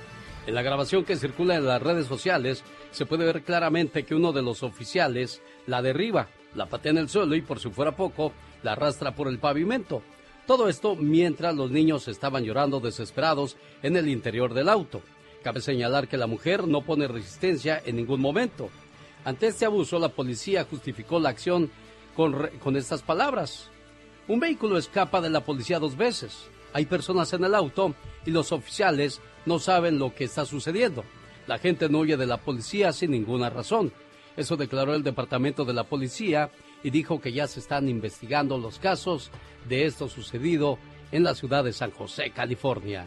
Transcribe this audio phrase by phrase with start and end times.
[0.46, 4.32] En la grabación que circula en las redes sociales se puede ver claramente que uno
[4.32, 8.32] de los oficiales la derriba, la patea en el suelo y por si fuera poco,
[8.62, 10.02] la arrastra por el pavimento.
[10.46, 15.02] Todo esto mientras los niños estaban llorando desesperados en el interior del auto.
[15.42, 18.70] Cabe señalar que la mujer no pone resistencia en ningún momento.
[19.26, 21.70] Ante este abuso, la policía justificó la acción
[22.14, 23.68] con, estas palabras.
[24.26, 26.48] Un vehículo escapa de la policía dos veces.
[26.72, 27.94] Hay personas en el auto
[28.26, 31.04] y los oficiales no saben lo que está sucediendo.
[31.46, 33.92] La gente no huye de la policía sin ninguna razón.
[34.36, 36.50] Eso declaró el departamento de la policía
[36.82, 39.30] y dijo que ya se están investigando los casos
[39.68, 40.78] de esto sucedido
[41.12, 43.06] en la ciudad de San José, California.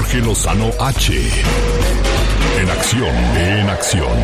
[0.00, 1.12] Jorge Lozano H.
[2.58, 4.18] En acción, en acción.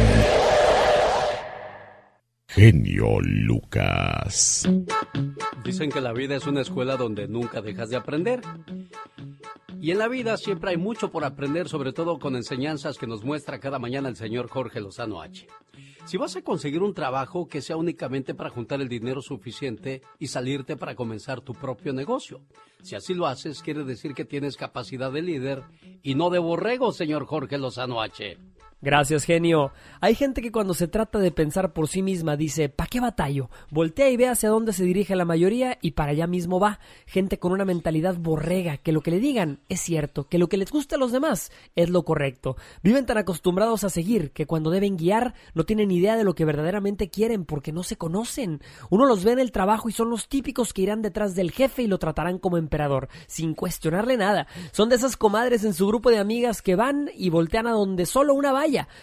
[2.48, 4.66] Genio Lucas.
[5.62, 8.40] Dicen que la vida es una escuela donde nunca dejas de aprender.
[9.78, 13.22] Y en la vida siempre hay mucho por aprender, sobre todo con enseñanzas que nos
[13.22, 15.46] muestra cada mañana el señor Jorge Lozano H.
[16.06, 20.28] Si vas a conseguir un trabajo que sea únicamente para juntar el dinero suficiente y
[20.28, 22.40] salirte para comenzar tu propio negocio.
[22.86, 25.64] Si así lo haces, quiere decir que tienes capacidad de líder
[26.04, 28.38] y no de borrego, señor Jorge Lozano H.
[28.82, 29.72] Gracias, genio.
[30.02, 33.48] Hay gente que cuando se trata de pensar por sí misma dice, ¿pa' qué batallo?
[33.70, 36.78] Voltea y ve hacia dónde se dirige la mayoría y para allá mismo va.
[37.06, 40.58] Gente con una mentalidad borrega, que lo que le digan es cierto, que lo que
[40.58, 42.56] les gusta a los demás es lo correcto.
[42.82, 46.44] Viven tan acostumbrados a seguir que cuando deben guiar no tienen idea de lo que
[46.44, 48.60] verdaderamente quieren porque no se conocen.
[48.90, 51.82] Uno los ve en el trabajo y son los típicos que irán detrás del jefe
[51.82, 54.48] y lo tratarán como emperador, sin cuestionarle nada.
[54.72, 58.04] Son de esas comadres en su grupo de amigas que van y voltean a donde
[58.04, 58.52] solo una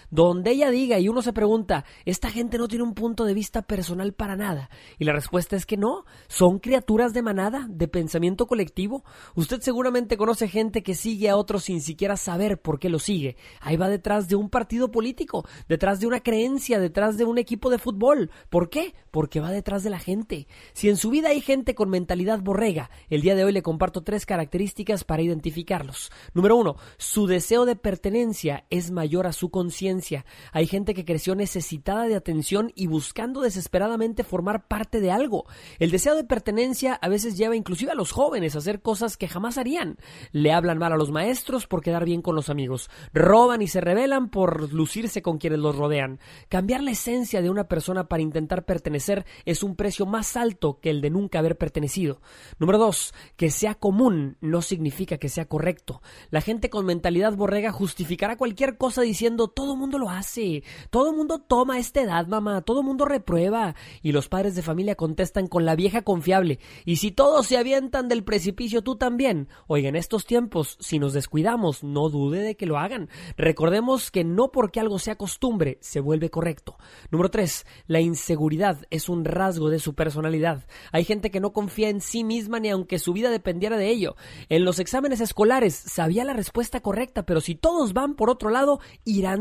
[0.09, 3.61] donde ella diga y uno se pregunta, esta gente no tiene un punto de vista
[3.61, 4.69] personal para nada.
[4.99, 9.03] Y la respuesta es que no, son criaturas de manada, de pensamiento colectivo.
[9.35, 13.37] Usted seguramente conoce gente que sigue a otros sin siquiera saber por qué lo sigue.
[13.61, 17.69] Ahí va detrás de un partido político, detrás de una creencia, detrás de un equipo
[17.69, 18.31] de fútbol.
[18.49, 18.93] ¿Por qué?
[19.11, 20.47] Porque va detrás de la gente.
[20.73, 24.03] Si en su vida hay gente con mentalidad borrega, el día de hoy le comparto
[24.03, 26.11] tres características para identificarlos.
[26.33, 30.25] Número uno, su deseo de pertenencia es mayor a su conciencia.
[30.51, 35.45] Hay gente que creció necesitada de atención y buscando desesperadamente formar parte de algo.
[35.77, 39.27] El deseo de pertenencia a veces lleva inclusive a los jóvenes a hacer cosas que
[39.27, 39.97] jamás harían.
[40.31, 42.89] Le hablan mal a los maestros por quedar bien con los amigos.
[43.13, 46.19] Roban y se rebelan por lucirse con quienes los rodean.
[46.49, 50.89] Cambiar la esencia de una persona para intentar pertenecer es un precio más alto que
[50.89, 52.21] el de nunca haber pertenecido.
[52.57, 56.01] Número dos, que sea común no significa que sea correcto.
[56.31, 61.39] La gente con mentalidad borrega justificará cualquier cosa diciendo todo mundo lo hace, todo mundo
[61.39, 63.75] toma esta edad, mamá, todo mundo reprueba.
[64.01, 66.59] Y los padres de familia contestan con la vieja confiable.
[66.85, 69.47] Y si todos se avientan del precipicio, tú también.
[69.67, 73.09] Oiga, en estos tiempos, si nos descuidamos, no dude de que lo hagan.
[73.37, 76.77] Recordemos que no porque algo sea costumbre, se vuelve correcto.
[77.11, 80.65] Número tres, la inseguridad es un rasgo de su personalidad.
[80.91, 84.15] Hay gente que no confía en sí misma ni aunque su vida dependiera de ello.
[84.49, 88.79] En los exámenes escolares sabía la respuesta correcta, pero si todos van por otro lado,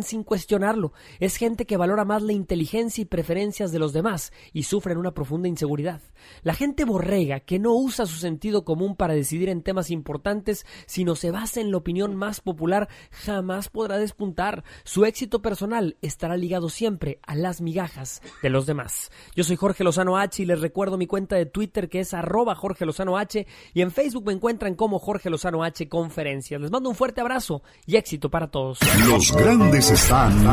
[0.00, 0.94] sin cuestionarlo.
[1.20, 5.12] Es gente que valora más la inteligencia y preferencias de los demás y sufren una
[5.12, 6.00] profunda inseguridad.
[6.42, 11.14] La gente borrega que no usa su sentido común para decidir en temas importantes, sino
[11.16, 14.64] se basa en la opinión más popular, jamás podrá despuntar.
[14.84, 19.10] Su éxito personal estará ligado siempre a las migajas de los demás.
[19.34, 22.54] Yo soy Jorge Lozano H y les recuerdo mi cuenta de Twitter que es arroba
[22.54, 26.60] Jorge Lozano H y en Facebook me encuentran como Jorge Lozano H Conferencias.
[26.60, 28.78] Les mando un fuerte abrazo y éxito para todos.
[29.08, 30.44] Los grandes están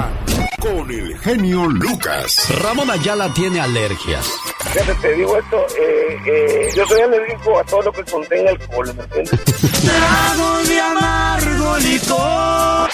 [0.60, 2.48] con el genio Lucas.
[2.64, 4.28] Ramón Ayala tiene alergias.
[4.72, 8.94] Fíjate, te digo esto, eh, eh, yo soy alérgico a todo lo que contenga alcohol,
[8.96, 9.40] ¿me entiendes?
[9.82, 12.90] Trago de amargo licor.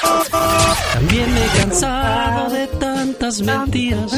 [0.94, 4.12] También me he cansado de tantas mentiras.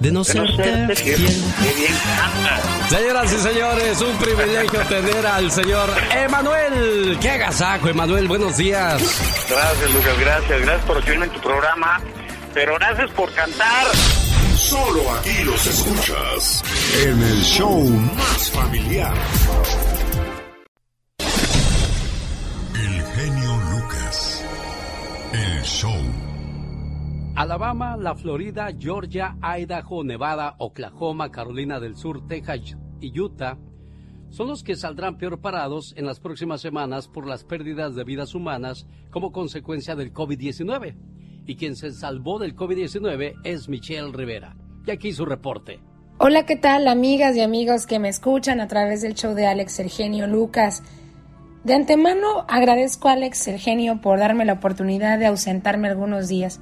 [0.00, 1.44] De no serte fiel.
[2.88, 7.18] Señoras y señores, un privilegio tener al señor Emanuel.
[7.20, 8.28] ¡Qué agasajo, Emanuel!
[8.28, 9.02] Buenos días.
[9.50, 10.60] Gracias, Lucas, gracias.
[10.62, 12.00] Gracias por recibirme en tu programa.
[12.54, 13.86] Pero gracias por cantar.
[14.56, 16.62] Solo aquí los escuchas
[17.02, 19.14] en el show más familiar.
[22.74, 24.44] El genio Lucas.
[25.32, 26.27] El show.
[27.34, 33.58] Alabama, la Florida, Georgia, Idaho, Nevada, Oklahoma, Carolina del Sur, Texas y Utah
[34.30, 38.34] son los que saldrán peor parados en las próximas semanas por las pérdidas de vidas
[38.34, 40.96] humanas como consecuencia del COVID-19.
[41.46, 44.54] Y quien se salvó del COVID-19 es Michelle Rivera.
[44.86, 45.80] Y aquí su reporte.
[46.18, 49.72] Hola, ¿qué tal amigas y amigos que me escuchan a través del show de Alex
[49.72, 50.82] Sergenio Lucas?
[51.64, 56.60] De antemano agradezco a Alex Sergenio por darme la oportunidad de ausentarme algunos días.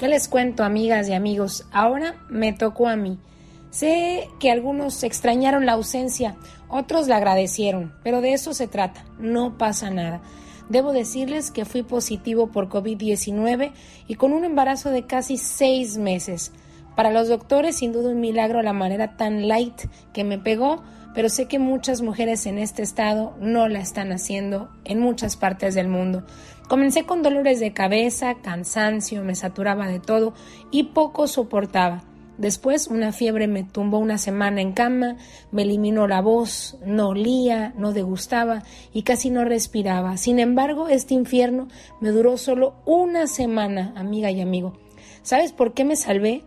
[0.00, 1.66] ¿Qué les cuento, amigas y amigos?
[1.72, 3.18] Ahora me tocó a mí.
[3.68, 6.36] Sé que algunos extrañaron la ausencia,
[6.70, 10.22] otros la agradecieron, pero de eso se trata, no pasa nada.
[10.70, 13.72] Debo decirles que fui positivo por COVID-19
[14.08, 16.50] y con un embarazo de casi seis meses.
[16.96, 19.82] Para los doctores, sin duda un milagro la manera tan light
[20.14, 20.82] que me pegó,
[21.14, 25.74] pero sé que muchas mujeres en este estado no la están haciendo en muchas partes
[25.74, 26.24] del mundo.
[26.68, 30.34] Comencé con dolores de cabeza, cansancio, me saturaba de todo
[30.70, 32.04] y poco soportaba.
[32.38, 35.16] Después una fiebre me tumbó una semana en cama,
[35.52, 38.62] me eliminó la voz, no olía, no degustaba
[38.94, 40.16] y casi no respiraba.
[40.16, 41.68] Sin embargo, este infierno
[42.00, 44.72] me duró solo una semana, amiga y amigo.
[45.22, 46.44] ¿Sabes por qué me salvé?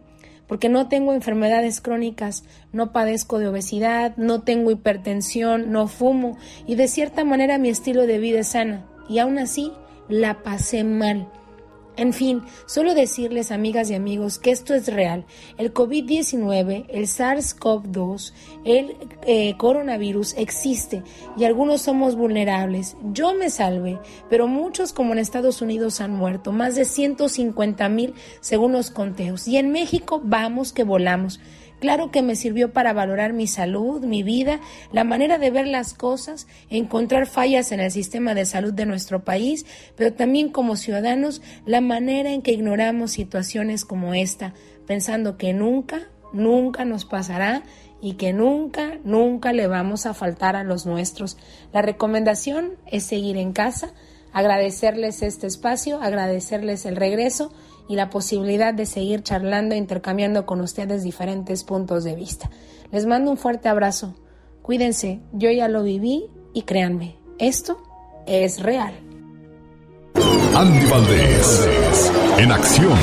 [0.54, 6.76] Porque no tengo enfermedades crónicas, no padezco de obesidad, no tengo hipertensión, no fumo y
[6.76, 8.86] de cierta manera mi estilo de vida es sana.
[9.10, 9.72] Y aún así
[10.10, 11.28] la pasé mal.
[11.95, 15.25] En fin, solo decirles, amigas y amigos, que esto es real.
[15.60, 18.34] El COVID-19, el SARS-CoV-2,
[18.66, 18.98] el
[19.28, 21.04] eh, coronavirus existe
[21.38, 22.98] y algunos somos vulnerables.
[23.12, 28.16] Yo me salvé, pero muchos, como en Estados Unidos, han muerto, más de 150 mil
[28.40, 29.47] según los conteos.
[29.47, 31.40] Y en México vamos que volamos.
[31.83, 34.61] Claro que me sirvió para valorar mi salud, mi vida,
[34.94, 39.25] la manera de ver las cosas, encontrar fallas en el sistema de salud de nuestro
[39.25, 39.66] país,
[39.97, 44.54] pero también como ciudadanos la manera en que ignoramos situaciones como esta,
[44.87, 47.63] pensando que nunca, nunca nos pasará
[48.02, 51.35] y que nunca, nunca le vamos a faltar a los nuestros.
[51.73, 53.92] La recomendación es seguir en casa,
[54.31, 57.52] agradecerles este espacio, agradecerles el regreso
[57.87, 62.49] y la posibilidad de seguir charlando e intercambiando con ustedes diferentes puntos de vista.
[62.92, 64.16] Les mando un fuerte abrazo.
[64.61, 67.81] Cuídense, yo ya lo viví y créanme, esto
[68.25, 68.94] es real.
[70.56, 72.97] Andy Valdés, en acción.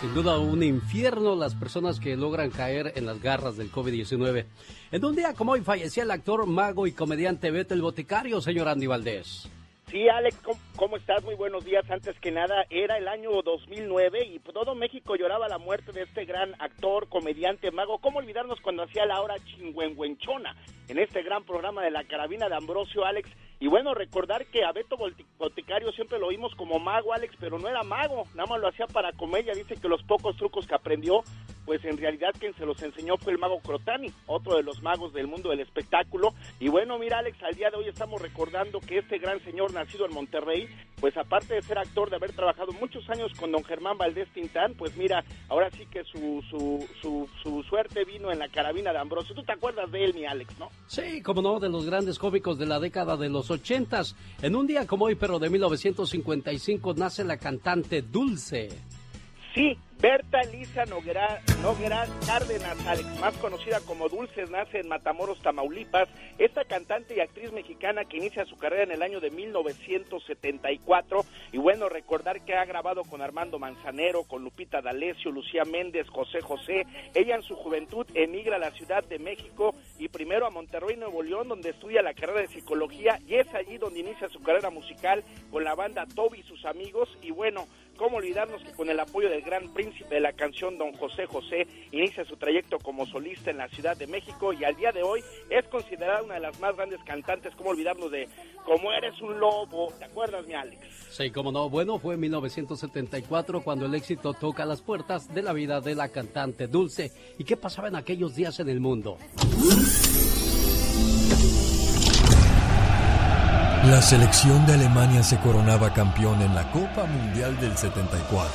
[0.00, 4.46] Sin duda un infierno las personas que logran caer en las garras del COVID-19.
[4.92, 8.68] En un día como hoy fallecía el actor, mago y comediante Beto el Boticario, señor
[8.68, 9.48] Andy Valdés.
[9.90, 10.36] Sí, Alex,
[10.76, 11.24] ¿cómo, estás?
[11.24, 11.90] Muy buenos días.
[11.90, 16.26] Antes que nada, era el año 2009 y todo México lloraba la muerte de este
[16.26, 17.98] gran actor, comediante, mago.
[17.98, 20.54] ¿Cómo olvidarnos cuando hacía la hora chingüengüenchona
[20.88, 23.30] en este gran programa de la carabina de Ambrosio, Alex?
[23.60, 24.96] Y bueno, recordar que a Beto
[25.38, 28.86] Boticario siempre lo vimos como mago, Alex, pero no era mago, nada más lo hacía
[28.86, 29.52] para comedia.
[29.52, 31.24] Dice que los pocos trucos que aprendió,
[31.66, 35.12] pues en realidad quien se los enseñó fue el mago Crotani, otro de los magos
[35.12, 36.34] del mundo del espectáculo.
[36.60, 40.06] Y bueno, mira, Alex, al día de hoy estamos recordando que este gran señor nacido
[40.06, 40.68] en Monterrey,
[41.00, 44.74] pues aparte de ser actor, de haber trabajado muchos años con don Germán Valdés Tintán,
[44.74, 48.98] pues mira, ahora sí que su, su, su, su suerte vino en la carabina de
[48.98, 49.34] Ambrosio.
[49.34, 50.68] ¿Tú te acuerdas de él, mi Alex, no?
[50.86, 54.14] Sí, como no, de los grandes cómicos de la década de los ochentas.
[54.42, 58.68] En un día como hoy, pero de 1955, nace la cantante Dulce.
[59.54, 66.08] Sí, Berta Elisa Noguera, Noguera Cárdenas, Alex, más conocida como Dulces, nace en Matamoros, Tamaulipas.
[66.38, 71.24] Esta cantante y actriz mexicana que inicia su carrera en el año de 1974.
[71.50, 76.42] Y bueno, recordar que ha grabado con Armando Manzanero, con Lupita D'Alessio, Lucía Méndez, José
[76.42, 76.86] José.
[77.12, 81.24] Ella en su juventud emigra a la Ciudad de México y primero a Monterrey, Nuevo
[81.24, 83.18] León, donde estudia la carrera de psicología.
[83.26, 87.08] Y es allí donde inicia su carrera musical con la banda Toby y sus amigos.
[87.20, 87.66] Y bueno,
[87.98, 91.66] cómo olvidarnos que con el apoyo del gran príncipe de la canción Don José José
[91.90, 95.22] inicia su trayecto como solista en la Ciudad de México y al día de hoy
[95.50, 98.28] es considerada una de las más grandes cantantes, cómo olvidarnos de
[98.64, 100.80] Como eres un lobo, ¿te acuerdas mi Alex?
[101.10, 105.52] Sí, cómo no, bueno, fue en 1974 cuando el éxito toca las puertas de la
[105.52, 107.10] vida de la cantante Dulce.
[107.38, 109.18] ¿Y qué pasaba en aquellos días en el mundo?
[113.84, 118.50] La selección de Alemania se coronaba campeón en la Copa Mundial del 74.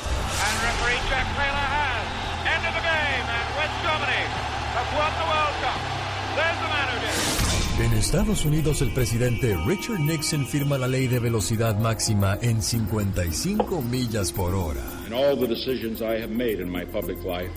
[7.80, 13.82] En Estados Unidos el presidente Richard Nixon firma la ley de velocidad máxima en 55
[13.82, 14.82] millas por hora.
[15.06, 17.50] In all the decisions I have made in my public life,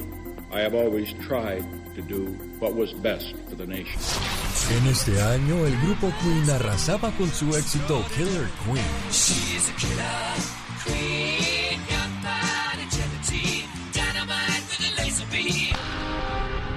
[0.52, 1.64] I have always tried
[1.96, 2.28] to do
[2.60, 4.47] what was best for the nation.
[4.70, 10.57] En este año, el grupo Queen arrasaba con su éxito Killer Queen.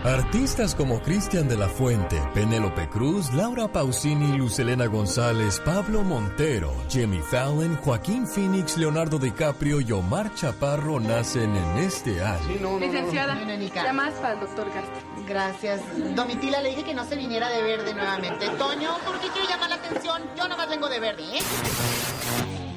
[0.04, 7.20] Artistas como Cristian de la Fuente, Penélope Cruz, Laura Pausini, Lucelena González, Pablo Montero, Jimmy
[7.20, 12.78] Fallon, Joaquín Phoenix, Leonardo DiCaprio y Omar Chaparro nacen en este año.
[12.78, 13.38] Licenciada,
[13.74, 14.90] llamadas para el doctor Garza.
[15.28, 15.82] Gracias.
[16.16, 18.48] Domitila, le dije que no se viniera de verde nuevamente.
[18.56, 20.22] Toño, ¿por qué quiere llamar la atención?
[20.34, 21.42] Yo nomás vengo de verde, ¿eh?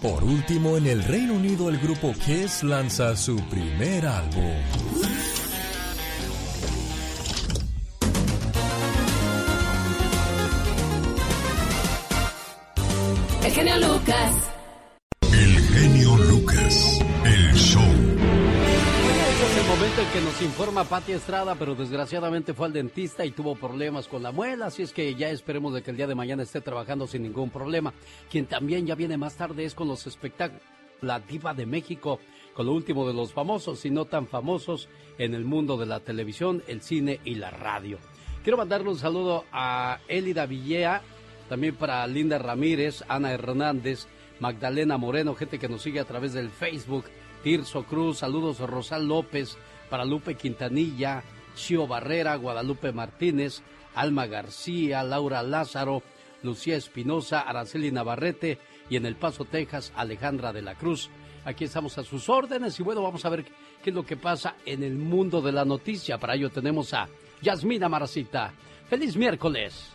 [0.01, 4.53] Por último, en el Reino Unido el grupo Kiss lanza su primer álbum.
[13.53, 14.51] Genio Lucas.
[15.31, 17.83] El genio Lucas, el show.
[17.83, 23.25] Este es el momento en que nos informa Pati Estrada, pero desgraciadamente fue al dentista
[23.25, 26.07] y tuvo problemas con la muela, así es que ya esperemos de que el día
[26.07, 27.93] de mañana esté trabajando sin ningún problema.
[28.31, 30.63] Quien también ya viene más tarde es con los espectáculos,
[31.01, 32.19] la diva de México,
[32.55, 35.99] con lo último de los famosos y no tan famosos en el mundo de la
[35.99, 37.99] televisión, el cine y la radio.
[38.43, 41.01] Quiero mandarle un saludo a Elida Villea,
[41.49, 44.07] también para Linda Ramírez, Ana Hernández,
[44.39, 47.05] Magdalena Moreno, gente que nos sigue a través del Facebook,
[47.43, 49.57] Tirso Cruz, saludos Rosal López,
[49.89, 51.23] para Lupe Quintanilla,
[51.55, 53.61] Chio Barrera, Guadalupe Martínez,
[53.95, 56.01] Alma García, Laura Lázaro,
[56.41, 58.57] Lucía Espinosa, Araceli Navarrete
[58.89, 61.09] y en El Paso, Texas, Alejandra de la Cruz.
[61.45, 63.45] Aquí estamos a sus órdenes y bueno, vamos a ver
[63.83, 66.17] qué es lo que pasa en el mundo de la noticia.
[66.17, 67.07] Para ello tenemos a
[67.41, 68.53] Yasmina Maracita.
[68.89, 69.92] ¡Feliz miércoles!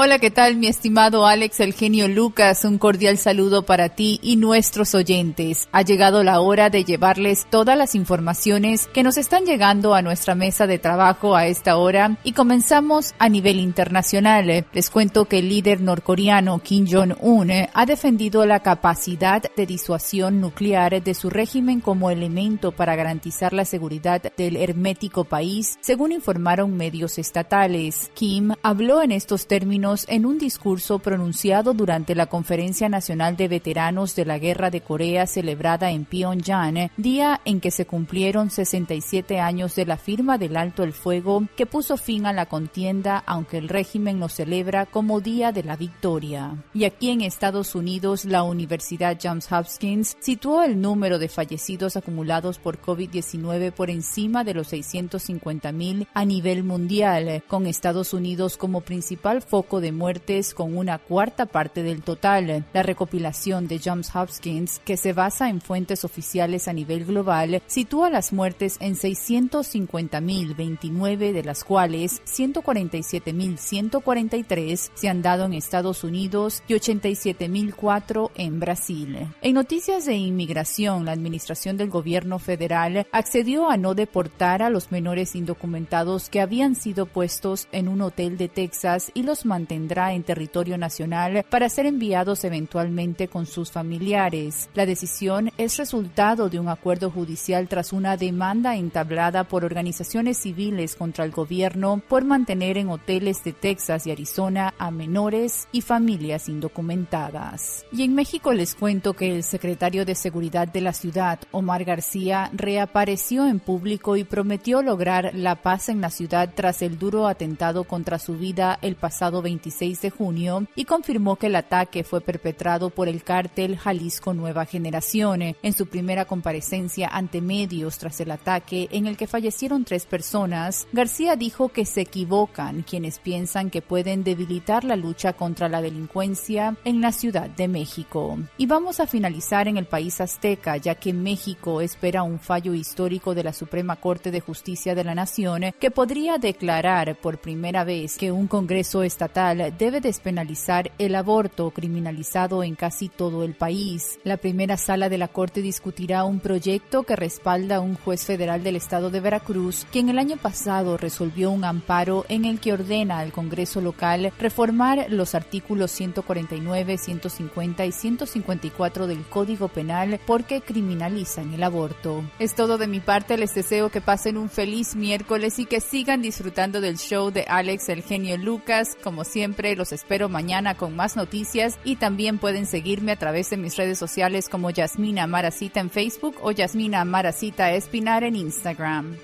[0.00, 2.64] Hola, ¿qué tal mi estimado Alex, el genio Lucas?
[2.64, 5.68] Un cordial saludo para ti y nuestros oyentes.
[5.72, 10.36] Ha llegado la hora de llevarles todas las informaciones que nos están llegando a nuestra
[10.36, 14.66] mesa de trabajo a esta hora y comenzamos a nivel internacional.
[14.72, 21.02] Les cuento que el líder norcoreano Kim Jong-un ha defendido la capacidad de disuasión nuclear
[21.02, 27.18] de su régimen como elemento para garantizar la seguridad del hermético país, según informaron medios
[27.18, 28.12] estatales.
[28.14, 34.14] Kim habló en estos términos en un discurso pronunciado durante la Conferencia Nacional de Veteranos
[34.14, 39.74] de la Guerra de Corea celebrada en Pyongyang, día en que se cumplieron 67 años
[39.74, 43.68] de la firma del alto el fuego que puso fin a la contienda, aunque el
[43.68, 46.62] régimen lo celebra como Día de la Victoria.
[46.74, 52.58] Y aquí en Estados Unidos, la Universidad Johns Hopkins situó el número de fallecidos acumulados
[52.58, 58.82] por COVID-19 por encima de los 650 mil a nivel mundial, con Estados Unidos como
[58.82, 62.64] principal foco de muertes con una cuarta parte del total.
[62.72, 68.08] La recopilación de Johns Hopkins, que se basa en fuentes oficiales a nivel global, sitúa
[68.10, 76.74] las muertes en 650.029, de las cuales 147.143 se han dado en Estados Unidos y
[76.74, 79.26] 87.004 en Brasil.
[79.42, 84.92] En noticias de inmigración, la administración del gobierno federal accedió a no deportar a los
[84.92, 90.22] menores indocumentados que habían sido puestos en un hotel de Texas y los mantendrá en
[90.22, 94.70] territorio nacional para ser enviados eventualmente con sus familiares.
[94.74, 100.94] La decisión es resultado de un acuerdo judicial tras una demanda entablada por organizaciones civiles
[100.94, 106.48] contra el gobierno por mantener en hoteles de Texas y Arizona a menores y familias
[106.48, 107.84] indocumentadas.
[107.90, 112.48] Y en México les cuento que el secretario de Seguridad de la ciudad, Omar García,
[112.52, 117.82] reapareció en público y prometió lograr la paz en la ciudad tras el duro atentado
[117.82, 122.90] contra su vida el pasado 26 de junio y confirmó que el ataque fue perpetrado
[122.90, 125.40] por el cártel Jalisco Nueva Generación.
[125.62, 130.86] En su primera comparecencia ante medios tras el ataque en el que fallecieron tres personas,
[130.92, 136.76] García dijo que se equivocan quienes piensan que pueden debilitar la lucha contra la delincuencia
[136.84, 138.36] en la Ciudad de México.
[138.58, 143.34] Y vamos a finalizar en el país azteca, ya que México espera un fallo histórico
[143.34, 148.18] de la Suprema Corte de Justicia de la Nación que podría declarar por primera vez
[148.18, 149.37] que un Congreso estatal
[149.78, 154.18] debe despenalizar el aborto criminalizado en casi todo el país.
[154.24, 158.62] La primera sala de la Corte discutirá un proyecto que respalda a un juez federal
[158.62, 163.20] del estado de Veracruz, quien el año pasado resolvió un amparo en el que ordena
[163.20, 171.54] al Congreso local reformar los artículos 149, 150 y 154 del Código Penal porque criminalizan
[171.54, 172.24] el aborto.
[172.38, 176.22] Es todo de mi parte, les deseo que pasen un feliz miércoles y que sigan
[176.22, 178.96] disfrutando del show de Alex el genio Lucas.
[179.02, 183.56] Como siempre, los espero mañana con más noticias y también pueden seguirme a través de
[183.56, 189.16] mis redes sociales como Yasmina Maracita en Facebook o Yasmina Maracita Espinar en Instagram.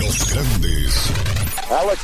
[0.00, 1.12] Los grandes.
[1.70, 2.00] Alex.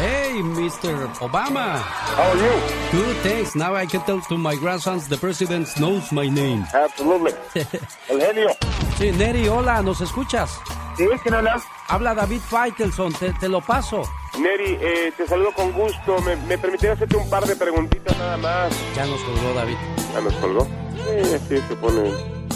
[0.00, 1.08] Hey, Mr.
[1.20, 1.82] Obama.
[2.16, 2.52] How are you?
[2.92, 3.56] Good, thanks.
[3.56, 6.64] Now I can tell to my grandsons the president knows my name.
[6.72, 7.32] Absolutely.
[8.08, 8.48] El genio.
[8.96, 10.60] Sí, Neri, hola, ¿nos escuchas?
[10.96, 11.04] ¿Sí?
[11.22, 11.60] ¿Quién habla?
[11.88, 14.02] Habla David Faitelson, te, te lo paso.
[14.40, 16.20] Neri, eh, te saludo con gusto.
[16.22, 18.72] ¿Me, me permitiría hacerte un par de preguntitas nada más?
[18.94, 19.76] Ya nos colgó David.
[20.14, 20.64] ¿Ya nos colgó?
[20.64, 22.10] Sí, sí, se pone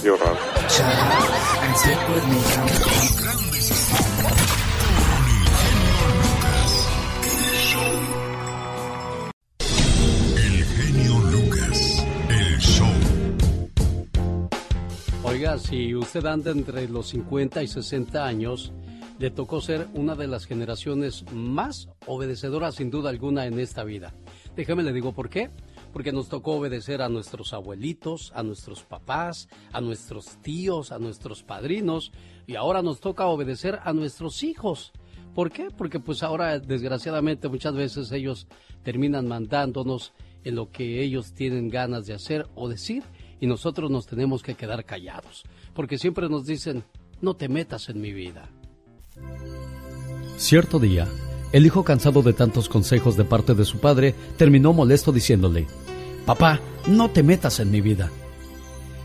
[0.04, 0.36] yo raro.
[10.36, 12.06] El genio Lucas.
[12.28, 12.86] El show.
[15.24, 18.72] Oiga, si usted anda entre los 50 y 60 años,
[19.22, 24.12] le tocó ser una de las generaciones más obedecedoras sin duda alguna en esta vida.
[24.56, 25.48] Déjame le digo por qué.
[25.92, 31.44] Porque nos tocó obedecer a nuestros abuelitos, a nuestros papás, a nuestros tíos, a nuestros
[31.44, 32.10] padrinos
[32.48, 34.90] y ahora nos toca obedecer a nuestros hijos.
[35.36, 35.68] ¿Por qué?
[35.70, 38.48] Porque pues ahora desgraciadamente muchas veces ellos
[38.82, 43.04] terminan mandándonos en lo que ellos tienen ganas de hacer o decir
[43.38, 45.44] y nosotros nos tenemos que quedar callados.
[45.74, 46.82] Porque siempre nos dicen,
[47.20, 48.50] no te metas en mi vida.
[50.36, 51.06] Cierto día,
[51.52, 55.66] el hijo cansado de tantos consejos de parte de su padre terminó molesto diciéndole,
[56.26, 58.10] Papá, no te metas en mi vida.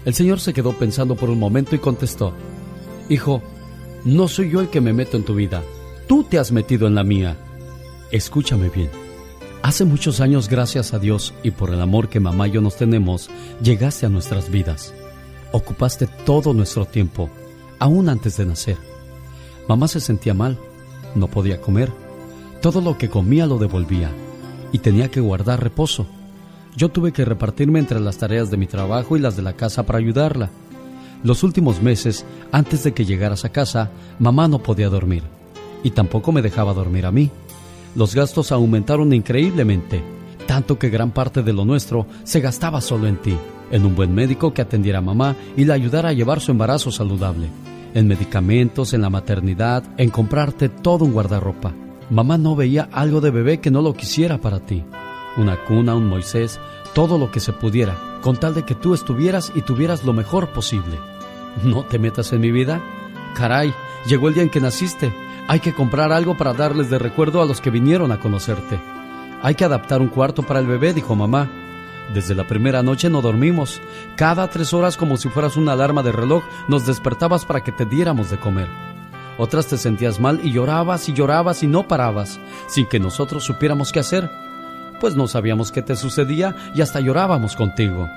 [0.05, 2.33] El señor se quedó pensando por un momento y contestó,
[3.09, 3.41] Hijo,
[4.05, 5.63] no soy yo el que me meto en tu vida,
[6.07, 7.37] tú te has metido en la mía.
[8.11, 8.89] Escúchame bien.
[9.63, 12.77] Hace muchos años, gracias a Dios y por el amor que mamá y yo nos
[12.77, 13.29] tenemos,
[13.61, 14.93] llegaste a nuestras vidas.
[15.51, 17.29] Ocupaste todo nuestro tiempo,
[17.79, 18.96] aún antes de nacer.
[19.67, 20.57] Mamá se sentía mal,
[21.15, 21.91] no podía comer.
[22.61, 24.11] Todo lo que comía lo devolvía
[24.71, 26.05] y tenía que guardar reposo.
[26.75, 29.85] Yo tuve que repartirme entre las tareas de mi trabajo y las de la casa
[29.85, 30.49] para ayudarla.
[31.23, 35.23] Los últimos meses, antes de que llegaras a casa, mamá no podía dormir
[35.83, 37.31] y tampoco me dejaba dormir a mí.
[37.95, 40.03] Los gastos aumentaron increíblemente,
[40.45, 43.35] tanto que gran parte de lo nuestro se gastaba solo en ti,
[43.71, 46.91] en un buen médico que atendiera a mamá y la ayudara a llevar su embarazo
[46.91, 47.49] saludable,
[47.93, 51.73] en medicamentos, en la maternidad, en comprarte todo un guardarropa.
[52.09, 54.83] Mamá no veía algo de bebé que no lo quisiera para ti.
[55.35, 56.59] Una cuna, un Moisés,
[56.93, 60.49] todo lo que se pudiera, con tal de que tú estuvieras y tuvieras lo mejor
[60.49, 60.97] posible.
[61.63, 62.81] ¿No te metas en mi vida?
[63.35, 63.73] Caray,
[64.07, 65.13] llegó el día en que naciste.
[65.47, 68.79] Hay que comprar algo para darles de recuerdo a los que vinieron a conocerte.
[69.41, 71.49] Hay que adaptar un cuarto para el bebé, dijo mamá.
[72.13, 73.81] Desde la primera noche no dormimos.
[74.15, 77.85] Cada tres horas, como si fueras una alarma de reloj, nos despertabas para que te
[77.85, 78.67] diéramos de comer.
[79.37, 83.91] Otras te sentías mal y llorabas y llorabas y no parabas, sin que nosotros supiéramos
[83.91, 84.29] qué hacer,
[84.99, 88.09] pues no sabíamos qué te sucedía y hasta llorábamos contigo.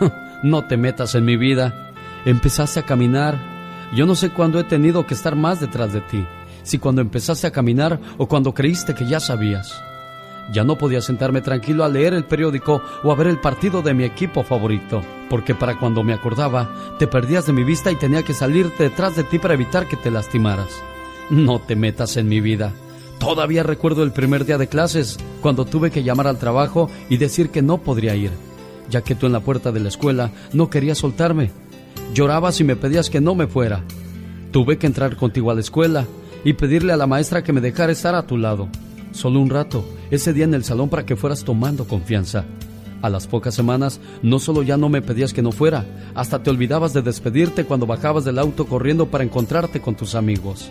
[0.40, 1.90] No te metas en mi vida.
[2.24, 3.36] Empezaste a caminar.
[3.92, 6.24] Yo no sé cuándo he tenido que estar más detrás de ti,
[6.62, 9.82] si cuando empezaste a caminar o cuando creíste que ya sabías.
[10.52, 13.94] Ya no podía sentarme tranquilo a leer el periódico o a ver el partido de
[13.94, 18.22] mi equipo favorito, porque para cuando me acordaba, te perdías de mi vista y tenía
[18.22, 20.70] que salir detrás de ti para evitar que te lastimaras.
[21.28, 22.72] No te metas en mi vida.
[23.18, 27.50] Todavía recuerdo el primer día de clases, cuando tuve que llamar al trabajo y decir
[27.50, 28.30] que no podría ir,
[28.88, 31.50] ya que tú en la puerta de la escuela no querías soltarme.
[32.14, 33.82] Llorabas y me pedías que no me fuera.
[34.50, 36.06] Tuve que entrar contigo a la escuela
[36.44, 38.68] y pedirle a la maestra que me dejara estar a tu lado.
[39.18, 42.44] Solo un rato, ese día en el salón para que fueras tomando confianza.
[43.02, 46.50] A las pocas semanas, no solo ya no me pedías que no fuera, hasta te
[46.50, 50.70] olvidabas de despedirte cuando bajabas del auto corriendo para encontrarte con tus amigos.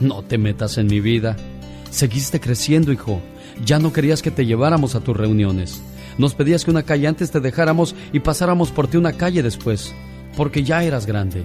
[0.00, 1.36] No te metas en mi vida.
[1.88, 3.20] Seguiste creciendo, hijo.
[3.64, 5.80] Ya no querías que te lleváramos a tus reuniones.
[6.18, 9.94] Nos pedías que una calle antes te dejáramos y pasáramos por ti una calle después,
[10.36, 11.44] porque ya eras grande.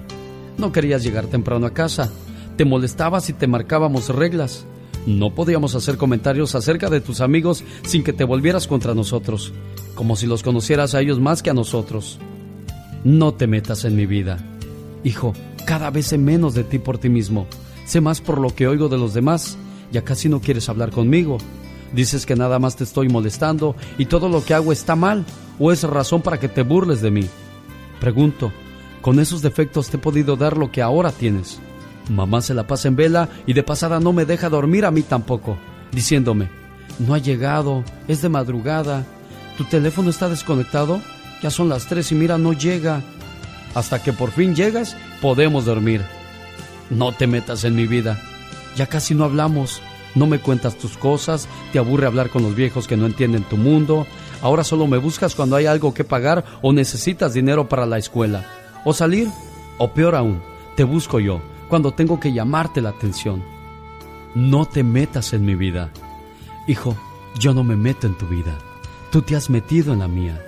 [0.57, 2.11] No querías llegar temprano a casa.
[2.57, 4.65] Te molestabas y te marcábamos reglas.
[5.05, 9.53] No podíamos hacer comentarios acerca de tus amigos sin que te volvieras contra nosotros,
[9.95, 12.19] como si los conocieras a ellos más que a nosotros.
[13.03, 14.37] No te metas en mi vida.
[15.03, 15.33] Hijo,
[15.65, 17.47] cada vez sé menos de ti por ti mismo.
[17.85, 19.57] Sé más por lo que oigo de los demás.
[19.91, 21.37] Ya casi no quieres hablar conmigo.
[21.93, 25.25] Dices que nada más te estoy molestando y todo lo que hago está mal
[25.59, 27.27] o es razón para que te burles de mí.
[27.99, 28.51] Pregunto,
[29.01, 31.59] ¿con esos defectos te he podido dar lo que ahora tienes?
[32.09, 35.03] Mamá se la pasa en vela y de pasada no me deja dormir a mí
[35.03, 35.57] tampoco,
[35.91, 36.49] diciéndome,
[36.99, 39.05] no ha llegado, es de madrugada,
[39.57, 41.01] tu teléfono está desconectado,
[41.41, 43.01] ya son las tres y mira, no llega.
[43.73, 46.01] Hasta que por fin llegas, podemos dormir.
[46.89, 48.21] No te metas en mi vida,
[48.75, 49.81] ya casi no hablamos,
[50.13, 53.57] no me cuentas tus cosas, te aburre hablar con los viejos que no entienden tu
[53.57, 54.05] mundo,
[54.41, 58.45] ahora solo me buscas cuando hay algo que pagar o necesitas dinero para la escuela,
[58.83, 59.29] o salir,
[59.79, 60.43] o peor aún,
[60.75, 61.41] te busco yo
[61.73, 63.41] cuando tengo que llamarte la atención.
[64.35, 65.89] No te metas en mi vida.
[66.67, 66.95] Hijo,
[67.39, 68.59] yo no me meto en tu vida.
[69.11, 70.39] Tú te has metido en la mía.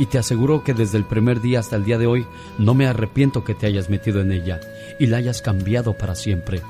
[0.00, 2.26] Y te aseguro que desde el primer día hasta el día de hoy
[2.58, 4.58] no me arrepiento que te hayas metido en ella
[4.98, 6.60] y la hayas cambiado para siempre.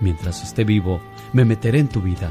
[0.00, 1.00] Mientras esté vivo,
[1.32, 2.30] me meteré en tu vida,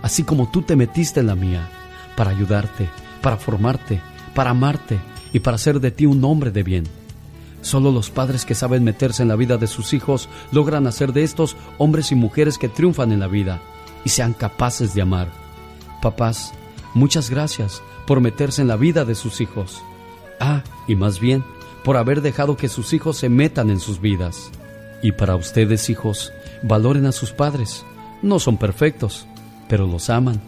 [0.00, 1.68] así como tú te metiste en la mía,
[2.16, 2.88] para ayudarte,
[3.20, 4.00] para formarte,
[4.32, 5.00] para amarte
[5.32, 7.01] y para hacer de ti un hombre de bien.
[7.62, 11.22] Solo los padres que saben meterse en la vida de sus hijos logran hacer de
[11.22, 13.62] estos hombres y mujeres que triunfan en la vida
[14.04, 15.28] y sean capaces de amar.
[16.02, 16.52] Papás,
[16.92, 19.80] muchas gracias por meterse en la vida de sus hijos.
[20.40, 21.44] Ah, y más bien,
[21.84, 24.50] por haber dejado que sus hijos se metan en sus vidas.
[25.00, 27.84] Y para ustedes, hijos, valoren a sus padres.
[28.22, 29.26] No son perfectos,
[29.68, 30.40] pero los aman.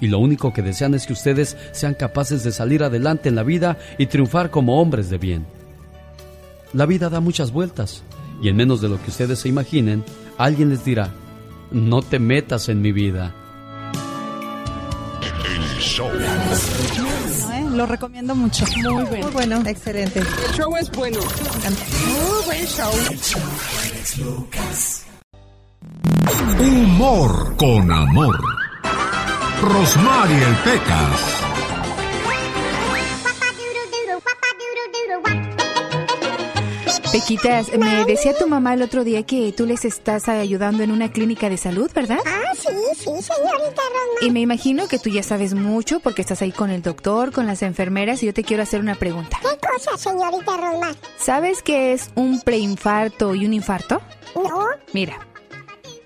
[0.00, 3.42] Y lo único que desean es que ustedes sean capaces de salir adelante en la
[3.42, 5.59] vida y triunfar como hombres de bien.
[6.72, 8.04] La vida da muchas vueltas
[8.40, 10.04] y en menos de lo que ustedes se imaginen,
[10.38, 11.12] alguien les dirá,
[11.70, 13.34] no te metas en mi vida.
[15.22, 16.08] El show.
[16.08, 17.66] ¿eh?
[17.72, 18.64] Lo recomiendo mucho.
[18.76, 19.22] Muy bueno.
[19.22, 19.62] Muy bueno.
[19.66, 20.20] Excelente.
[20.20, 21.18] El show es bueno.
[21.18, 22.92] Muy buen show.
[26.58, 28.40] Humor con amor.
[29.62, 31.39] Rosmarie Pecas.
[37.12, 41.10] Pequitas, me decía tu mamá el otro día que tú les estás ayudando en una
[41.10, 42.20] clínica de salud, ¿verdad?
[42.24, 44.22] Ah, sí, sí, señorita Rosmar.
[44.22, 47.48] Y me imagino que tú ya sabes mucho porque estás ahí con el doctor, con
[47.48, 49.38] las enfermeras y yo te quiero hacer una pregunta.
[49.42, 50.94] ¿Qué cosa, señorita Rosmar?
[51.18, 54.00] ¿Sabes qué es un preinfarto y un infarto?
[54.36, 54.66] No.
[54.92, 55.18] Mira,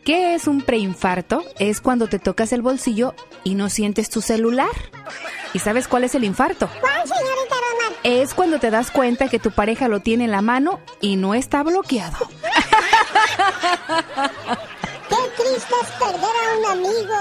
[0.07, 1.45] ¿qué es un preinfarto?
[1.59, 3.15] Es cuando te tocas el bolsillo
[3.45, 4.71] y no sientes tu celular.
[5.53, 6.69] ¿Y sabes cuál es el infarto?
[6.81, 7.55] ¿Cuál, señorita?
[8.05, 11.33] Es cuando te das cuenta que tu pareja lo tiene en la mano y no
[11.33, 12.19] está bloqueado.
[15.09, 17.17] Qué triste es perder a un amigo.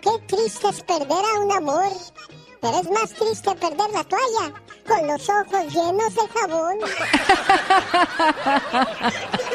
[0.00, 1.92] Qué triste es perder a un amor.
[2.62, 4.54] Pero es más triste perder la toalla
[4.86, 6.78] con los ojos llenos de jabón.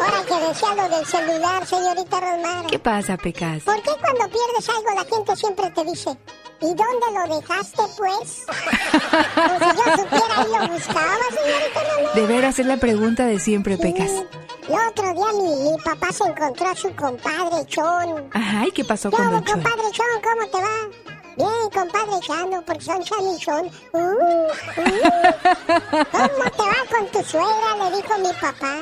[0.01, 2.65] Ahora que decía lo del celular, señorita Rosmar.
[2.67, 3.63] ¿Qué pasa, Pecas?
[3.63, 6.17] ¿Por qué cuando pierdes algo la gente siempre te dice,
[6.61, 8.45] ¿y dónde lo dejaste, pues?
[8.45, 12.13] Como si yo supiera y lo buscaba, señorita Rosmar.
[12.13, 14.11] De veras es la pregunta de siempre, Pecas.
[14.67, 18.29] El otro día mi, mi papá se encontró a su compadre Chon.
[18.33, 19.61] Ajá, ¿y qué pasó ¿Qué con Don Chon?
[19.61, 20.05] compadre Chon?
[20.21, 21.06] ¿Cómo te va?
[21.37, 23.69] Bien, compadre Chano, porque son Chan y Chon.
[23.93, 24.49] Uh, uh.
[26.11, 27.75] ¿Cómo te va con tu suegra?
[27.77, 28.81] Le dijo mi papá.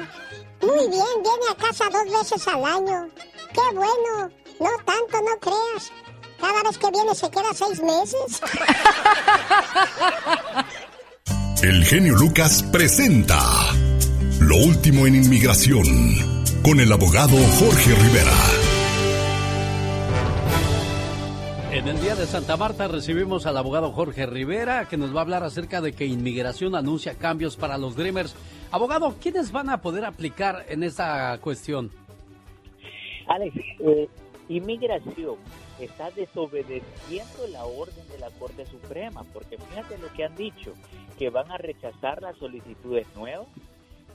[0.61, 3.09] Muy bien, viene a casa dos veces al año.
[3.53, 4.31] Qué bueno.
[4.59, 5.91] No tanto, no creas.
[6.39, 8.41] Cada vez que viene se queda seis meses.
[11.61, 13.41] El genio Lucas presenta
[14.39, 15.83] Lo último en inmigración
[16.63, 18.74] con el abogado Jorge Rivera.
[21.85, 25.21] En el día de Santa Marta recibimos al abogado Jorge Rivera que nos va a
[25.21, 28.35] hablar acerca de que inmigración anuncia cambios para los Dreamers.
[28.71, 31.91] Abogado, ¿quiénes van a poder aplicar en esta cuestión?
[33.27, 34.09] Alex, eh,
[34.49, 35.35] inmigración
[35.79, 40.73] está desobedeciendo la orden de la Corte Suprema, porque fíjate lo que han dicho,
[41.19, 43.45] que van a rechazar las solicitudes nuevas,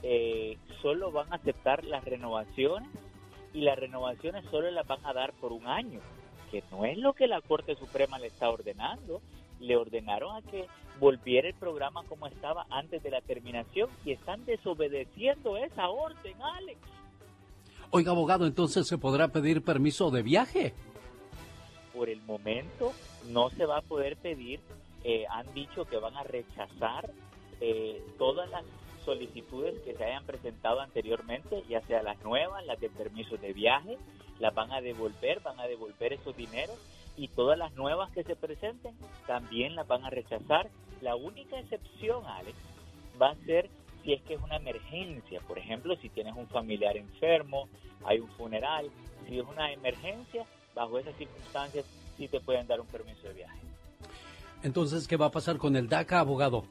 [0.03, 2.89] eh, solo van a aceptar las renovaciones
[3.53, 6.01] y las renovaciones solo las van a dar por un año,
[6.51, 9.21] que no es lo que la Corte Suprema le está ordenando.
[9.59, 10.67] Le ordenaron a que
[10.99, 16.79] volviera el programa como estaba antes de la terminación y están desobedeciendo esa orden, Alex.
[17.91, 20.73] Oiga, abogado, entonces se podrá pedir permiso de viaje.
[21.93, 22.93] por el momento
[23.27, 24.59] no se va a poder pedir.
[25.03, 27.11] Eh, han dicho que van a rechazar
[27.59, 28.63] eh, todas las
[29.03, 33.97] solicitudes que se hayan presentado anteriormente, ya sea las nuevas, las de permisos de viaje,
[34.39, 36.77] las van a devolver, van a devolver esos dineros
[37.17, 38.95] y todas las nuevas que se presenten
[39.27, 40.69] también las van a rechazar.
[41.01, 42.57] La única excepción, Alex,
[43.21, 43.69] va a ser
[44.03, 45.39] si es que es una emergencia.
[45.47, 47.67] Por ejemplo, si tienes un familiar enfermo,
[48.05, 48.89] hay un funeral,
[49.27, 51.85] si es una emergencia, bajo esas circunstancias
[52.17, 53.59] sí te pueden dar un permiso de viaje.
[54.63, 56.65] Entonces, ¿qué va a pasar con el DACA, abogado?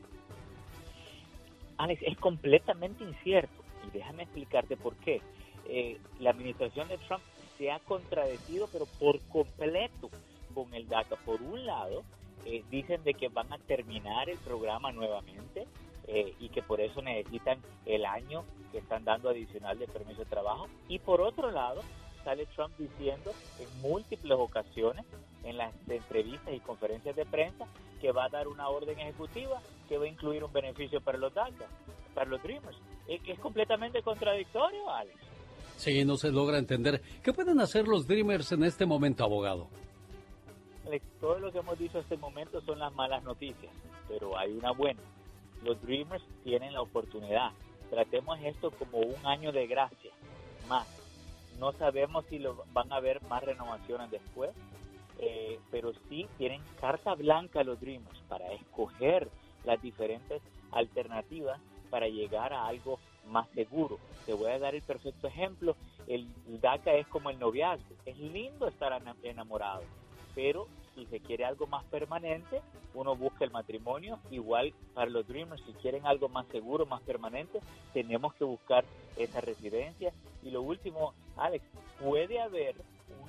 [1.81, 5.23] Alex, es completamente incierto y déjame explicarte por qué.
[5.67, 7.23] Eh, la administración de Trump
[7.57, 10.11] se ha contradecido, pero por completo
[10.55, 11.17] con el DACA.
[11.25, 12.03] Por un lado,
[12.45, 15.67] eh, dicen de que van a terminar el programa nuevamente
[16.07, 20.27] eh, y que por eso necesitan el año que están dando adicional de permiso de
[20.27, 20.69] trabajo.
[20.87, 21.81] Y por otro lado,
[22.25, 25.07] sale Trump diciendo en múltiples ocasiones
[25.45, 27.67] en las entrevistas y conferencias de prensa
[28.03, 31.35] que va a dar una orden ejecutiva que va a incluir un beneficio para los
[31.35, 31.67] DACA,
[32.15, 32.79] para los Dreamers.
[33.09, 35.19] Es que es completamente contradictorio, Alex.
[35.77, 37.03] Sí, no se logra entender.
[37.25, 39.67] ¿Qué pueden hacer los Dreamers en este momento, abogado?
[40.87, 43.73] Alex, todo lo que hemos dicho hasta el momento son las malas noticias,
[44.07, 45.01] pero hay una buena.
[45.65, 47.51] Los Dreamers tienen la oportunidad.
[47.91, 50.13] Tratemos esto como un año de gracia,
[50.69, 50.87] más.
[51.59, 54.53] No sabemos si lo, van a haber más renovaciones después,
[55.19, 59.29] eh, pero sí tienen carta blanca los Dreamers para escoger
[59.65, 60.43] las diferentes
[60.73, 63.99] alternativas para llegar a algo más seguro.
[64.27, 65.77] Te voy a dar el perfecto ejemplo.
[66.07, 66.29] El
[66.61, 67.95] DACA es como el noviazgo.
[68.07, 69.83] Es lindo estar ena- enamorado,
[70.35, 72.61] pero si se quiere algo más permanente,
[72.95, 74.19] uno busca el matrimonio.
[74.31, 77.61] Igual para los Dreamers, si quieren algo más seguro, más permanente,
[77.93, 78.85] tenemos que buscar
[79.17, 80.13] esa residencia.
[80.43, 81.65] Y lo último, Alex,
[82.01, 82.75] puede haber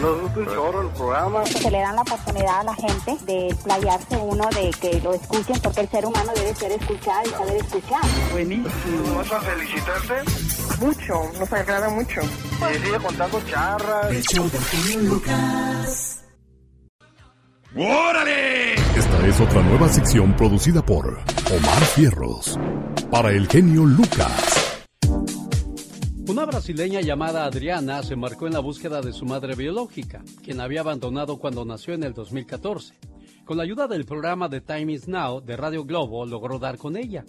[0.00, 1.44] Nos gusta un chorro el programa.
[1.46, 5.60] Se le dan la oportunidad a la gente de playarse uno, de que lo escuchen,
[5.60, 8.00] porque el ser humano debe ser escuchado y saber escuchar.
[8.32, 9.16] Buenísimo.
[9.16, 10.22] ¿Vas a felicitarte?
[10.80, 12.22] Mucho, nos agrada mucho.
[12.22, 14.10] Y sigue contando charras.
[14.10, 16.13] El show genio Lucas.
[17.76, 18.74] ¡Órale!
[18.74, 22.56] Esta es otra nueva sección producida por Omar Fierros.
[23.10, 24.84] Para el genio Lucas.
[26.28, 30.82] Una brasileña llamada Adriana se marcó en la búsqueda de su madre biológica, quien había
[30.82, 32.94] abandonado cuando nació en el 2014.
[33.44, 36.96] Con la ayuda del programa The Time Is Now de Radio Globo logró dar con
[36.96, 37.24] ella,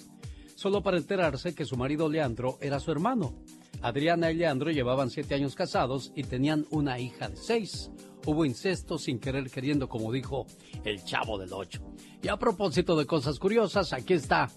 [0.53, 3.33] solo para enterarse que su marido Leandro era su hermano.
[3.81, 7.91] Adriana y Leandro llevaban siete años casados y tenían una hija de seis.
[8.25, 10.47] Hubo incesto sin querer queriendo, como dijo
[10.83, 11.81] el chavo del ocho.
[12.21, 14.49] Y a propósito de cosas curiosas, aquí está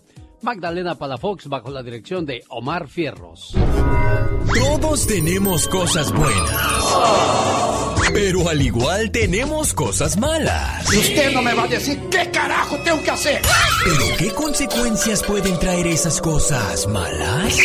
[0.42, 3.54] Magdalena Palafox bajo la dirección de Omar Fierros.
[4.54, 6.84] Todos tenemos cosas buenas.
[8.12, 10.92] Pero al igual tenemos cosas malas.
[10.92, 13.42] Y usted no me va a decir qué carajo tengo que hacer.
[13.84, 17.58] ¿Pero qué consecuencias pueden traer esas cosas malas?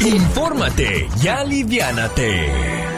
[0.00, 2.90] Infórmate y aliviánate.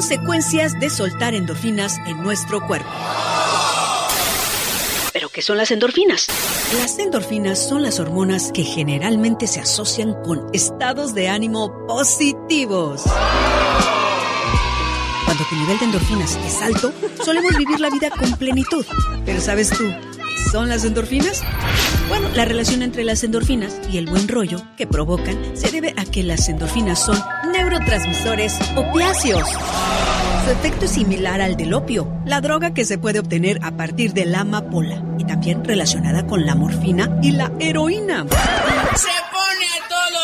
[0.00, 2.88] consecuencias de soltar endorfinas en nuestro cuerpo.
[5.40, 6.26] ¿Pero qué son las endorfinas?
[6.82, 13.04] Las endorfinas son las hormonas que generalmente se asocian con estados de ánimo positivos.
[15.24, 16.92] Cuando tu nivel de endorfinas es alto,
[17.24, 18.84] solemos vivir la vida con plenitud.
[19.24, 21.42] Pero ¿sabes tú qué son las endorfinas?
[22.10, 26.04] Bueno, la relación entre las endorfinas y el buen rollo que provocan se debe a
[26.04, 27.18] que las endorfinas son
[27.50, 29.48] neurotransmisores opiáceos.
[30.44, 34.12] Su efecto es similar al del opio, la droga que se puede obtener a partir
[34.12, 38.26] de la amapola y también relacionada con la morfina y la heroína.
[38.96, 40.20] ¡Se pone a todo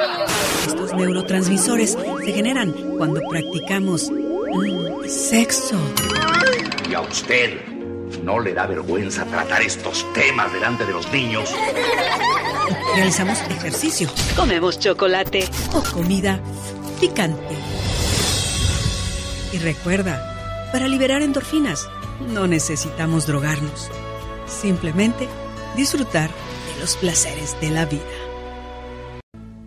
[0.00, 0.28] dar!
[0.66, 4.10] Estos neurotransmisores se generan cuando practicamos
[5.08, 5.76] sexo.
[6.90, 7.60] ¿Y a usted
[8.24, 11.54] no le da vergüenza tratar estos temas delante de los niños?
[12.96, 15.48] Realizamos ejercicio Comemos chocolate.
[15.74, 16.40] o comida
[17.00, 17.56] picante.
[19.52, 21.88] Y recuerda, para liberar endorfinas
[22.32, 23.90] no necesitamos drogarnos,
[24.46, 25.28] simplemente
[25.76, 28.02] disfrutar de los placeres de la vida.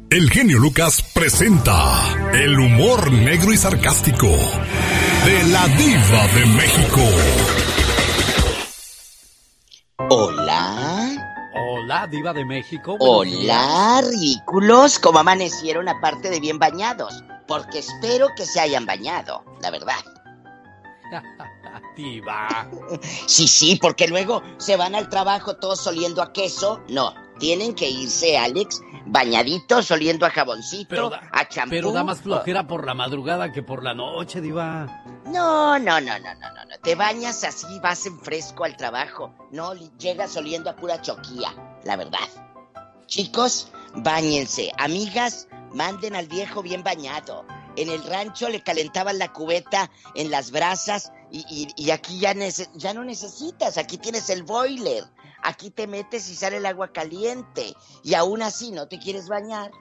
[0.10, 7.02] El genio Lucas presenta el humor negro y sarcástico de la diva de México.
[10.10, 10.42] Hola.
[11.84, 12.96] Hola, diva de México.
[13.02, 17.26] Hola, ridículos, ¿cómo amanecieron aparte de bien bañados?
[17.46, 19.98] Porque espero que se hayan bañado, la verdad.
[21.98, 22.69] diva.
[23.28, 26.80] Sí, sí, porque luego se van al trabajo todos oliendo a queso.
[26.88, 31.72] No, tienen que irse, Alex, bañaditos, oliendo a jaboncito, Pero da- a champú.
[31.72, 35.04] Pero da más flojera por la madrugada que por la noche, diva.
[35.26, 36.78] No, no, no, no, no, no, no.
[36.82, 39.34] Te bañas así, vas en fresco al trabajo.
[39.52, 41.50] No, llegas oliendo a pura choquía,
[41.84, 42.28] la verdad.
[43.08, 44.72] Chicos, bañense.
[44.78, 47.46] Amigas, manden al viejo bien bañado.
[47.76, 52.34] En el rancho le calentaban la cubeta en las brasas y, y- y aquí ya,
[52.34, 53.78] nece- ya no necesitas.
[53.78, 55.04] Aquí tienes el boiler.
[55.41, 57.74] Aquí te metes y sale el agua caliente.
[58.04, 59.72] Y aún así no te quieres bañar.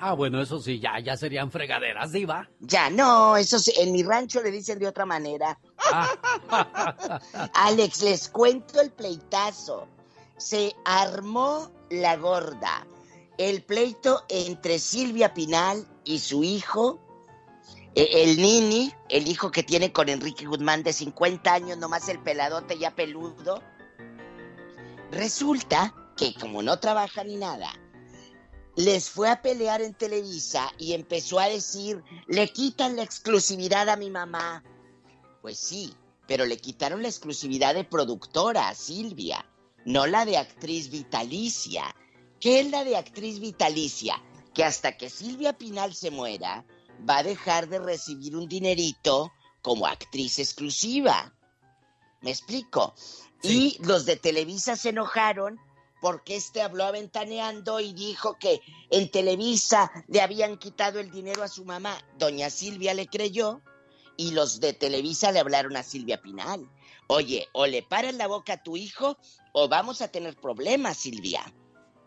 [0.00, 2.48] Ah, bueno, eso sí, ya, ya serían fregaderas, diva.
[2.58, 5.56] Ya, no, eso sí, en mi rancho le dicen de otra manera.
[7.54, 9.86] Alex, les cuento el pleitazo.
[10.36, 12.86] Se armó la gorda.
[13.38, 17.00] El pleito entre Silvia Pinal y su hijo,
[17.94, 22.18] eh, el Nini, el hijo que tiene con Enrique Guzmán de 50 años, nomás el
[22.20, 23.62] peladote ya peludo.
[25.10, 27.72] Resulta que como no trabaja ni nada,
[28.76, 33.96] les fue a pelear en Televisa y empezó a decir, le quitan la exclusividad a
[33.96, 34.64] mi mamá.
[35.42, 35.94] Pues sí,
[36.26, 39.44] pero le quitaron la exclusividad de productora a Silvia,
[39.84, 41.94] no la de actriz vitalicia.
[42.40, 44.22] ¿Qué es la de actriz vitalicia?
[44.54, 46.64] Que hasta que Silvia Pinal se muera,
[47.08, 51.34] va a dejar de recibir un dinerito como actriz exclusiva.
[52.20, 52.94] ¿Me explico?
[53.42, 55.58] Y los de Televisa se enojaron
[56.00, 61.48] porque este habló aventaneando y dijo que en Televisa le habían quitado el dinero a
[61.48, 61.96] su mamá.
[62.18, 63.62] Doña Silvia le creyó
[64.16, 66.68] y los de Televisa le hablaron a Silvia Pinal.
[67.06, 69.16] Oye, o le paras la boca a tu hijo
[69.52, 71.42] o vamos a tener problemas, Silvia.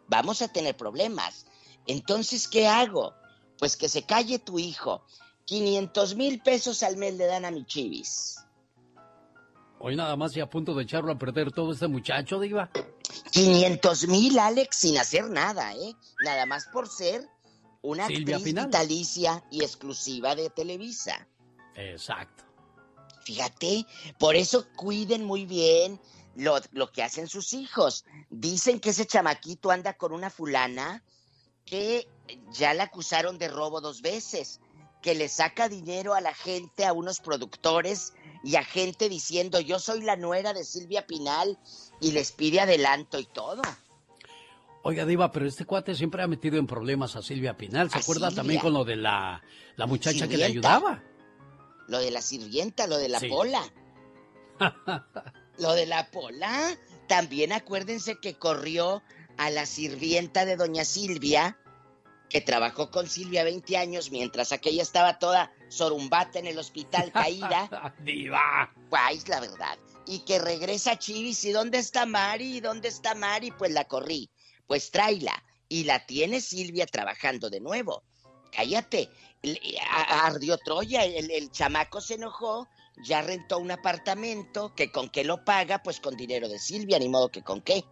[0.08, 1.46] Vamos a tener problemas.
[1.88, 3.14] Entonces, ¿qué hago?
[3.58, 5.04] Pues que se calle tu hijo.
[5.46, 8.38] 500 mil pesos al mes le dan a mi chivis.
[9.80, 12.72] Hoy nada más y a punto de echarlo a perder todo este muchacho, diva.
[13.32, 15.94] 500 mil, Alex, sin hacer nada, ¿eh?
[16.24, 17.28] Nada más por ser
[17.82, 18.66] una Silvia actriz Pinal.
[18.66, 21.28] vitalicia y exclusiva de Televisa.
[21.76, 22.44] Exacto.
[23.26, 23.86] Fíjate,
[24.18, 26.00] por eso cuiden muy bien
[26.36, 28.06] lo, lo que hacen sus hijos.
[28.30, 31.04] Dicen que ese chamaquito anda con una fulana
[31.65, 32.08] que
[32.52, 34.60] ya la acusaron de robo dos veces,
[35.02, 39.80] que le saca dinero a la gente, a unos productores y a gente diciendo yo
[39.80, 41.58] soy la nuera de Silvia Pinal
[42.02, 43.62] y les pide adelanto y todo.
[44.84, 47.89] Oiga, Diva, pero este cuate siempre ha metido en problemas a Silvia Pinal.
[47.89, 48.36] ¿Se A acuerda Silvia.
[48.41, 49.41] también con lo de la,
[49.78, 51.04] la muchacha que le ayudaba?
[51.88, 53.28] Lo de la sirvienta, lo de la Sí.
[53.30, 53.63] pola.
[55.58, 56.78] Lo de la pola.
[57.08, 59.04] También acuérdense que corrió
[59.38, 61.58] a la sirvienta de doña Silvia,
[62.30, 67.94] que trabajó con Silvia 20 años mientras aquella estaba toda sorumbata en el hospital caída.
[68.00, 68.74] Diva.
[68.89, 69.78] Guay, es la verdad.
[70.08, 71.44] Y que regresa Chivis.
[71.46, 72.58] ¿Y dónde está Mari?
[72.58, 73.52] ¿Y dónde está Mari?
[73.52, 74.30] Pues la corrí.
[74.68, 75.44] Pues tráela.
[75.70, 78.04] Y la tiene Silvia trabajando de nuevo.
[78.52, 79.10] Cállate.
[79.89, 81.03] A- Ardió Troya.
[81.06, 82.68] El, el chamaco se enojó.
[83.04, 84.74] Ya rentó un apartamento.
[84.76, 85.84] Que con qué lo paga?
[85.84, 87.00] Pues con dinero de Silvia.
[87.00, 87.86] Ni modo que con qué.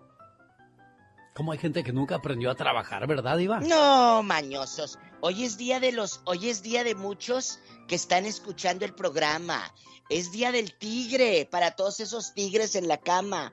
[1.33, 3.67] Como hay gente que nunca aprendió a trabajar, ¿verdad, Iván?
[3.67, 4.99] No, mañosos.
[5.21, 9.73] Hoy es día de los, hoy es día de muchos que están escuchando el programa.
[10.09, 13.51] Es día del tigre para todos esos tigres en la cama.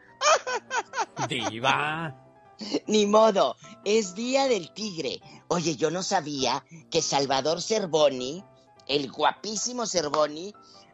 [1.29, 2.15] Diva.
[2.87, 5.21] Ni modo, es día del tigre.
[5.49, 8.45] Oye, yo no sabía que Salvador Cervoni,
[8.87, 10.53] el guapísimo Cervoni,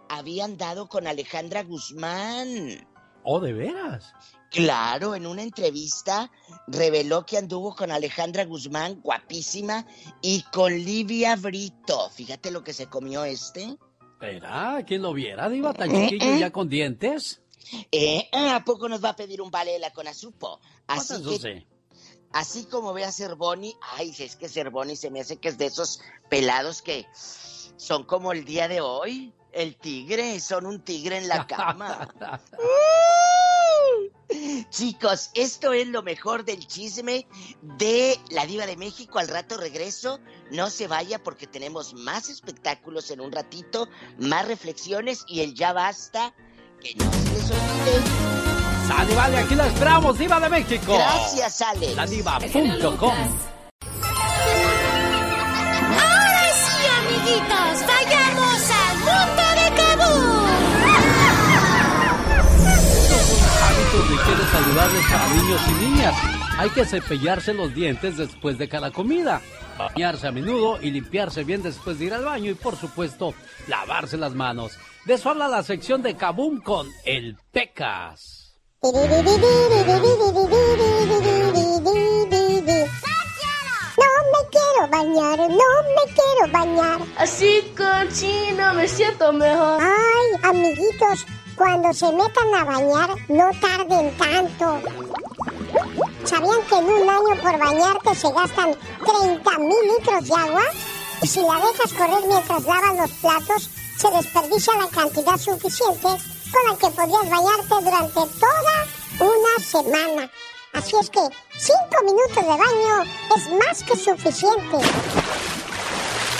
[0.08, 2.86] había andado con Alejandra Guzmán.
[3.22, 4.12] ¿Oh, de veras?
[4.50, 6.30] Claro, en una entrevista
[6.68, 9.86] reveló que anduvo con Alejandra Guzmán, guapísima,
[10.22, 12.08] y con Livia Brito.
[12.10, 13.76] Fíjate lo que se comió este.
[14.20, 14.82] ¿Verá?
[14.86, 15.74] ¿Quién lo viera, Diva?
[15.74, 17.42] ¿Tan chiquillo ya con dientes?
[17.90, 20.60] Eh, ¿A poco nos va a pedir un balela con azupo?
[20.86, 21.66] Así que, sí.
[22.32, 25.66] así como ve a Cervoni, ay, es que Cervoni se me hace que es de
[25.66, 26.00] esos
[26.30, 27.06] pelados que
[27.76, 29.34] son como el día de hoy.
[29.56, 32.06] El tigre, son un tigre en la cama.
[34.68, 37.26] Chicos, esto es lo mejor del chisme
[37.62, 39.18] de la diva de México.
[39.18, 40.20] Al rato regreso.
[40.50, 43.88] No se vaya porque tenemos más espectáculos en un ratito,
[44.18, 46.34] más reflexiones y el ya basta.
[46.78, 48.02] Que no se les olvide.
[48.86, 50.98] Sale, vale, aquí la esperamos, Diva de México.
[50.98, 51.96] Gracias, Alex.
[51.96, 53.14] La diva.com.
[55.98, 58.75] Ahora sí, amiguitos, vayamos al
[63.96, 66.14] Hábitos de higiene saludables para niños y niñas.
[66.58, 69.40] Hay que cepillarse los dientes después de cada comida,
[69.78, 73.32] bañarse a menudo y limpiarse bien después de ir al baño y por supuesto
[73.68, 74.78] lavarse las manos.
[75.06, 78.54] De eso habla la sección de Kabum con el Pecas.
[78.82, 79.08] No me
[84.50, 87.00] quiero bañar, no me quiero bañar.
[87.16, 89.80] Así cochino me siento mejor.
[89.80, 91.26] Ay, amiguitos,
[91.56, 94.80] cuando se metan a bañar, no tarden tanto.
[96.24, 100.64] ¿Sabían que en un año por bañarte se gastan 30 mil litros de agua?
[101.22, 106.08] Y si la dejas correr mientras lavas los platos, se desperdicia la cantidad suficiente
[106.52, 108.76] con la que podrías bañarte durante toda
[109.20, 110.30] una semana.
[110.74, 113.02] Así es que 5 minutos de baño
[113.34, 114.78] es más que suficiente.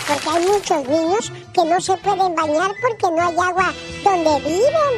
[0.07, 3.73] Porque hay muchos niños que no se pueden bañar porque no hay agua
[4.07, 4.95] donde viven.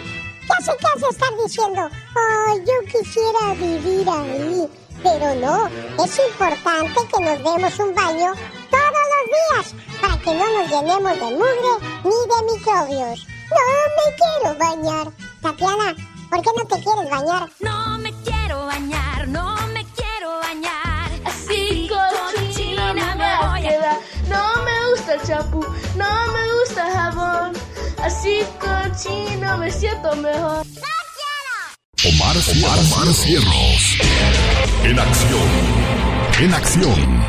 [0.49, 4.69] Ya sé hace estar diciendo, ay, yo quisiera vivir ahí.
[5.03, 5.67] Pero no,
[6.05, 8.33] es importante que nos demos un baño
[8.71, 13.27] todos los días para que no nos llenemos de mugre ni de microbios.
[13.57, 13.65] No
[13.97, 15.13] me quiero bañar.
[15.41, 15.95] Tatiana,
[16.29, 17.49] ¿por qué no te quieres bañar?
[17.61, 21.11] No me quiero bañar, no me quiero bañar.
[21.25, 24.01] Así cochina me voy a.
[24.29, 25.65] No me gusta el champú,
[25.97, 26.28] no
[28.09, 30.65] Así cochino me siento mejor.
[32.07, 33.99] Omar, Omar, Omar Cierros.
[34.83, 35.49] En acción.
[36.41, 37.25] En acción.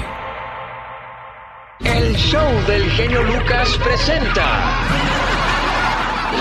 [1.81, 4.87] El show del genio Lucas presenta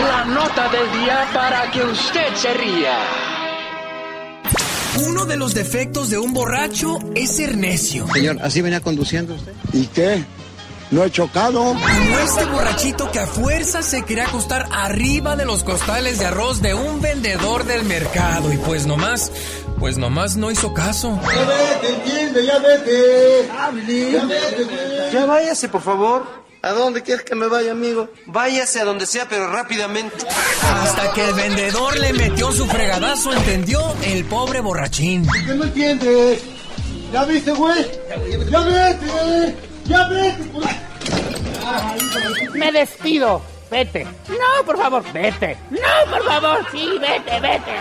[0.07, 2.97] la nota del día para que usted se ría.
[5.09, 8.07] Uno de los defectos de un borracho es ser necio.
[8.15, 9.53] Señor, ¿así venía conduciendo usted?
[9.73, 10.25] ¿Y qué?
[10.91, 11.59] ¿No he chocado?
[11.59, 16.63] Como este borrachito que a fuerza se quería acostar arriba de los costales de arroz
[16.63, 18.51] de un vendedor del mercado.
[18.53, 19.31] Y pues nomás,
[19.79, 21.21] pues nomás no hizo caso.
[21.23, 23.49] Ya vete, entiende, ya vete.
[24.13, 25.13] Ya vete, güey.
[25.13, 26.49] Ya váyase, por favor.
[26.63, 28.09] ¿A dónde quieres que me vaya, amigo?
[28.27, 30.17] Váyase a donde sea, pero rápidamente.
[30.83, 35.27] Hasta que el vendedor le metió su fregadazo, entendió el pobre borrachín.
[35.47, 36.43] ¿Qué no entiendes?
[37.13, 37.87] ¿Ya viste, güey?
[38.51, 39.68] Ya vete.
[42.55, 43.43] Me despido.
[43.71, 44.05] Vete.
[44.05, 45.59] No, por favor, vete.
[45.71, 47.79] No, por favor, sí, vete, vete.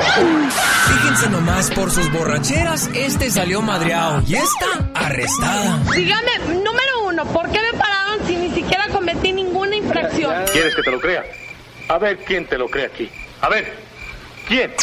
[0.88, 5.80] Fíjense nomás, por sus borracheras, este salió madreado y esta arrestada.
[5.96, 10.34] Dígame, número uno, ¿por qué me pararon si ni siquiera cometí ninguna infracción?
[10.52, 11.24] ¿Quieres que te lo crea?
[11.88, 13.10] A ver quién te lo cree aquí.
[13.40, 13.74] A ver,
[14.48, 14.74] ¿quién?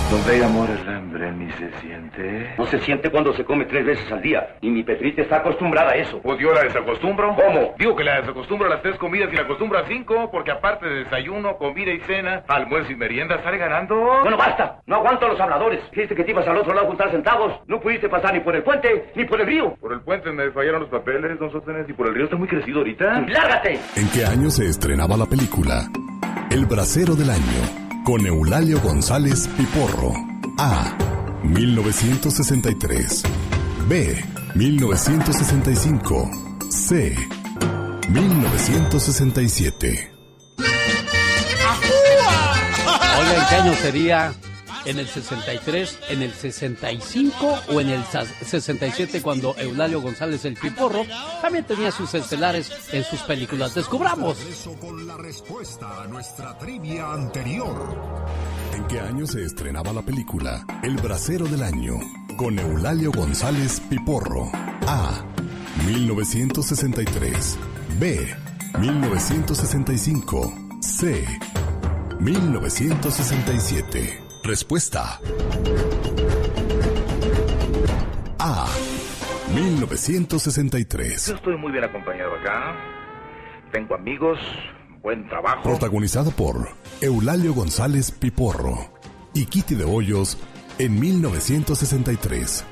[0.09, 2.55] Donde hay amor el hambre ni se siente.
[2.57, 4.55] No se siente cuando se come tres veces al día.
[4.59, 6.19] Y mi Petrita está acostumbrada a eso.
[6.23, 7.35] Pues yo la desacostumbro.
[7.35, 7.75] ¿Cómo?
[7.77, 10.87] Digo que la desacostumbro a las tres comidas y la acostumbro a cinco, porque aparte
[10.87, 13.95] de desayuno, comida y cena, almuerzo y merienda, sale ganando.
[14.21, 14.81] Bueno, basta.
[14.87, 15.79] No aguanto a los habladores.
[15.91, 17.59] Dijiste que te ibas al otro lado a juntar centavos.
[17.67, 19.75] No pudiste pasar ni por el puente ni por el río.
[19.79, 22.47] Por el puente me fallaron los papeles, don Sostenes, y por el río está muy
[22.47, 23.21] crecido ahorita.
[23.27, 23.79] ¡Lárgate!
[23.95, 25.83] ¿En qué año se estrenaba la película?
[26.49, 30.11] El bracero del año, con Eulalio González Piporro.
[30.57, 30.97] A.
[31.43, 33.21] 1963.
[33.87, 34.25] B.
[34.55, 36.31] 1965.
[36.71, 37.15] C.
[38.09, 40.11] 1967.
[43.19, 44.33] Oiga, ¿en qué año sería?
[44.89, 50.55] ¿En el 63, en el 65 o en el sa- 67 cuando Eulalio González el
[50.55, 51.05] Piporro
[51.43, 53.75] también tenía sus estelares en sus películas?
[53.75, 54.39] Descubramos.
[54.41, 57.95] Eso con la respuesta a nuestra trivia anterior.
[58.75, 61.99] ¿En qué año se estrenaba la película El bracero del año
[62.35, 64.49] con Eulalio González Piporro?
[64.87, 65.23] A.
[65.85, 67.57] 1963.
[67.99, 68.35] B.
[68.79, 70.51] 1965.
[70.81, 71.27] C.
[72.19, 74.28] 1967.
[74.49, 75.19] Respuesta.
[78.39, 78.67] A.
[79.53, 81.27] 1963.
[81.27, 82.75] Yo estoy muy bien acompañado acá.
[83.71, 84.39] Tengo amigos,
[85.03, 85.61] buen trabajo.
[85.61, 86.67] Protagonizado por
[86.99, 88.91] Eulalio González Piporro
[89.35, 90.39] y Kitty de Hoyos
[90.79, 92.65] en 1963.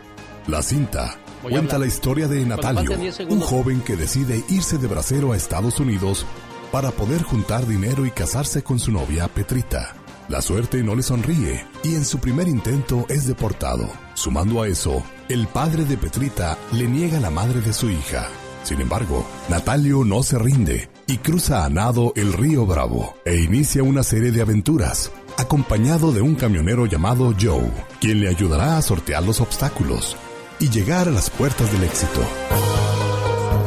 [0.47, 4.80] La cinta Voy cuenta la historia de Natalio, falten 10 un joven que decide irse
[4.80, 6.25] de bracero a Estados Unidos
[6.71, 9.96] para poder juntar dinero y casarse con su novia Petrita.
[10.30, 13.89] La suerte no le sonríe y en su primer intento es deportado.
[14.13, 18.28] Sumando a eso, el padre de Petrita le niega la madre de su hija.
[18.63, 23.84] Sin embargo, Natalio no se rinde y cruza a nado el río Bravo e inicia
[23.84, 27.71] una serie de aventuras, acompañado de un camionero llamado Joe,
[28.01, 30.17] quien le ayudará a sortear los obstáculos
[30.59, 32.19] y llegar a las puertas del éxito.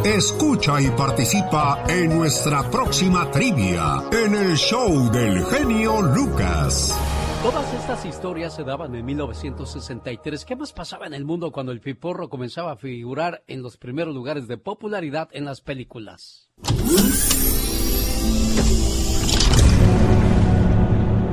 [0.05, 6.97] Escucha y participa en nuestra próxima trivia en el show del genio Lucas.
[7.43, 10.45] Todas estas historias se daban en 1963.
[10.45, 14.14] ¿Qué más pasaba en el mundo cuando el Piporro comenzaba a figurar en los primeros
[14.14, 16.51] lugares de popularidad en las películas?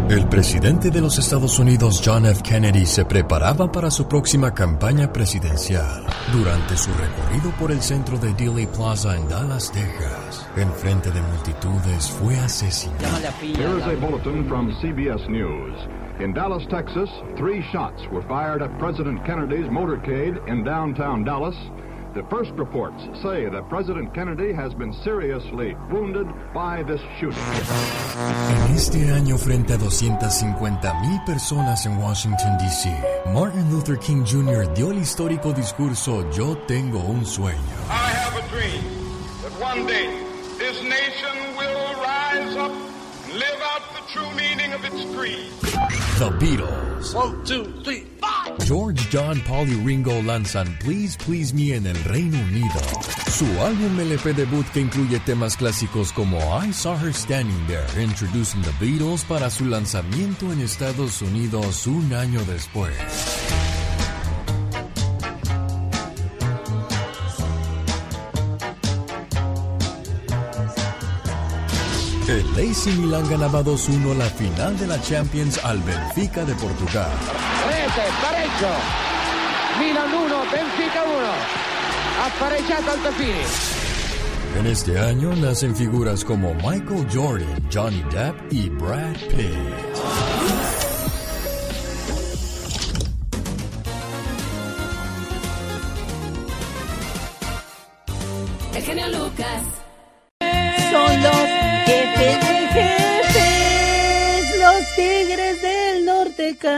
[0.10, 2.42] El presidente de los Estados Unidos, John F.
[2.42, 6.06] Kennedy, se preparaba para su próxima campaña presidencial.
[6.32, 11.20] Durante su recorrido por el centro de Dealey Plaza en Dallas, Texas, en frente de
[11.22, 13.18] multitudes, fue asesinado.
[13.42, 15.76] Here is a bulletin from CBS News.
[16.22, 21.56] In Dallas, Texas, three shots were fired at President Kennedy's motorcade in downtown Dallas.
[22.14, 27.44] The first reports say that President Kennedy has been seriously wounded by this shooting.
[28.50, 32.90] En este año, frente a 250 mil personas en Washington, D.C.,
[33.34, 34.74] Martin Luther King Jr.
[34.74, 37.58] dio el histórico discurso Yo tengo un sueño.
[37.90, 38.84] I have a dream
[39.44, 40.10] that one day
[40.58, 41.87] this nation will
[43.34, 45.52] live out the true meaning of its creed.
[46.18, 47.14] The Beatles.
[47.14, 48.58] One, two, three, five.
[48.66, 52.82] George, John, Paul y Ringo lanzan Please Please Me en el Reino Unido.
[53.30, 58.62] Su álbum LP debut que incluye temas clásicos como I Saw Her Standing There, introducing
[58.64, 63.37] the Beatles para su lanzamiento en Estados Unidos un año después.
[72.38, 77.10] El AC Milan ganaba 2-1 la final de la Champions al Benfica de Portugal.
[77.66, 78.68] Rete, pareggio.
[79.80, 81.16] Milan 1, Benfica 1.
[82.22, 83.42] Ha pareggiato Altafini.
[84.60, 89.58] En este año nacen figuras como Michael Jordan, Johnny Depp y Brad Pitt.
[98.76, 99.64] El genio Lucas.
[100.92, 101.77] Son los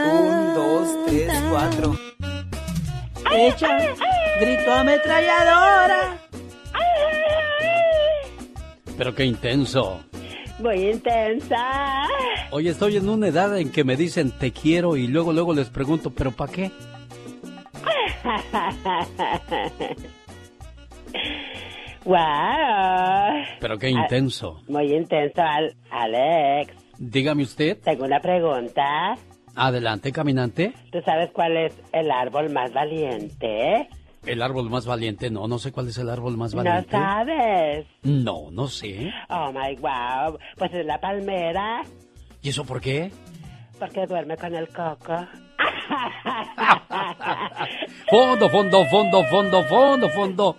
[0.05, 1.95] Un, dos, tres, cuatro.
[3.35, 3.77] Echa
[4.39, 6.17] grito ametralladora.
[8.97, 10.01] Pero qué intenso.
[10.59, 12.03] Muy intensa.
[12.51, 15.69] Oye, estoy en una edad en que me dicen te quiero y luego luego les
[15.69, 16.71] pregunto, ¿pero para qué?
[22.05, 22.15] ¡Wow!
[23.59, 24.61] Pero qué intenso.
[24.67, 26.73] Muy intenso, Al- Alex.
[26.97, 27.77] Dígame usted.
[27.81, 29.15] Tengo una pregunta.
[29.61, 30.73] Adelante, caminante.
[30.91, 33.89] ¿Tú sabes cuál es el árbol más valiente?
[34.25, 36.91] El árbol más valiente, no, no sé cuál es el árbol más No valiente.
[36.91, 37.85] sabes.
[38.03, 39.11] No, no sé.
[39.29, 40.37] Oh my wow.
[40.57, 41.81] Pues es la palmera.
[42.41, 43.11] ¿Y eso por qué?
[43.79, 45.27] Porque duerme con el coco.
[48.09, 50.57] Fondo, fondo, fondo, fondo, fondo, fondo.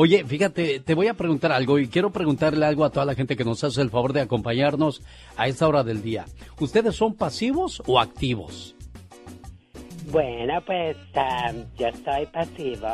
[0.00, 3.34] Oye, fíjate, te voy a preguntar algo y quiero preguntarle algo a toda la gente
[3.34, 5.02] que nos hace el favor de acompañarnos
[5.36, 6.24] a esta hora del día.
[6.60, 8.76] ¿Ustedes son pasivos o activos?
[10.12, 12.86] Bueno, pues ah, yo soy pasivo.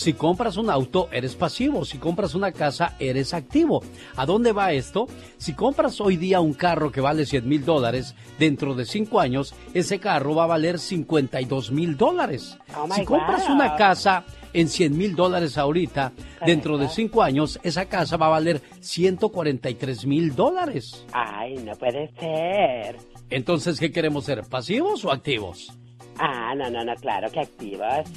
[0.00, 1.84] Si compras un auto, eres pasivo.
[1.84, 3.82] Si compras una casa, eres activo.
[4.16, 5.06] ¿A dónde va esto?
[5.36, 9.54] Si compras hoy día un carro que vale 100 mil dólares, dentro de cinco años,
[9.74, 12.56] ese carro va a valer 52 mil dólares.
[12.74, 13.56] Oh, si compras God.
[13.56, 14.24] una casa
[14.54, 16.12] en 100 mil dólares ahorita,
[16.46, 21.04] dentro de cinco años, esa casa va a valer 143 mil dólares.
[21.12, 22.96] Ay, no puede ser.
[23.28, 24.44] Entonces, ¿qué queremos ser?
[24.48, 25.74] ¿Pasivos o activos?
[26.18, 28.08] Ah, no, no, no, claro que activos.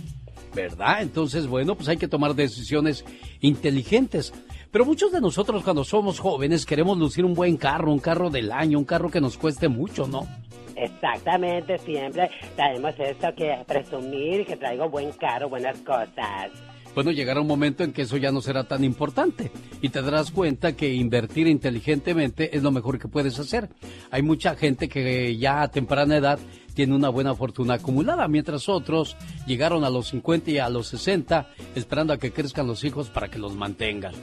[0.54, 1.01] ¿Verdad?
[1.01, 3.06] Entonces, bueno, pues hay que tomar decisiones
[3.41, 4.34] inteligentes.
[4.72, 8.51] Pero muchos de nosotros cuando somos jóvenes queremos lucir un buen carro, un carro del
[8.51, 10.28] año, un carro que nos cueste mucho, ¿no?
[10.76, 16.51] Exactamente, siempre tenemos esto que presumir, que traigo buen carro, buenas cosas.
[16.95, 19.51] Bueno, llegará un momento en que eso ya no será tan importante
[19.82, 23.70] y te darás cuenta que invertir inteligentemente es lo mejor que puedes hacer.
[24.12, 26.39] Hay mucha gente que ya a temprana edad
[26.74, 29.15] tiene una buena fortuna acumulada, mientras otros
[29.45, 33.30] llegaron a los 50 y a los 60 esperando a que crezcan los hijos para
[33.30, 34.13] que los mantengan.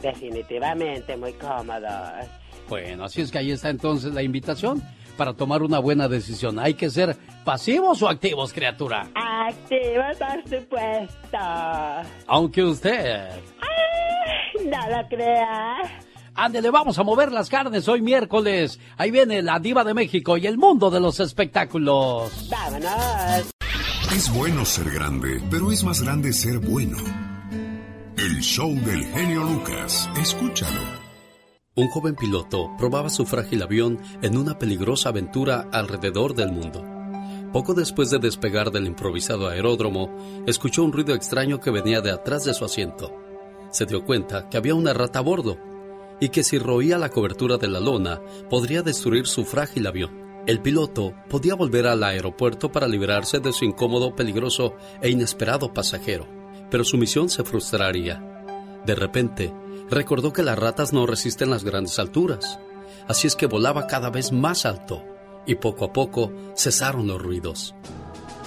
[0.00, 2.26] Definitivamente muy cómodos.
[2.68, 4.82] Bueno, así es que ahí está entonces la invitación
[5.16, 6.58] para tomar una buena decisión.
[6.58, 9.08] ¿Hay que ser pasivos o activos, criatura?
[9.14, 11.38] Activos, por supuesto.
[12.26, 13.30] Aunque usted...
[13.30, 16.06] Ay, no lo creas.
[16.36, 18.78] Ándele, vamos a mover las carnes hoy miércoles.
[18.98, 22.50] Ahí viene la diva de México y el mundo de los espectáculos.
[22.50, 23.50] Vámonos.
[24.14, 26.98] Es bueno ser grande, pero es más grande ser bueno.
[28.18, 30.10] El show del genio Lucas.
[30.20, 30.80] Escúchalo.
[31.74, 36.84] Un joven piloto probaba su frágil avión en una peligrosa aventura alrededor del mundo.
[37.50, 40.14] Poco después de despegar del improvisado aeródromo,
[40.46, 43.10] escuchó un ruido extraño que venía de atrás de su asiento.
[43.70, 45.58] Se dio cuenta que había una rata a bordo
[46.20, 50.26] y que si roía la cobertura de la lona podría destruir su frágil avión.
[50.46, 56.26] El piloto podía volver al aeropuerto para liberarse de su incómodo, peligroso e inesperado pasajero,
[56.70, 58.44] pero su misión se frustraría.
[58.84, 59.52] De repente,
[59.90, 62.60] recordó que las ratas no resisten las grandes alturas,
[63.08, 65.02] así es que volaba cada vez más alto
[65.46, 67.74] y poco a poco cesaron los ruidos.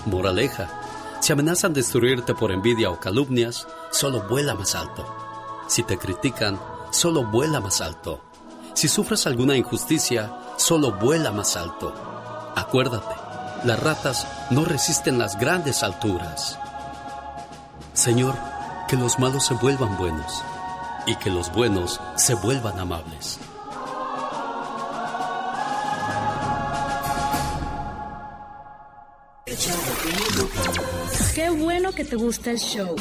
[0.05, 5.05] Moraleja, si amenazan destruirte por envidia o calumnias, solo vuela más alto.
[5.67, 6.57] Si te critican,
[6.91, 8.21] solo vuela más alto.
[8.73, 11.93] Si sufres alguna injusticia, solo vuela más alto.
[12.55, 13.15] Acuérdate,
[13.63, 16.57] las ratas no resisten las grandes alturas.
[17.93, 18.35] Señor,
[18.87, 20.43] que los malos se vuelvan buenos
[21.05, 23.39] y que los buenos se vuelvan amables.
[31.35, 32.95] Qué bueno que te gusta el show.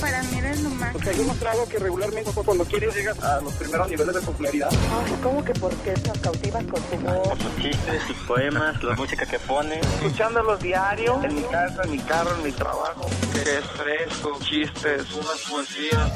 [0.00, 0.92] Para mí eres lo más.
[0.92, 4.68] Porque hay demostrado que regularmente cuando quieres llegas a los primeros niveles de popularidad.
[4.70, 7.28] Ay, ¿cómo que por qué nos cautivas con tu voz?
[7.28, 9.80] Por sus chistes, sus poemas, la música que pone.
[9.80, 13.08] Escuchándolos diario, en mi casa, en mi carro, en mi trabajo.
[13.32, 16.12] Fresco, chistes, unas poesías.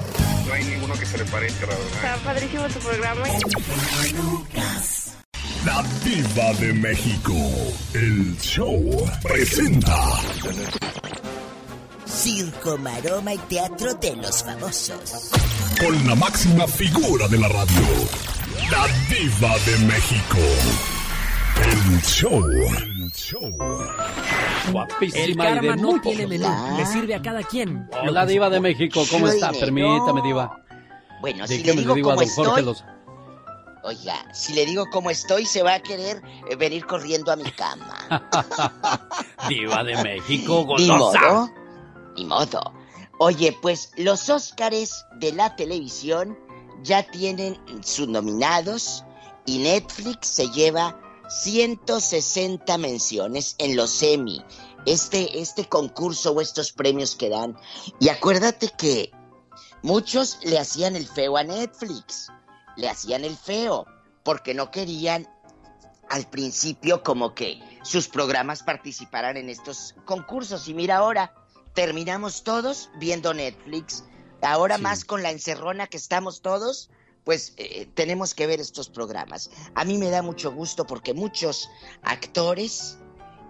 [0.46, 1.92] No hay ninguno que se le parezca, la verdad.
[1.94, 3.24] Está padrísimo tu programa.
[5.64, 7.32] La diva de México.
[7.94, 9.96] El show presenta.
[12.22, 15.30] Circo, maroma y teatro de los famosos.
[15.80, 17.82] Con la máxima figura de la radio.
[18.70, 20.38] La diva de México.
[21.64, 22.40] El show.
[22.44, 23.50] El show.
[24.70, 26.72] Guapísima El y de karma no muy tiene menú, popular.
[26.78, 27.88] le sirve a cada quien.
[28.06, 29.50] Hola, diva de México, ¿cómo está?
[29.50, 30.60] de- Permítame, diva.
[31.20, 32.84] Bueno, si le digo cómo estoy, Los-
[33.82, 37.50] oiga, si le digo cómo estoy, se va a querer eh, venir corriendo a mi
[37.50, 38.28] cama.
[39.48, 41.52] Diva de México, Ni golosa.
[42.16, 42.60] Ni modo.
[43.18, 46.38] Oye, pues los Óscares de la televisión
[46.82, 49.04] ya tienen sus nominados
[49.46, 54.44] y Netflix se lleva 160 menciones en los Emmy,
[54.86, 57.56] este, este concurso o estos premios que dan.
[58.00, 59.12] Y acuérdate que
[59.82, 62.28] muchos le hacían el feo a Netflix,
[62.76, 63.86] le hacían el feo,
[64.24, 65.28] porque no querían
[66.10, 70.68] al principio como que sus programas participaran en estos concursos.
[70.68, 71.34] Y mira ahora,
[71.74, 74.04] terminamos todos viendo Netflix.
[74.42, 76.90] Ahora más con la encerrona que estamos todos,
[77.24, 79.50] pues eh, tenemos que ver estos programas.
[79.74, 81.70] A mí me da mucho gusto porque muchos
[82.02, 82.98] actores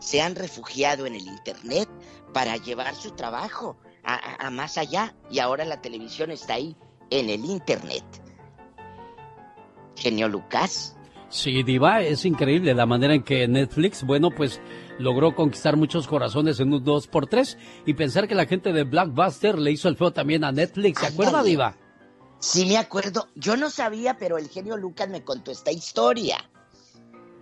[0.01, 1.89] se han refugiado en el Internet
[2.35, 6.77] para llevar su trabajo a, a más allá y ahora la televisión está ahí
[7.11, 8.05] en el Internet.
[9.97, 10.97] Genio Lucas.
[11.33, 14.61] Sí, Diva, es increíble la manera en que Netflix, bueno, pues
[14.99, 17.57] logró conquistar muchos corazones en un 2x3
[17.87, 21.01] y pensar que la gente de Blackbuster le hizo el feo también a Netflix.
[21.01, 21.74] ¿Se acuerda, Diva?
[22.39, 23.28] Sí, me acuerdo.
[23.35, 26.37] Yo no sabía, pero el genio Lucas me contó esta historia.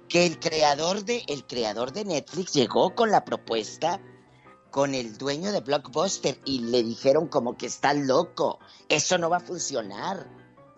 [0.08, 4.00] Que el creador de, el creador de Netflix llegó con la propuesta
[4.70, 9.38] con el dueño de Blockbuster y le dijeron como que está loco, eso no va
[9.38, 10.28] a funcionar.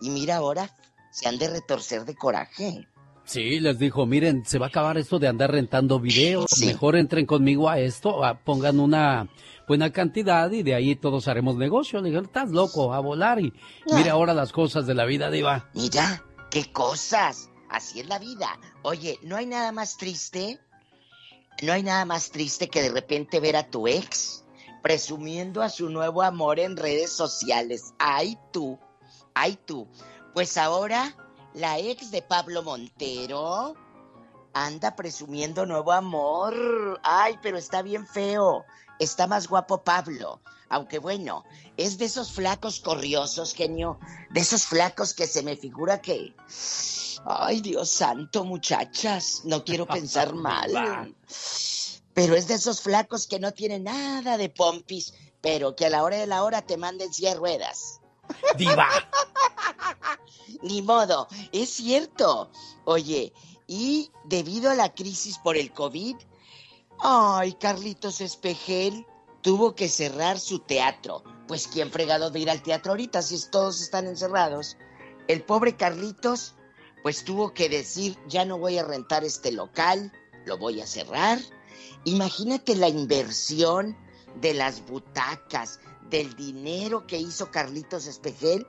[0.01, 0.75] Y mira ahora,
[1.11, 2.87] se han de retorcer de coraje.
[3.25, 7.25] Sí, les dijo, miren, se va a acabar esto de andar rentando videos, mejor entren
[7.25, 9.29] conmigo a esto, pongan una
[9.65, 12.01] buena cantidad y de ahí todos haremos negocio.
[12.01, 13.53] Le dijeron, estás loco, a volar y
[13.93, 15.69] mira ahora las cosas de la vida, Diva.
[15.73, 18.59] Mira, qué cosas, así es la vida.
[18.81, 20.59] Oye, ¿no hay nada más triste?
[21.61, 24.43] ¿No hay nada más triste que de repente ver a tu ex
[24.81, 27.93] presumiendo a su nuevo amor en redes sociales?
[27.99, 28.77] Ay tú,
[29.33, 29.87] ay tú.
[30.33, 31.15] Pues ahora
[31.53, 33.75] la ex de Pablo Montero
[34.53, 36.99] anda presumiendo nuevo amor.
[37.03, 38.65] Ay, pero está bien feo.
[38.99, 40.41] Está más guapo Pablo.
[40.69, 41.43] Aunque bueno,
[41.77, 43.99] es de esos flacos corriosos, genio.
[44.31, 46.35] De esos flacos que se me figura que...
[47.25, 49.41] Ay, Dios santo, muchachas.
[49.45, 51.15] No quiero pensar mal.
[52.13, 56.03] Pero es de esos flacos que no tienen nada de pompis, pero que a la
[56.03, 57.99] hora de la hora te manden silla de ruedas.
[58.57, 58.87] Diva.
[60.63, 62.49] Ni modo, es cierto.
[62.85, 63.33] Oye,
[63.67, 66.15] y debido a la crisis por el COVID,
[66.99, 69.05] ay, Carlitos Espejel
[69.41, 71.21] tuvo que cerrar su teatro.
[71.47, 74.77] Pues quién fregado de ir al teatro ahorita si todos están encerrados.
[75.27, 76.55] El pobre Carlitos,
[77.03, 80.13] pues tuvo que decir, ya no voy a rentar este local,
[80.45, 81.39] lo voy a cerrar.
[82.05, 83.97] Imagínate la inversión
[84.39, 88.65] de las butacas, del dinero que hizo Carlitos Espejel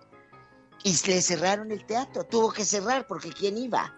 [0.84, 2.24] y le cerraron el teatro.
[2.24, 3.92] Tuvo que cerrar porque ¿quién iba?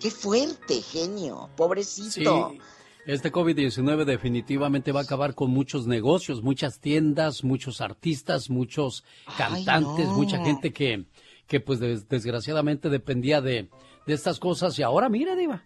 [0.00, 2.50] Qué fuerte, genio, pobrecito.
[2.50, 2.60] Sí.
[3.06, 9.04] Este COVID-19 definitivamente va a acabar con muchos negocios, muchas tiendas, muchos artistas, muchos
[9.36, 11.04] cantantes, mucha gente que,
[11.46, 13.68] que pues desgraciadamente dependía de,
[14.06, 15.64] de, estas cosas y ahora mira, Diva,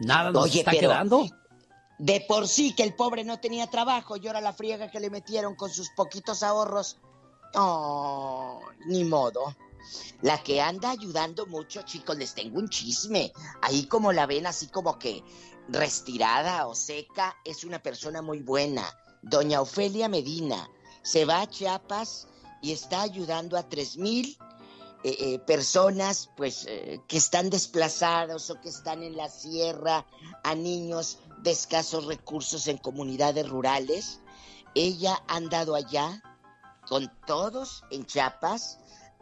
[0.00, 1.26] nada nos está quedando.
[1.98, 5.10] De por sí que el pobre no tenía trabajo y ahora la friega que le
[5.10, 6.98] metieron con sus poquitos ahorros.
[7.54, 9.54] Oh, ni modo.
[10.22, 13.32] La que anda ayudando mucho, chicos, les tengo un chisme.
[13.62, 15.22] Ahí como la ven así como que
[15.68, 18.84] restirada o seca, es una persona muy buena.
[19.22, 20.68] Doña Ofelia Medina
[21.02, 22.28] se va a Chiapas
[22.62, 24.38] y está ayudando a tres mil
[25.02, 30.06] eh, eh, personas pues eh, que están desplazados o que están en la sierra,
[30.42, 34.20] a niños de escasos recursos en comunidades rurales.
[34.74, 36.22] Ella ha andado allá
[36.88, 38.78] con todos en Chiapas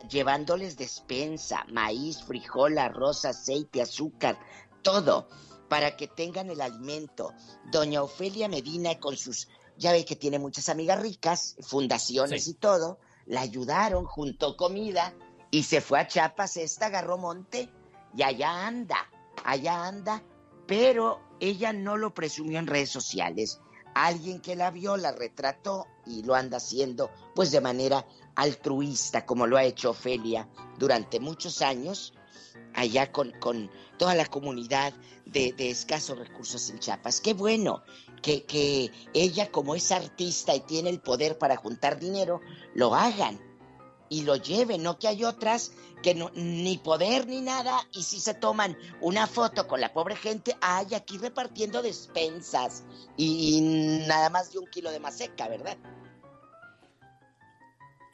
[0.09, 4.39] llevándoles despensa, maíz, frijol, arroz, aceite, azúcar,
[4.83, 5.29] todo,
[5.69, 7.33] para que tengan el alimento.
[7.71, 12.99] Doña Ofelia Medina con sus, ya ve que tiene muchas amigas ricas, fundaciones y todo,
[13.27, 15.15] la ayudaron, juntó comida
[15.51, 17.71] y se fue a Chiapas, esta agarró monte
[18.15, 18.97] y allá anda,
[19.45, 20.23] allá anda,
[20.67, 23.61] pero ella no lo presumió en redes sociales.
[23.95, 29.47] Alguien que la vio la retrató y lo anda haciendo pues de manera altruista como
[29.47, 32.15] lo ha hecho Ofelia durante muchos años
[32.75, 34.93] allá con, con toda la comunidad
[35.27, 37.21] de, de, escasos recursos en Chiapas.
[37.21, 37.83] Qué bueno
[38.23, 42.41] que, que ella como es artista y tiene el poder para juntar dinero,
[42.75, 43.41] lo hagan
[44.09, 45.73] y lo lleven, no que hay otras
[46.03, 50.17] que no, ni poder ni nada y si se toman una foto con la pobre
[50.17, 52.85] gente, hay aquí repartiendo despensas
[53.17, 53.61] y, y
[54.07, 55.79] nada más de un kilo de maseca, ¿verdad?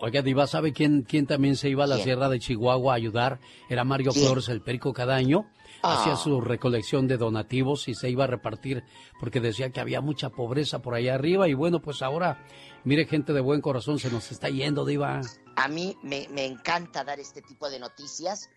[0.00, 2.04] Oiga, Diva, ¿sabe quién, quién también se iba a la ¿Quién?
[2.04, 3.40] Sierra de Chihuahua a ayudar?
[3.68, 4.26] Era Mario ¿Quién?
[4.26, 5.50] Flores, el perico, cada año.
[5.82, 6.00] Ah.
[6.00, 8.84] Hacía su recolección de donativos y se iba a repartir
[9.18, 11.48] porque decía que había mucha pobreza por allá arriba.
[11.48, 12.44] Y bueno, pues ahora,
[12.84, 15.20] mire, gente de buen corazón se nos está yendo, Diva.
[15.56, 18.50] A mí me, me encanta dar este tipo de noticias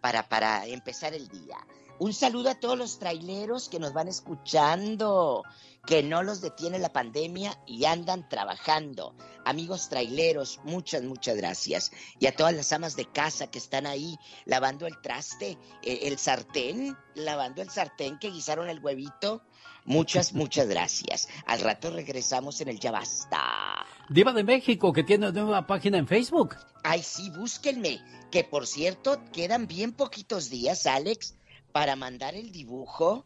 [0.00, 1.56] para, para empezar el día.
[2.00, 5.42] Un saludo a todos los traileros que nos van escuchando,
[5.84, 9.16] que no los detiene la pandemia y andan trabajando.
[9.44, 11.90] Amigos traileros, muchas, muchas gracias.
[12.20, 16.18] Y a todas las amas de casa que están ahí lavando el traste, eh, el
[16.18, 19.42] sartén, lavando el sartén que guisaron el huevito.
[19.88, 21.28] Muchas, muchas gracias.
[21.46, 23.86] Al rato regresamos en el Ya Basta.
[24.10, 26.56] Diva de México, que tiene nueva página en Facebook.
[26.84, 27.98] Ay, sí, búsquenme.
[28.30, 31.36] Que por cierto, quedan bien poquitos días, Alex,
[31.72, 33.24] para mandar el dibujo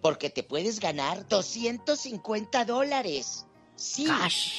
[0.00, 3.46] porque te puedes ganar 250 dólares.
[3.76, 4.08] Sí,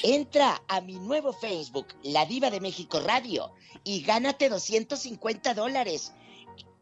[0.02, 3.52] entra a mi nuevo Facebook, La Diva de México Radio,
[3.84, 6.12] y gánate 250 dólares.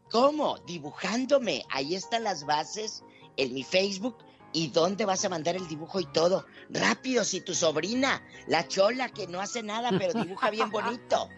[0.09, 0.59] ¿Cómo?
[0.59, 1.65] Dibujándome.
[1.69, 3.03] Ahí están las bases
[3.37, 4.17] en mi Facebook
[4.53, 6.45] y dónde vas a mandar el dibujo y todo.
[6.69, 11.29] Rápido, si tu sobrina, la chola que no hace nada, pero dibuja bien bonito,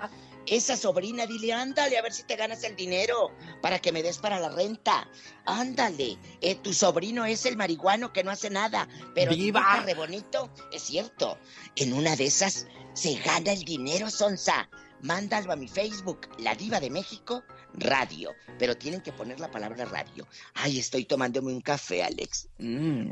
[0.47, 3.31] esa sobrina, dile, ándale, a ver si te ganas el dinero
[3.61, 5.09] para que me des para la renta.
[5.45, 10.51] Ándale, eh, tu sobrino es el marihuano que no hace nada, pero dibuja re bonito.
[10.71, 11.39] Es cierto,
[11.75, 14.69] en una de esas se gana el dinero, Sonsa.
[15.01, 17.43] Mándalo a mi Facebook, La Diva de México,
[17.77, 18.31] radio.
[18.57, 20.27] Pero tienen que poner la palabra radio.
[20.53, 22.47] Ay, estoy tomándome un café, Alex.
[22.57, 23.11] Mm.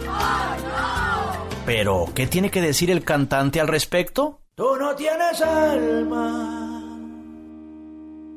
[1.66, 4.40] Pero, ¿qué tiene que decir el cantante al respecto?
[4.56, 6.98] Tú no tienes alma.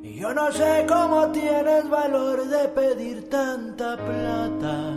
[0.02, 4.92] Y yo no sé cómo tienes valor de pedir tanta plata.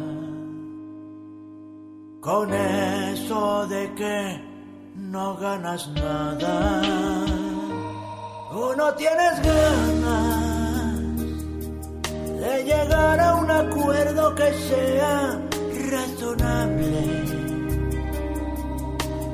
[2.19, 4.56] Con eso de que
[5.11, 6.81] no ganas nada.
[8.51, 10.99] Tú no tienes ganas
[12.41, 15.39] de llegar a un acuerdo que sea
[15.91, 17.23] razonable.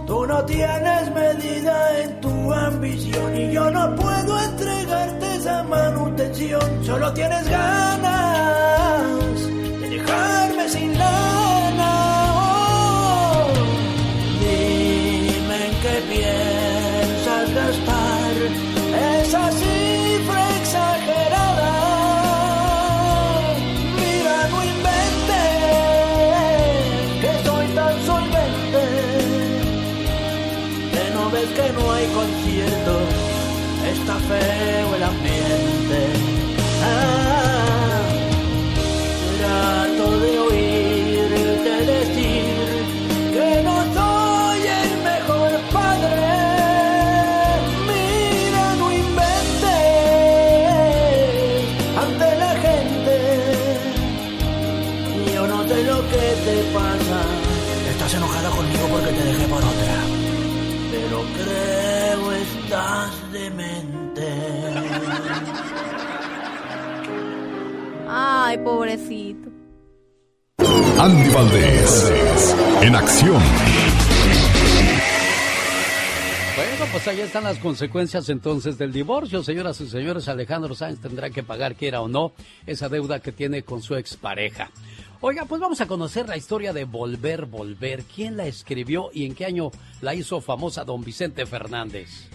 [0.06, 6.86] Tú no tienes medida en tu ambición y yo no puedo entregarte esa manutención.
[6.86, 9.42] Solo tienes ganas
[9.82, 11.43] de dejarme sin lana.
[68.54, 69.50] Ay, pobrecito.
[71.00, 73.42] Andy Valdés, en acción.
[76.56, 79.42] Bueno, pues ahí están las consecuencias entonces del divorcio.
[79.42, 82.34] Señoras y señores, Alejandro Sáenz tendrá que pagar, quiera o no,
[82.68, 84.70] esa deuda que tiene con su expareja.
[85.22, 88.04] Oiga, pues vamos a conocer la historia de Volver, Volver.
[88.04, 92.30] ¿Quién la escribió y en qué año la hizo famosa don Vicente Fernández?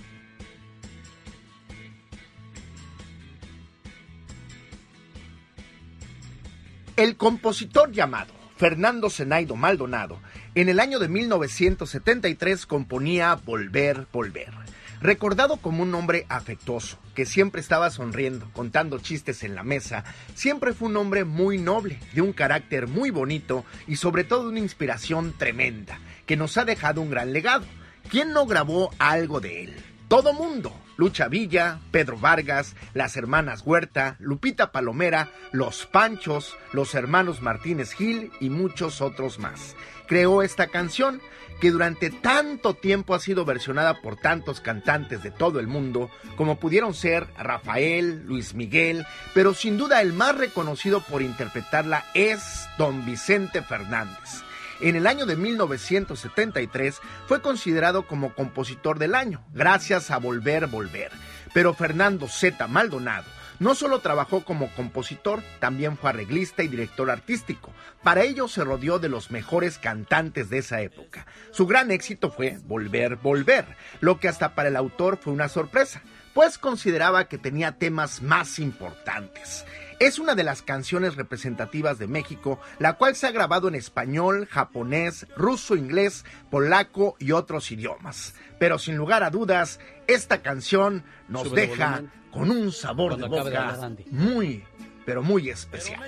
[6.99, 10.18] El compositor llamado Fernando Zenaido Maldonado
[10.57, 14.53] en el año de 1973 componía Volver, Volver.
[15.01, 20.03] Recordado como un hombre afectuoso, que siempre estaba sonriendo, contando chistes en la mesa,
[20.34, 24.59] siempre fue un hombre muy noble, de un carácter muy bonito y sobre todo una
[24.59, 27.64] inspiración tremenda, que nos ha dejado un gran legado.
[28.11, 29.76] ¿Quién no grabó algo de él?
[30.09, 30.72] Todo mundo.
[30.96, 38.32] Lucha Villa, Pedro Vargas, las hermanas Huerta, Lupita Palomera, Los Panchos, los hermanos Martínez Gil
[38.40, 39.76] y muchos otros más.
[40.09, 41.20] Creó esta canción
[41.61, 46.59] que durante tanto tiempo ha sido versionada por tantos cantantes de todo el mundo, como
[46.59, 53.04] pudieron ser Rafael, Luis Miguel, pero sin duda el más reconocido por interpretarla es Don
[53.04, 54.47] Vicente Fernández.
[54.80, 61.10] En el año de 1973 fue considerado como compositor del año, gracias a Volver, Volver.
[61.52, 62.66] Pero Fernando Z.
[62.68, 63.24] Maldonado
[63.58, 67.72] no solo trabajó como compositor, también fue arreglista y director artístico.
[68.04, 71.26] Para ello se rodeó de los mejores cantantes de esa época.
[71.50, 73.66] Su gran éxito fue Volver, Volver,
[74.00, 76.02] lo que hasta para el autor fue una sorpresa,
[76.34, 79.64] pues consideraba que tenía temas más importantes.
[80.01, 84.46] Es una de las canciones representativas de México, la cual se ha grabado en español,
[84.49, 88.34] japonés, ruso, inglés, polaco y otros idiomas.
[88.61, 94.64] Pero sin lugar a dudas, esta canción nos deja con un sabor de boca muy,
[95.05, 96.01] pero muy especial.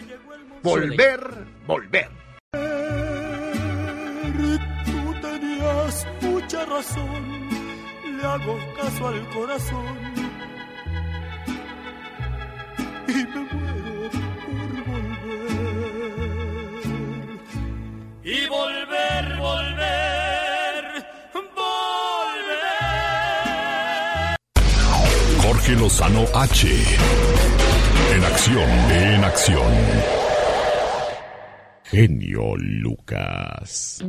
[0.63, 1.21] Volver,
[1.67, 2.11] volver.
[4.85, 7.49] Tú tenías mucha razón,
[8.17, 9.99] le hago caso al corazón
[13.09, 13.60] y me
[18.33, 21.05] Y volver, volver,
[21.53, 22.77] volver.
[25.43, 26.69] Jorge Lozano H.
[28.15, 29.73] En acción, en acción.
[31.83, 34.05] Genio Lucas.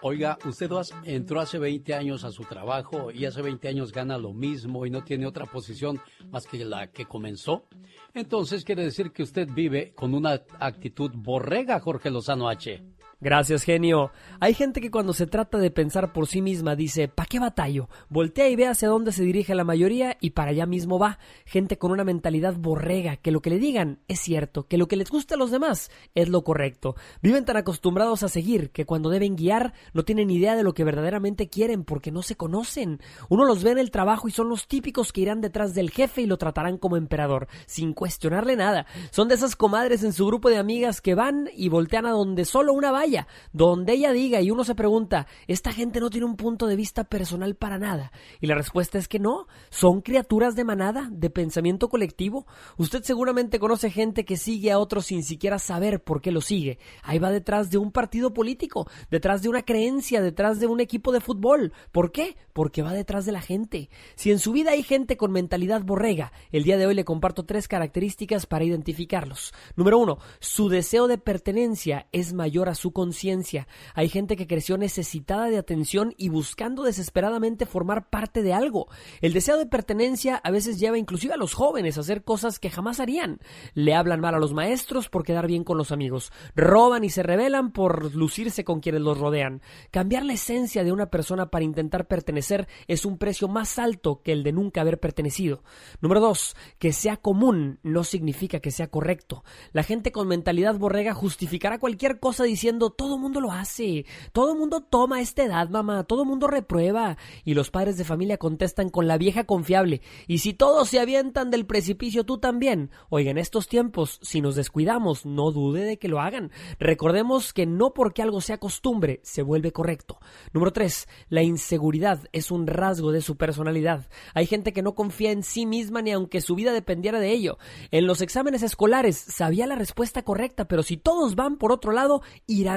[0.00, 0.70] Oiga, usted
[1.04, 4.90] entró hace 20 años a su trabajo y hace 20 años gana lo mismo y
[4.90, 7.66] no tiene otra posición más que la que comenzó.
[8.14, 12.82] Entonces quiere decir que usted vive con una actitud borrega, Jorge Lozano H.
[13.24, 14.10] Gracias, genio.
[14.38, 17.88] Hay gente que cuando se trata de pensar por sí misma dice, ¿pa' qué batallo?
[18.10, 21.18] Voltea y ve hacia dónde se dirige la mayoría y para allá mismo va.
[21.46, 24.96] Gente con una mentalidad borrega, que lo que le digan es cierto, que lo que
[24.96, 26.96] les gusta a los demás es lo correcto.
[27.22, 30.84] Viven tan acostumbrados a seguir que cuando deben guiar no tienen idea de lo que
[30.84, 33.00] verdaderamente quieren porque no se conocen.
[33.30, 36.20] Uno los ve en el trabajo y son los típicos que irán detrás del jefe
[36.20, 38.84] y lo tratarán como emperador, sin cuestionarle nada.
[39.12, 42.44] Son de esas comadres en su grupo de amigas que van y voltean a donde
[42.44, 43.13] solo una vaya
[43.52, 47.04] donde ella diga y uno se pregunta, esta gente no tiene un punto de vista
[47.04, 48.12] personal para nada.
[48.40, 52.46] Y la respuesta es que no, son criaturas de manada, de pensamiento colectivo.
[52.76, 56.78] Usted seguramente conoce gente que sigue a otros sin siquiera saber por qué lo sigue.
[57.02, 61.12] Ahí va detrás de un partido político, detrás de una creencia, detrás de un equipo
[61.12, 61.72] de fútbol.
[61.92, 62.36] ¿Por qué?
[62.52, 63.90] Porque va detrás de la gente.
[64.14, 67.44] Si en su vida hay gente con mentalidad borrega, el día de hoy le comparto
[67.44, 69.52] tres características para identificarlos.
[69.76, 73.68] Número uno, su deseo de pertenencia es mayor a su conciencia.
[73.92, 78.88] Hay gente que creció necesitada de atención y buscando desesperadamente formar parte de algo.
[79.20, 82.70] El deseo de pertenencia a veces lleva inclusive a los jóvenes a hacer cosas que
[82.70, 83.40] jamás harían.
[83.74, 86.32] Le hablan mal a los maestros por quedar bien con los amigos.
[86.56, 89.60] Roban y se rebelan por lucirse con quienes los rodean.
[89.90, 94.32] Cambiar la esencia de una persona para intentar pertenecer es un precio más alto que
[94.32, 95.62] el de nunca haber pertenecido.
[96.00, 99.44] Número dos, que sea común no significa que sea correcto.
[99.72, 104.80] La gente con mentalidad borrega justificará cualquier cosa diciendo todo mundo lo hace, todo mundo
[104.80, 107.16] toma esta edad, mamá, todo mundo reprueba.
[107.44, 111.50] Y los padres de familia contestan con la vieja confiable, y si todos se avientan
[111.50, 112.90] del precipicio, tú también.
[113.08, 116.50] Oiga, en estos tiempos, si nos descuidamos, no dude de que lo hagan.
[116.78, 120.18] Recordemos que no porque algo sea costumbre, se vuelve correcto.
[120.52, 121.08] Número 3.
[121.28, 124.08] La inseguridad es un rasgo de su personalidad.
[124.34, 127.58] Hay gente que no confía en sí misma ni aunque su vida dependiera de ello.
[127.90, 132.22] En los exámenes escolares sabía la respuesta correcta, pero si todos van por otro lado,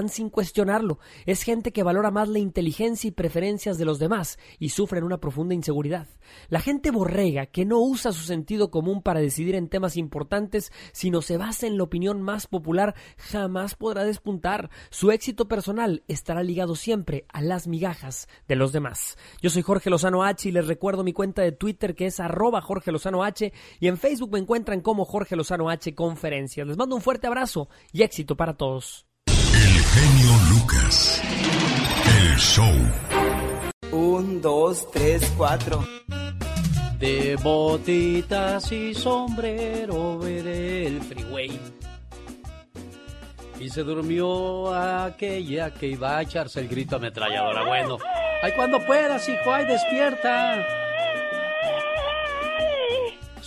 [0.05, 0.99] sin cuestionarlo.
[1.25, 5.19] Es gente que valora más la inteligencia y preferencias de los demás y sufren una
[5.19, 6.07] profunda inseguridad.
[6.49, 11.21] La gente borrega que no usa su sentido común para decidir en temas importantes, sino
[11.21, 14.69] se basa en la opinión más popular, jamás podrá despuntar.
[14.89, 19.17] Su éxito personal estará ligado siempre a las migajas de los demás.
[19.41, 22.61] Yo soy Jorge Lozano H y les recuerdo mi cuenta de Twitter que es arroba
[22.61, 26.67] Jorge Lozano H y en Facebook me encuentran como Jorge Lozano H Conferencias.
[26.67, 29.06] Les mando un fuerte abrazo y éxito para todos.
[29.97, 31.23] Genio Lucas.
[32.19, 32.71] El show.
[33.91, 35.83] Un, dos, tres, cuatro.
[36.99, 41.59] De botitas y sombrero veré el freeway.
[43.59, 47.63] Y se durmió aquella que iba a echarse el grito ametralladora.
[47.63, 47.97] Bueno,
[48.43, 50.63] ay, cuando puedas, hijo, ay, despierta.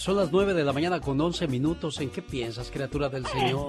[0.00, 2.00] Son las 9 de la mañana con 11 minutos.
[2.00, 3.66] ¿En qué piensas, criatura del Señor?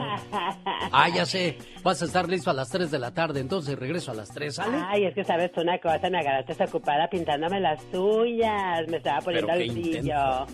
[0.93, 1.57] Ah, ya sé.
[1.83, 4.55] Vas a estar listo a las 3 de la tarde, entonces regreso a las 3,
[4.55, 4.77] ¿sale?
[4.87, 8.87] Ay, es que sabes una cosa, me agarraste ocupada pintándome las uñas.
[8.87, 10.47] Me estaba poniendo el brillo.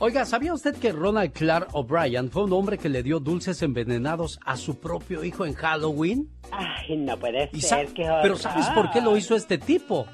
[0.00, 4.40] Oiga, ¿sabía usted que Ronald Clark O'Brien fue un hombre que le dio dulces envenenados
[4.44, 6.28] a su propio hijo en Halloween?
[6.50, 8.34] Ay, no puede Y sa- ser, qué Pero.
[8.36, 10.06] ¿sabes por qué lo hizo este tipo?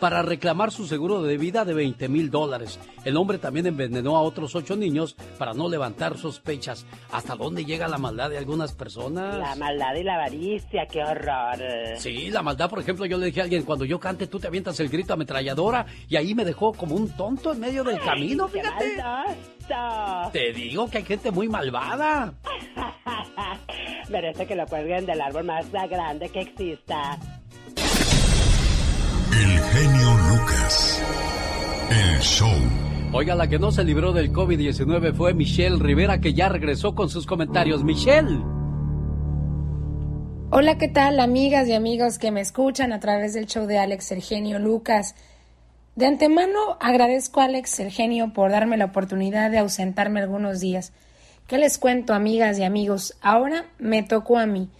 [0.00, 2.78] Para reclamar su seguro de vida de 20 mil dólares.
[3.04, 6.84] El hombre también envenenó a otros ocho niños para no levantar sospechas.
[7.10, 9.38] ¿Hasta dónde llega la maldad de algunas personas?
[9.38, 11.58] La maldad y la avaricia, qué horror.
[11.96, 14.48] Sí, la maldad, por ejemplo, yo le dije a alguien, cuando yo cante tú te
[14.48, 18.48] avientas el grito ametralladora y ahí me dejó como un tonto en medio del camino,
[18.48, 18.96] qué fíjate.
[19.02, 20.30] maldoso.
[20.32, 22.34] Te digo que hay gente muy malvada.
[24.10, 27.18] Merece que lo cuelguen del árbol más grande que exista.
[29.76, 31.02] Genio Lucas.
[31.90, 32.48] El show.
[33.12, 37.10] Oiga, la que no se libró del COVID-19 fue Michelle Rivera, que ya regresó con
[37.10, 37.84] sus comentarios.
[37.84, 38.38] Michelle.
[40.48, 44.06] Hola, ¿qué tal amigas y amigos que me escuchan a través del show de Alex
[44.06, 45.14] Sergenio Lucas?
[45.94, 50.94] De antemano agradezco a Alex Sergenio por darme la oportunidad de ausentarme algunos días.
[51.46, 53.14] ¿Qué les cuento, amigas y amigos?
[53.20, 54.70] Ahora me tocó a mí.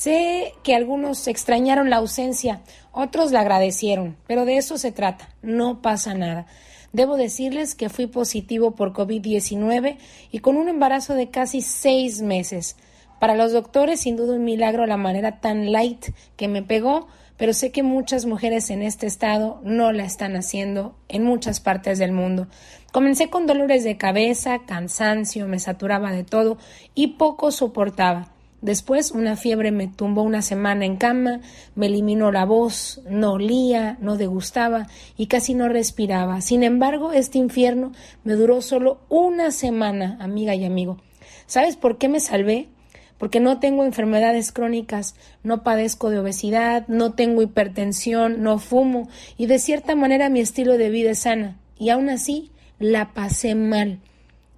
[0.00, 5.82] Sé que algunos extrañaron la ausencia, otros la agradecieron, pero de eso se trata, no
[5.82, 6.46] pasa nada.
[6.94, 9.98] Debo decirles que fui positivo por COVID-19
[10.32, 12.76] y con un embarazo de casi seis meses.
[13.18, 16.06] Para los doctores, sin duda un milagro la manera tan light
[16.38, 20.96] que me pegó, pero sé que muchas mujeres en este estado no la están haciendo
[21.08, 22.46] en muchas partes del mundo.
[22.90, 26.56] Comencé con dolores de cabeza, cansancio, me saturaba de todo
[26.94, 28.32] y poco soportaba.
[28.62, 31.40] Después una fiebre me tumbó una semana en cama,
[31.74, 34.86] me eliminó la voz, no olía, no degustaba
[35.16, 36.42] y casi no respiraba.
[36.42, 37.92] Sin embargo, este infierno
[38.22, 40.98] me duró solo una semana, amiga y amigo.
[41.46, 42.68] ¿Sabes por qué me salvé?
[43.16, 49.08] Porque no tengo enfermedades crónicas, no padezco de obesidad, no tengo hipertensión, no fumo
[49.38, 51.58] y de cierta manera mi estilo de vida es sana.
[51.78, 54.00] Y aún así la pasé mal.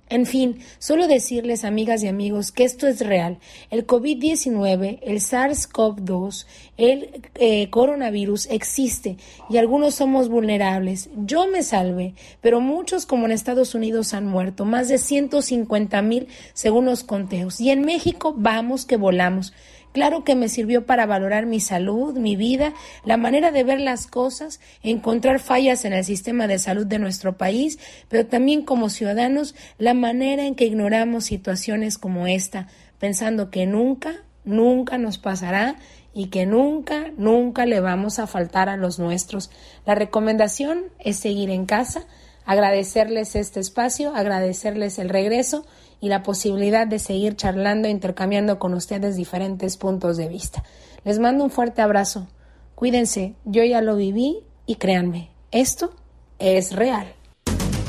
[0.09, 3.39] En fin, solo decirles, amigas y amigos, que esto es real.
[3.71, 6.47] El COVID-19, el SARS-CoV-2,
[6.77, 9.17] el eh, coronavirus existe
[9.49, 11.09] y algunos somos vulnerables.
[11.17, 14.67] Yo me salvé, pero muchos, como en Estados Unidos, han muerto.
[14.67, 17.59] Más de 150 mil según los conteos.
[17.59, 19.55] Y en México vamos que volamos.
[19.93, 22.73] Claro que me sirvió para valorar mi salud, mi vida,
[23.05, 27.37] la manera de ver las cosas, encontrar fallas en el sistema de salud de nuestro
[27.37, 27.79] país,
[28.09, 32.69] pero también como ciudadanos la manera en que ignoramos situaciones como esta,
[32.99, 35.77] pensando que nunca, nunca nos pasará
[36.15, 39.51] y que nunca, nunca le vamos a faltar a los nuestros.
[39.85, 42.07] La recomendación es seguir en casa,
[42.45, 45.67] agradecerles este espacio, agradecerles el regreso
[46.03, 50.65] y la posibilidad de seguir charlando e intercambiando con ustedes diferentes puntos de vista.
[51.05, 52.27] Les mando un fuerte abrazo.
[52.75, 55.95] Cuídense, yo ya lo viví y créanme, esto
[56.41, 57.07] es real.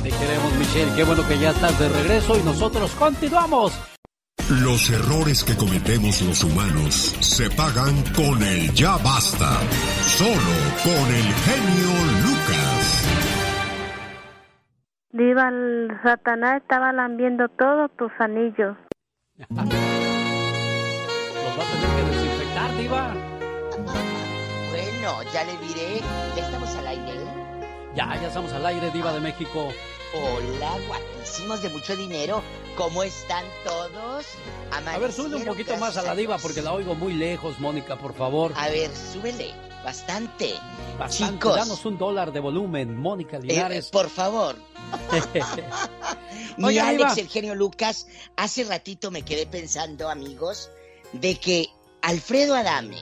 [0.04, 0.92] Te queremos, Michelle.
[0.96, 3.74] Qué bueno que ya estás de regreso y nosotros continuamos.
[4.50, 9.58] Los errores que cometemos los humanos se pagan con el ya basta.
[10.06, 10.54] Solo
[10.84, 12.03] con el genio
[15.34, 18.78] Diva, el Satanás estaba lambiendo todos tus anillos.
[19.40, 19.90] Los va a tener
[21.96, 23.16] que desinfectar, Diva.
[24.70, 26.02] Bueno, ya le diré.
[26.36, 27.14] ¿Ya estamos al aire?
[27.96, 29.70] Ya, ya estamos al aire, Diva de México.
[30.14, 32.44] Hola, guapísimos de mucho dinero.
[32.78, 34.38] ¿Cómo están todos?
[34.72, 37.96] A ver, sube un poquito más a la Diva porque la oigo muy lejos, Mónica,
[37.96, 38.54] por favor.
[38.56, 39.73] A ver, súbele.
[39.84, 40.54] Bastante.
[40.98, 41.34] Bastante.
[41.34, 41.56] Chicos.
[41.56, 43.88] Danos un dólar de volumen, Mónica Linares.
[43.88, 44.56] Eh, por favor.
[46.58, 50.70] Mi Oiga, Alex, el genio Lucas, hace ratito me quedé pensando, amigos,
[51.12, 51.70] de que
[52.02, 52.98] Alfredo Adame,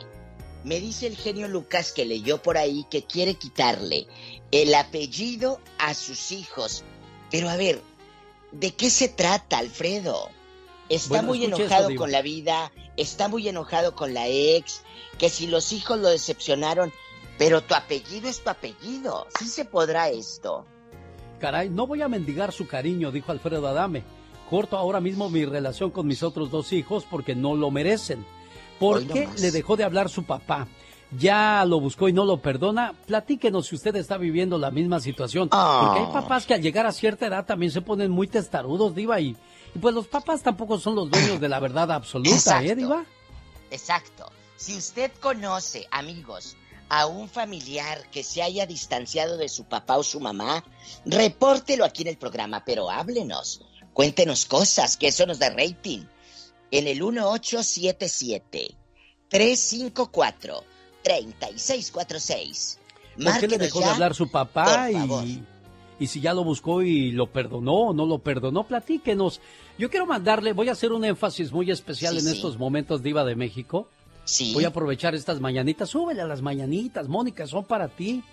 [0.63, 4.07] me dice el genio Lucas que leyó por ahí que quiere quitarle
[4.51, 6.83] el apellido a sus hijos.
[7.29, 7.81] Pero a ver,
[8.51, 10.29] ¿de qué se trata, Alfredo?
[10.89, 12.71] Está Bueno, muy enojado con la vida,
[13.01, 14.83] está muy enojado con la ex,
[15.17, 16.91] que si los hijos lo decepcionaron,
[17.37, 19.27] pero tu apellido es tu apellido.
[19.39, 20.65] ¿Sí se podrá esto?
[21.39, 24.03] Caray, no voy a mendigar su cariño, dijo Alfredo Adame.
[24.49, 28.25] Corto ahora mismo mi relación con mis otros dos hijos porque no lo merecen.
[28.79, 30.67] ¿Por qué le dejó de hablar su papá?
[31.17, 32.93] ¿Ya lo buscó y no lo perdona?
[33.05, 35.49] Platíquenos si usted está viviendo la misma situación.
[35.49, 39.19] Porque hay papás que al llegar a cierta edad también se ponen muy testarudos, Diva,
[39.19, 39.35] y,
[39.73, 42.75] y pues los papás tampoco son los dueños de la verdad absoluta, ¿eh.
[42.75, 43.05] Diva?
[43.69, 44.31] Exacto.
[44.57, 46.55] Si usted conoce, amigos,
[46.89, 50.63] a un familiar que se haya distanciado de su papá o su mamá,
[51.05, 53.61] repórtelo aquí en el programa, pero háblenos.
[53.93, 56.01] Cuéntenos cosas, que eso nos da rating.
[56.69, 58.75] En el 1877
[59.29, 60.63] 354
[61.03, 62.79] 3646.
[63.23, 65.43] ¿Por qué le dejó de hablar su papá y,
[66.01, 68.63] y si ya lo buscó y lo perdonó o no lo perdonó?
[68.63, 69.39] Platíquenos.
[69.77, 73.35] Yo quiero mandarle, voy a hacer un énfasis muy especial en estos momentos, Diva de
[73.35, 73.87] México.
[74.25, 74.53] Sí.
[74.53, 75.89] Voy a aprovechar estas mañanitas.
[75.89, 78.23] Súbele a las mañanitas, Mónica, son para ti.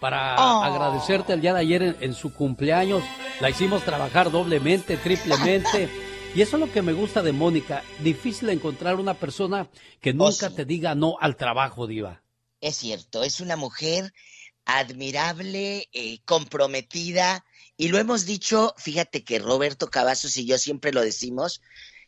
[0.00, 0.62] Para Oh.
[0.64, 3.04] agradecerte el día de ayer en, en su cumpleaños.
[3.40, 5.88] La hicimos trabajar doblemente, triplemente.
[6.34, 7.82] Y eso es lo que me gusta de Mónica.
[8.02, 9.68] Difícil encontrar una persona
[10.00, 12.22] que nunca te diga no al trabajo, Diva.
[12.62, 14.14] Es cierto, es una mujer
[14.64, 17.44] admirable, eh, comprometida,
[17.76, 21.62] y lo hemos dicho, fíjate que Roberto Cavazos y yo siempre lo decimos,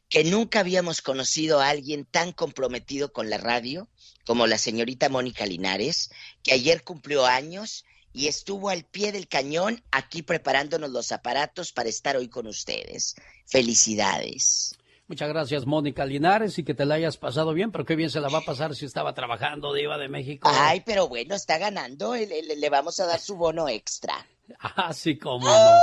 [0.08, 3.88] que nunca habíamos conocido a alguien tan comprometido con la radio
[4.24, 6.10] como la señorita Mónica Linares,
[6.42, 11.88] que ayer cumplió años y estuvo al pie del cañón aquí preparándonos los aparatos para
[11.88, 13.16] estar hoy con ustedes.
[13.46, 14.78] Felicidades.
[15.06, 18.20] Muchas gracias, Mónica Linares, y que te la hayas pasado bien, pero qué bien se
[18.20, 20.48] la va a pasar si estaba trabajando Diva de México.
[20.50, 24.26] Ay, pero bueno, está ganando, le, le- le vamos a dar su bono extra.
[24.58, 25.78] Así como no.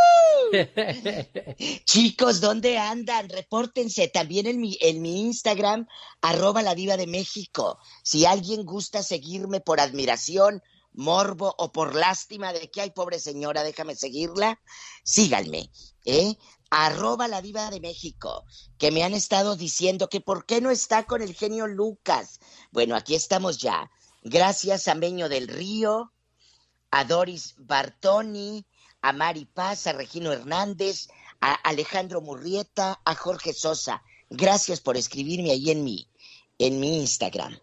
[1.85, 3.29] Chicos, ¿dónde andan?
[3.29, 5.87] Repórtense también en mi, en mi Instagram,
[6.21, 7.79] arroba la diva de México.
[8.03, 10.61] Si alguien gusta seguirme por admiración,
[10.93, 14.59] morbo o por lástima de que hay pobre señora, déjame seguirla,
[15.03, 15.69] síganme,
[16.05, 16.35] ¿eh?
[16.73, 18.45] Arroba la diva de México,
[18.77, 22.39] que me han estado diciendo que por qué no está con el genio Lucas.
[22.71, 23.91] Bueno, aquí estamos ya.
[24.23, 26.13] Gracias a Meño del Río,
[26.89, 28.65] a Doris Bartoni,
[29.01, 31.09] a Mari Paz, a Regino Hernández,
[31.41, 34.01] a Alejandro Murrieta, a Jorge Sosa.
[34.29, 36.07] Gracias por escribirme ahí en mi,
[36.57, 37.59] en mi Instagram.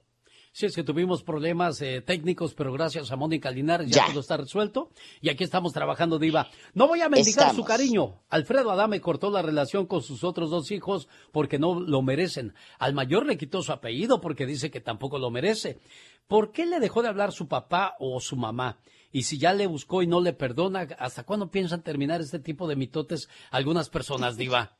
[0.58, 4.06] Sí, es que tuvimos problemas eh, técnicos, pero gracias a Mónica Linares ya, Ya.
[4.08, 4.90] todo está resuelto.
[5.20, 6.50] Y aquí estamos trabajando, Diva.
[6.74, 7.66] No voy a mendigar su Estamos.
[7.68, 8.22] cariño.
[8.28, 12.54] Alfredo Adame cortó la relación con sus otros dos hijos porque no lo merecen.
[12.80, 15.78] Al mayor le quitó su apellido porque dice que tampoco lo merece.
[16.26, 18.80] ¿Por qué le dejó de hablar su papá o su mamá?
[19.12, 22.66] Y si ya le buscó y no le perdona, ¿hasta cuándo piensan terminar este tipo
[22.66, 24.76] de mitotes algunas personas, Diva?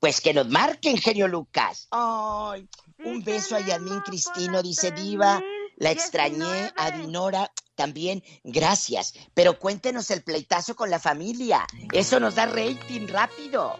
[0.00, 1.86] Pues que nos marquen, genio Lucas.
[1.92, 2.66] Ay,
[3.04, 5.40] un beso a Yasmín Cristino, dice Diva.
[5.76, 8.22] La extrañé, a Dinora también.
[8.44, 9.14] Gracias.
[9.32, 11.66] Pero cuéntenos el pleitazo con la familia.
[11.92, 13.78] Eso nos da rating rápido.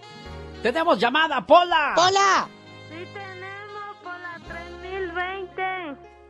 [0.63, 1.93] ¡Tenemos llamada, Pola!
[1.95, 2.49] ¡Pola!
[2.89, 5.63] Sí tenemos por la 3020.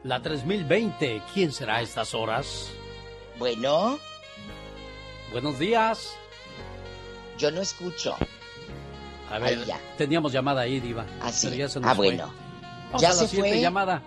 [0.05, 2.69] La 3020, ¿quién será a estas horas?
[3.39, 3.99] Bueno,
[5.33, 6.17] Buenos días.
[7.39, 8.17] yo no escucho.
[9.31, 9.81] A ver, Ahí ya.
[9.97, 11.07] teníamos llamada ahí, Diva.
[11.21, 11.47] Ah, sí.
[11.47, 12.19] pero ya se nos Ah, fue.
[12.93, 13.61] Vamos ¿Ya a la se siguiente fue?
[13.61, 14.03] llamada.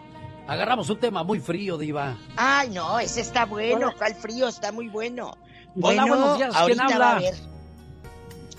[0.47, 2.17] Agarramos un tema muy frío, Diva.
[2.35, 3.91] Ay, no, ese está bueno.
[3.97, 4.47] ¿Cuál frío?
[4.49, 5.31] Está muy bueno.
[5.31, 6.49] Hola, Bueno, buenos días.
[6.49, 6.97] ¿Quién ahorita habla?
[6.99, 7.33] va a haber.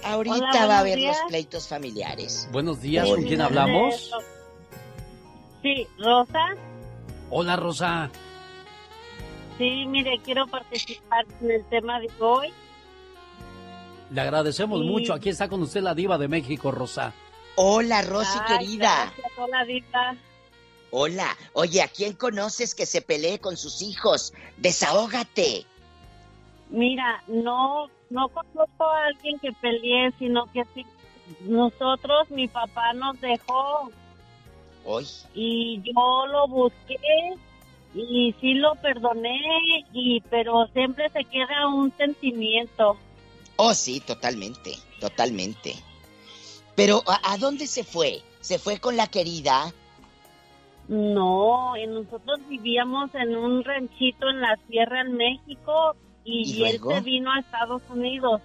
[0.04, 1.16] Ahorita Hola, va a haber días.
[1.20, 2.48] los pleitos familiares.
[2.52, 4.10] Buenos días, ¿con quién hablamos?
[5.62, 6.44] Sí, Rosa.
[7.30, 8.10] Hola, Rosa.
[9.58, 12.48] Sí, mire, quiero participar en el tema de hoy.
[14.10, 14.86] Le agradecemos Sí.
[14.86, 15.14] mucho.
[15.14, 17.12] Aquí está con usted la Diva de México, Rosa.
[17.56, 19.12] Hola, Rosy Ay, querida.
[19.16, 20.16] gracias, Hola.
[20.90, 21.36] Hola.
[21.52, 24.32] Oye, ¿a quién conoces que se pelee con sus hijos?
[24.56, 25.66] Desahógate.
[26.70, 30.84] Mira, no, no conozco a alguien que pelee, sino que sí,
[31.42, 33.90] nosotros, mi papá nos dejó
[34.84, 35.06] Hoy.
[35.34, 36.96] y yo lo busqué
[37.94, 39.38] y sí lo perdoné,
[39.92, 42.96] y pero siempre se queda un sentimiento.
[43.56, 45.74] Oh, sí, totalmente, totalmente.
[46.74, 48.22] Pero, ¿a, a dónde se fue?
[48.40, 49.72] ¿Se fue con la querida?
[50.88, 56.80] No, y nosotros vivíamos en un ranchito en la sierra en México y, ¿Y él
[56.86, 58.42] se vino a Estados Unidos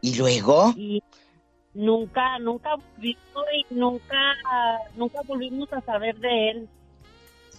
[0.00, 0.72] ¿Y luego?
[0.76, 1.02] y
[1.74, 3.16] nunca, nunca volvió
[3.52, 4.16] y nunca,
[4.96, 6.68] nunca volvimos a saber de él.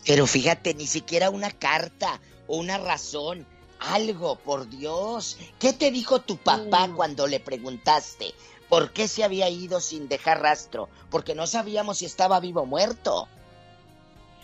[0.06, 3.46] Pero fíjate, ni siquiera una carta o una razón,
[3.80, 5.38] algo, por Dios.
[5.60, 8.34] ¿Qué te dijo tu papá cuando le preguntaste
[8.70, 10.90] por qué se había ido sin dejar rastro?
[11.10, 13.28] Porque no sabíamos si estaba vivo o muerto.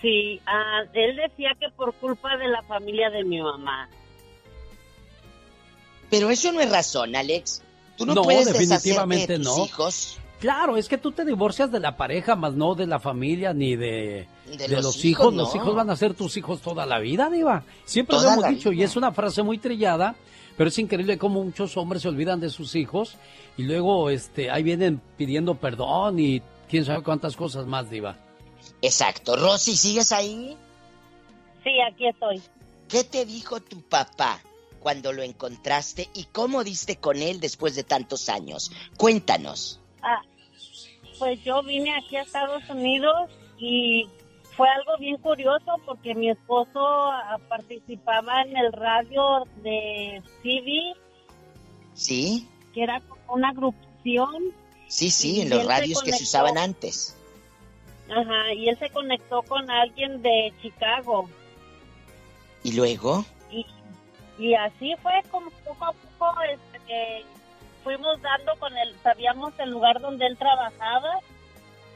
[0.02, 3.90] Sí, ah, él decía que por culpa de la familia de mi mamá.
[6.10, 7.62] Pero eso no es razón, Alex.
[7.98, 9.66] Tú no, No, puedes definitivamente deshacerte de tus no.
[9.66, 10.18] hijos.
[10.40, 13.76] Claro, es que tú te divorcias de la pareja, más no de la familia ni
[13.76, 15.34] de, De de los los, hijos, hijos.
[15.34, 15.44] no.
[15.44, 17.64] Los hijos van a ser tus hijos toda la vida, Diva.
[17.84, 20.16] Siempre Toda lo hemos dicho y es una frase muy trillada,
[20.60, 23.16] pero es increíble cómo muchos hombres se olvidan de sus hijos
[23.56, 28.18] y luego este ahí vienen pidiendo perdón y quién sabe cuántas cosas más, Diva.
[28.82, 29.38] Exacto.
[29.38, 30.58] Rosy, ¿sigues ahí?
[31.64, 32.42] Sí, aquí estoy.
[32.90, 34.42] ¿Qué te dijo tu papá
[34.82, 38.70] cuando lo encontraste y cómo diste con él después de tantos años?
[38.98, 39.80] Cuéntanos.
[40.02, 40.22] Ah,
[41.20, 44.10] pues yo vine aquí a Estados Unidos y
[44.60, 50.98] fue algo bien curioso porque mi esposo ah, participaba en el radio de TV,
[51.94, 52.46] ¿Sí?
[52.74, 54.54] que era como una agrupación.
[54.90, 57.16] Sí, sí, en los radios que se usaban antes.
[58.10, 61.30] Ajá, y él se conectó con alguien de Chicago.
[62.62, 63.24] ¿Y luego?
[63.50, 63.66] Y,
[64.38, 67.24] y así fue como poco a poco este, que
[67.86, 71.22] fuimos dando con él, sabíamos el lugar donde él trabajaba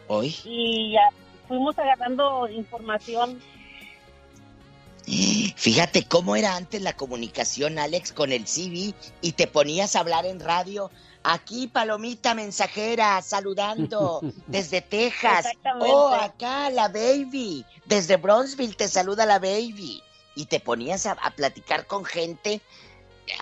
[0.08, 0.34] ¿Hoy?
[0.46, 1.10] y ya
[1.48, 3.40] fuimos agarrando información.
[5.56, 10.26] Fíjate cómo era antes la comunicación, Alex, con el CV y te ponías a hablar
[10.26, 10.92] en radio.
[11.24, 15.40] Aquí, Palomita Mensajera, saludando desde Texas.
[15.46, 15.88] Exactamente.
[15.94, 17.66] Oh, acá, la baby.
[17.86, 20.02] Desde Bronzeville te saluda la baby.
[20.36, 22.62] Y te ponías a, a platicar con gente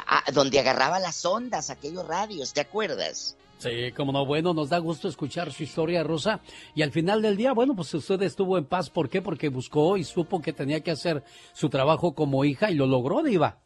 [0.07, 3.35] a- donde agarraba las ondas, aquellos radios, ¿te acuerdas?
[3.61, 6.41] Sí, como no, bueno, nos da gusto escuchar su historia, Rosa.
[6.73, 8.89] Y al final del día, bueno, pues usted estuvo en paz.
[8.89, 9.21] ¿Por qué?
[9.21, 11.23] Porque buscó y supo que tenía que hacer
[11.53, 13.59] su trabajo como hija y lo logró, Diva.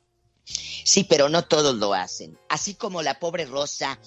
[0.44, 2.38] Sí, pero no todos lo hacen.
[2.50, 3.98] Así como la pobre Rosa,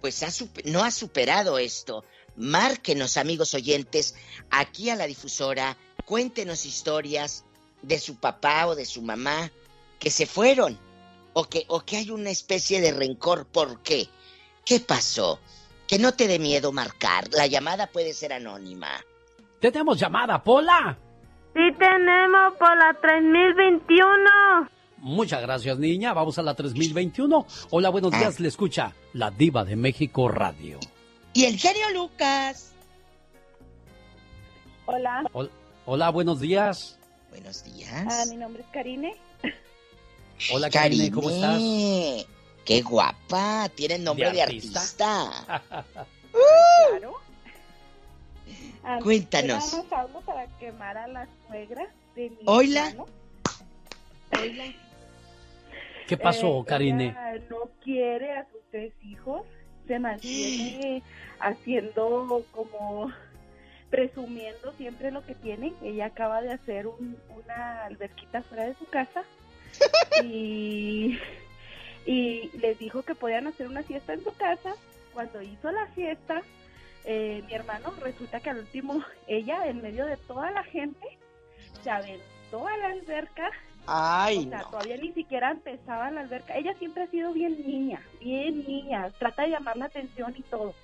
[0.00, 0.24] pues
[0.64, 2.04] no ha superado esto.
[2.36, 4.14] Márquenos, amigos oyentes,
[4.48, 7.44] aquí a la difusora, cuéntenos historias
[7.82, 9.50] de su papá o de su mamá
[9.98, 10.78] que se fueron
[11.32, 13.44] o que, o que hay una especie de rencor.
[13.46, 14.08] ¿Por qué?
[14.64, 15.40] ¿Qué pasó?
[15.86, 17.28] Que no te dé miedo marcar.
[17.32, 18.88] La llamada puede ser anónima.
[19.60, 20.98] Tenemos llamada, Pola.
[21.54, 24.70] Sí tenemos por la 3021.
[24.98, 26.12] Muchas gracias, niña.
[26.14, 27.46] Vamos a la 3021.
[27.70, 28.40] Hola, buenos días.
[28.40, 30.78] Le escucha la Diva de México Radio.
[31.34, 32.72] Y el genio Lucas.
[34.86, 35.50] Hola, Hol-
[35.86, 36.98] Hola, buenos días.
[37.30, 38.28] Buenos ah, días.
[38.28, 39.16] mi nombre es Karine.
[40.52, 41.60] Hola, Karine, ¿cómo estás?
[42.64, 43.68] Qué guapa.
[43.74, 44.80] Tiene nombre ¿De de artista?
[44.80, 45.62] artista.
[46.88, 47.14] Claro.
[49.02, 49.70] Cuéntanos.
[50.24, 52.88] para quemar a la suegra de mi Oila.
[52.88, 53.06] hermano.
[54.40, 54.64] Oila.
[56.06, 57.04] ¿Qué pasó, Eh, Karine?
[57.08, 59.42] ella no quiere a sus tres hijos.
[59.86, 61.02] Se mantiene
[61.40, 63.10] haciendo como
[63.90, 65.74] presumiendo siempre lo que tiene.
[65.82, 69.22] Ella acaba de hacer un- una alberquita fuera de su casa
[70.24, 71.18] y,
[72.06, 74.74] y les dijo que podían hacer una fiesta en su casa.
[75.14, 76.42] Cuando hizo la fiesta,
[77.04, 81.18] eh, mi hermano resulta que al último ella en medio de toda la gente
[81.82, 83.50] se aventó a la alberca
[83.86, 84.70] Ay, o sea, no.
[84.70, 86.56] todavía ni siquiera empezaba la alberca.
[86.56, 89.10] Ella siempre ha sido bien niña, bien niña.
[89.18, 90.74] Trata de llamar la atención y todo.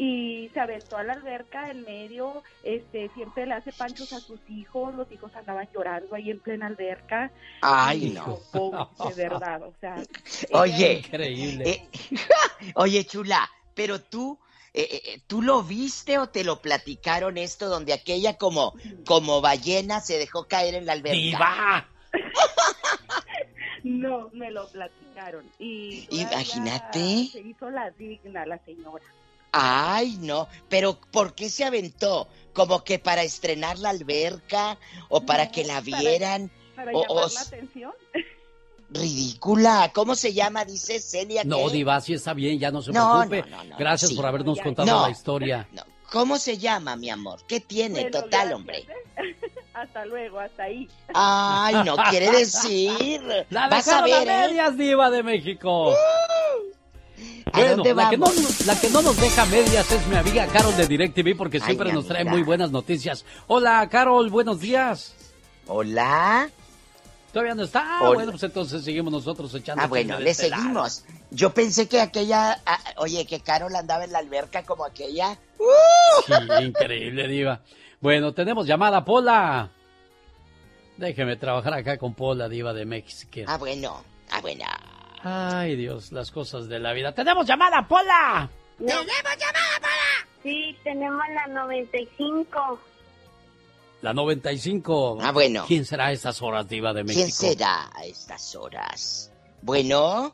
[0.00, 4.38] Y se aventó a la alberca en medio, este, siempre le hace panchos a sus
[4.48, 7.32] hijos, los hijos andaban llorando ahí en plena alberca.
[7.62, 8.38] Ay, no.
[9.16, 9.96] de verdad, o sea.
[10.52, 11.68] Oye, Increíble.
[11.68, 11.88] eh,
[12.76, 14.38] oye, chula, pero tú,
[14.72, 20.00] eh, eh, ¿tú lo viste o te lo platicaron esto donde aquella como, como ballena
[20.00, 21.16] se dejó caer en la alberca?
[21.18, 21.88] ¡Diva!
[23.84, 25.44] No, me lo platicaron.
[25.58, 27.28] Y Imagínate.
[27.32, 29.04] Se hizo la digna la señora.
[29.52, 32.28] Ay, no, pero ¿por qué se aventó?
[32.52, 36.50] ¿Como que para estrenar la alberca o para que la vieran?
[36.76, 37.92] Para o, llamar o- la atención.
[38.90, 39.90] ridícula.
[39.94, 40.64] ¿Cómo se llama?
[40.64, 41.44] Dice Celia.
[41.44, 41.72] No, ¿qué?
[41.74, 43.50] Diva, sí está bien, ya no se No, preocupe.
[43.50, 44.16] no, no, no, Gracias sí.
[44.16, 45.02] por habernos Ya, contado No.
[45.02, 45.68] la historia.
[46.10, 47.40] ¿Cómo se llama, mi amor?
[47.46, 48.00] ¿Qué tiene?
[48.02, 48.78] Bueno, Total, gracias, hombre.
[48.78, 49.36] ¿eh?
[49.74, 50.88] hasta luego, hasta ahí.
[51.12, 53.20] Ay, no quiere decir.
[53.50, 54.48] La Vas a ver, a ¿eh?
[54.48, 55.90] medias, Diva de México.
[55.92, 55.94] ¿A
[57.52, 58.66] Bueno, la que, no, vamos?
[58.66, 62.06] la que no nos deja medias es mi amiga Carol de DirecTV porque siempre nos
[62.06, 63.24] trae muy buenas noticias.
[63.46, 65.14] Hola, Carol, buenos días.
[65.66, 66.50] Hola.
[67.32, 67.98] ¿Todavía no está?
[68.00, 68.14] Hola.
[68.14, 70.62] bueno, pues entonces seguimos nosotros echando Ah, bueno, le este lado.
[70.62, 71.04] seguimos.
[71.30, 75.38] Yo pensé que aquella, ah, oye, que Carol andaba en la alberca como aquella.
[76.26, 76.32] Sí,
[76.62, 77.60] increíble, Diva.
[78.00, 79.70] Bueno, tenemos llamada, Pola.
[80.96, 83.40] Déjeme trabajar acá con Pola, Diva de México.
[83.46, 84.64] Ah, bueno, ah, bueno.
[85.22, 87.12] Ay, Dios, las cosas de la vida.
[87.12, 88.48] ¡Tenemos llamada, Pola!
[88.78, 90.28] ¡Tenemos llamada para!
[90.42, 92.80] Sí, tenemos la 95.
[94.02, 95.18] La 95.
[95.20, 95.64] Ah, bueno.
[95.66, 97.24] ¿Quién será a estas horas, Diva de México?
[97.40, 99.32] ¿Quién será a estas horas?
[99.62, 100.32] Bueno,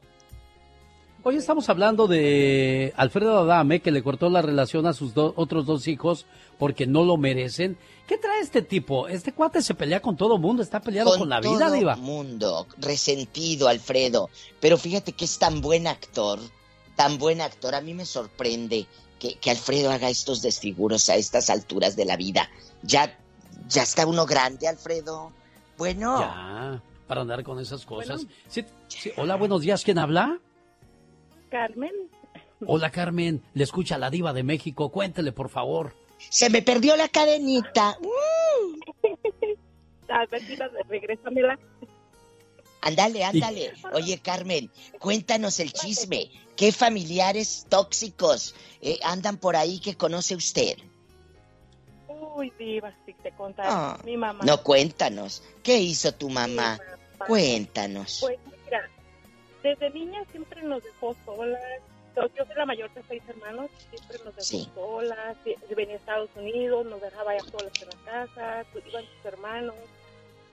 [1.26, 5.64] Hoy estamos hablando de Alfredo Adame, que le cortó la relación a sus do- otros
[5.64, 6.26] dos hijos
[6.58, 7.76] porque no lo merecen.
[8.06, 9.08] ¿Qué trae este tipo?
[9.08, 11.96] Este cuate se pelea con todo mundo, está peleado con, la vida, todo Diva.
[11.96, 14.28] mundo, resentido, Alfredo.
[14.60, 16.38] Pero fíjate que es tan buen actor,
[16.96, 17.74] tan buen actor.
[17.74, 18.86] A mí me sorprende
[19.18, 22.50] que, que Alfredo haga estos desfiguros a estas alturas de la vida.
[22.82, 23.18] Ya,
[23.68, 25.32] ya está uno grande, Alfredo.
[25.78, 26.20] Bueno.
[26.20, 28.26] Ya, para andar con esas cosas.
[28.48, 29.82] Sí, sí, Hola, buenos días.
[29.82, 30.38] ¿Quién habla?
[31.50, 31.92] Carmen.
[32.66, 33.42] Hola, Carmen.
[33.54, 34.90] Le escucha la diva de México.
[34.90, 35.94] Cuéntele, por favor.
[36.28, 37.98] Se me perdió la cadenita.
[40.08, 41.58] A ver si la regrésamela.
[42.82, 43.72] Ándale, ándale.
[43.92, 46.30] Oye, Carmen, cuéntanos el chisme.
[46.56, 50.76] ¿Qué familiares tóxicos eh, andan por ahí que conoce usted?
[52.08, 53.68] Uy, diva, si te contara.
[53.70, 54.44] Ah, Mi mamá.
[54.44, 55.42] No, cuéntanos.
[55.62, 56.78] ¿Qué hizo tu mamá?
[57.26, 58.18] Cuéntanos.
[58.20, 58.88] Pues mira,
[59.62, 61.60] desde niña siempre nos dejó solas.
[62.16, 64.70] Yo soy la mayor de seis hermanos, siempre nos dejó Sí.
[64.74, 65.36] solas.
[65.76, 69.74] Venía a Estados Unidos, nos dejaba ya solas en la casa, iban sus hermanos.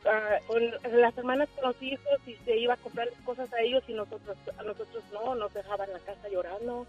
[0.03, 0.63] ah, con
[0.99, 4.35] las hermanas con los hijos y se iba a comprar cosas a ellos y nosotros
[4.57, 6.87] a nosotros no, nos dejaba en la casa llorando.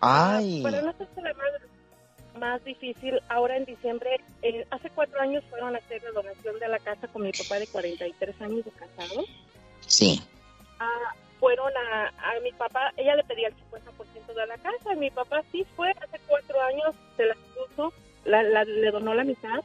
[0.00, 0.60] Ay.
[0.64, 5.76] Para no hacerse la más, más difícil, ahora en diciembre, eh, hace cuatro años fueron
[5.76, 9.24] a hacer la donación de la casa con mi papá de 43 años de casado.
[9.86, 10.20] Sí.
[10.80, 14.96] Ah, fueron a, a mi papá, ella le pedía el 50% de la casa, y
[14.96, 17.92] mi papá sí fue, hace cuatro años se la puso,
[18.24, 19.58] la, la- le donó la mitad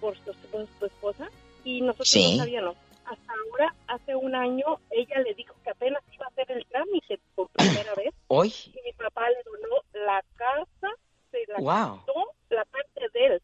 [0.00, 1.28] por su, por su esposa,
[1.64, 2.36] y nosotros Sí.
[2.36, 2.76] no sabíamos.
[3.06, 7.18] Hasta ahora, hace un año, ella le dijo que apenas iba a hacer el trámite
[7.34, 8.54] por primera vez, Hoy.
[8.66, 10.94] y mi papá le donó la casa,
[11.32, 11.98] se la Wow.
[12.06, 13.42] quitó la parte de él.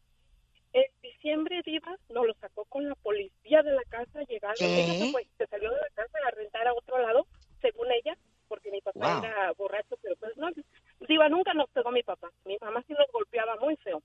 [0.71, 4.55] En diciembre, Diva, nos lo sacó con la policía de la casa, llegando.
[4.59, 4.83] ¿Qué?
[4.83, 7.27] Ella se, fue, se salió de la casa a rentar a otro lado,
[7.71, 8.17] según ella,
[8.47, 9.23] porque mi papá Wow.
[9.25, 10.47] era borracho, pero pues no.
[11.07, 12.31] Diva, nunca nos pegó mi papá.
[12.45, 14.01] Mi mamá sí nos golpeaba muy feo.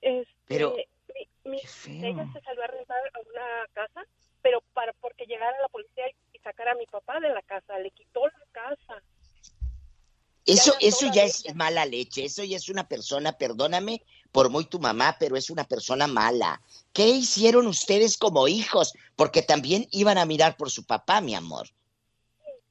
[0.00, 0.74] Este, Pero-
[1.44, 4.02] mi- mi- ella se salió a rentar a una casa,
[4.42, 7.90] pero para porque llegara la policía y sacara a mi papá de la casa, le
[7.90, 9.02] quitó la casa.
[10.44, 14.64] Eso, Ya eso ya es mala leche, eso ya es una persona, perdóname por muy
[14.64, 16.60] tu mamá, pero es una persona mala.
[16.92, 18.92] ¿Qué hicieron ustedes como hijos?
[19.16, 21.68] Porque también iban a mirar por su papá, mi amor.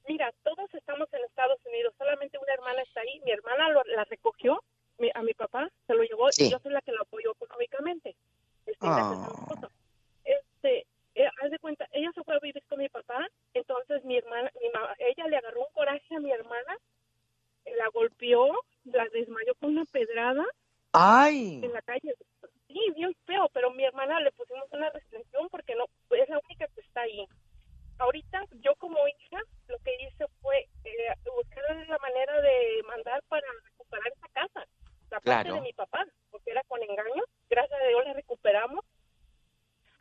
[0.08, 3.20] Mira, todos estamos en Estados Unidos, solamente una hermana está ahí.
[3.26, 4.62] Mi hermana lo- la recogió
[5.00, 6.46] mi- a mi papá, se lo llevó Sí.
[6.48, 8.16] y yo soy la que lo apoyó económicamente.
[8.66, 9.28] Este, Ah.
[10.24, 14.18] Este, eh, haz de cuenta, ella se fue a vivir con mi papá, entonces mi
[14.18, 16.78] hermana, mi ma- ella le agarró un coraje a mi hermana,
[17.66, 18.48] la golpeó,
[18.86, 20.46] la desmayó con una pedrada
[20.94, 21.62] ¡Ay!
[21.64, 22.16] en la calle.
[22.68, 26.68] Sí, bien feo, pero mi hermana le pusimos una restricción porque no es la única
[26.68, 27.26] que está ahí.
[27.98, 33.48] Ahorita yo como hija lo que hice fue eh, buscar la manera de mandar para
[33.64, 34.68] recuperar esa casa,
[35.10, 37.24] la parte de mi papá, porque era con engaño.
[37.50, 38.84] Gracias a Dios la recuperamos.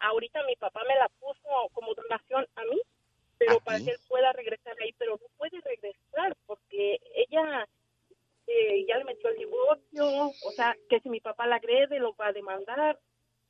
[0.00, 2.80] Ahorita mi papá me la puso como donación a mí,
[3.38, 7.66] pero para que él pueda regresar ahí, pero no puede regresar porque ella
[8.46, 12.14] eh, ya le metió el divorcio, o sea, que si mi papá la agrede, lo
[12.16, 12.98] va a demandar.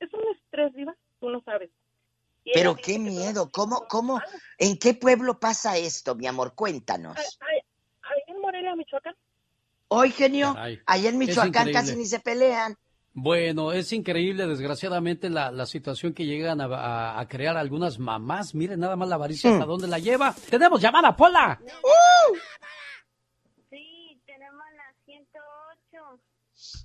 [0.01, 1.71] Es un estrés, Diva, tú no sabes.
[2.45, 4.21] Y ella Pero qué miedo, ¿cómo, cómo,
[4.59, 6.55] en qué pueblo pasa esto, mi amor?
[6.55, 7.17] Cuéntanos.
[7.19, 9.15] Ahí en Morelia, Michoacán.
[9.89, 12.77] Hoy, genio, allá en Michoacán casi ni se pelean.
[13.17, 18.55] Bueno, es increíble, desgraciadamente, la, la situación que llegan a, a- a crear algunas mamás.
[18.57, 19.53] Miren nada más la avaricia Hmm.
[19.55, 20.35] hasta dónde la lleva.
[20.51, 21.61] ¡Tenemos llamada, Pola!
[23.71, 26.21] Sí, tenemos la 108.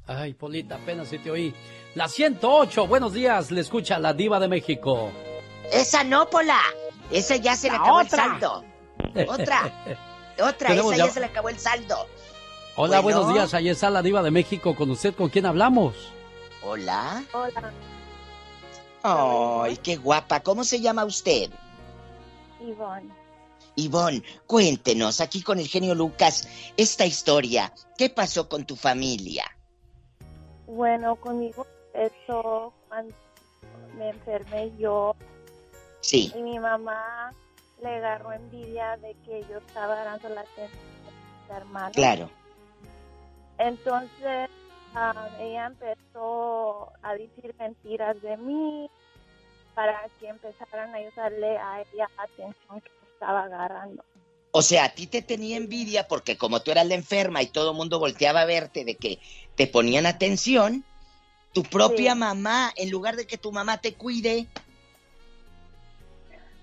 [0.06, 1.53] Ay, Polita, apenas se te oí.
[1.95, 5.11] La 108, buenos días, le escucha la diva de México.
[5.72, 6.60] Esa no, Pola.
[7.12, 8.24] Esa ya se le La acabó otra.
[8.26, 8.64] el saldo.
[9.30, 9.74] Otra,
[10.44, 12.06] otra, esa ya ya- se le acabó el saldo.
[12.76, 13.20] Hola, Bueno.
[13.22, 14.76] buenos días, ahí está la diva de México.
[14.76, 15.96] ¿Con usted con quién hablamos?
[16.64, 17.24] Hola.
[17.34, 17.72] Hola,
[19.02, 20.41] Ay, qué guapa.
[20.41, 21.50] ¿Cómo se llama usted?
[22.62, 23.10] Ivonne.
[23.76, 27.74] Ivonne, cuéntenos aquí con el genio Lucas esta historia.
[27.98, 29.46] ¿Qué pasó con tu familia?
[30.68, 33.16] Bueno, conmigo eso cuando
[33.98, 35.16] me enfermé yo
[36.02, 36.32] Sí.
[36.36, 37.32] y mi mamá
[37.82, 40.70] le agarró envidia de que yo estaba dando la atención
[41.08, 41.92] a mi hermano.
[41.94, 42.30] Claro.
[43.58, 44.50] Entonces
[44.96, 48.90] ah, ella empezó a decir mentiras de mí
[49.76, 54.04] para que empezaran a ayudarle a ella la atención que estaba agarrando.
[54.52, 57.72] O sea, a ti te tenía envidia porque como tú eras la enferma y todo
[57.72, 59.20] el mundo volteaba a verte de que
[59.56, 60.84] te ponían atención,
[61.54, 62.20] tu propia Sí.
[62.20, 64.48] mamá, en lugar de que tu mamá te cuide,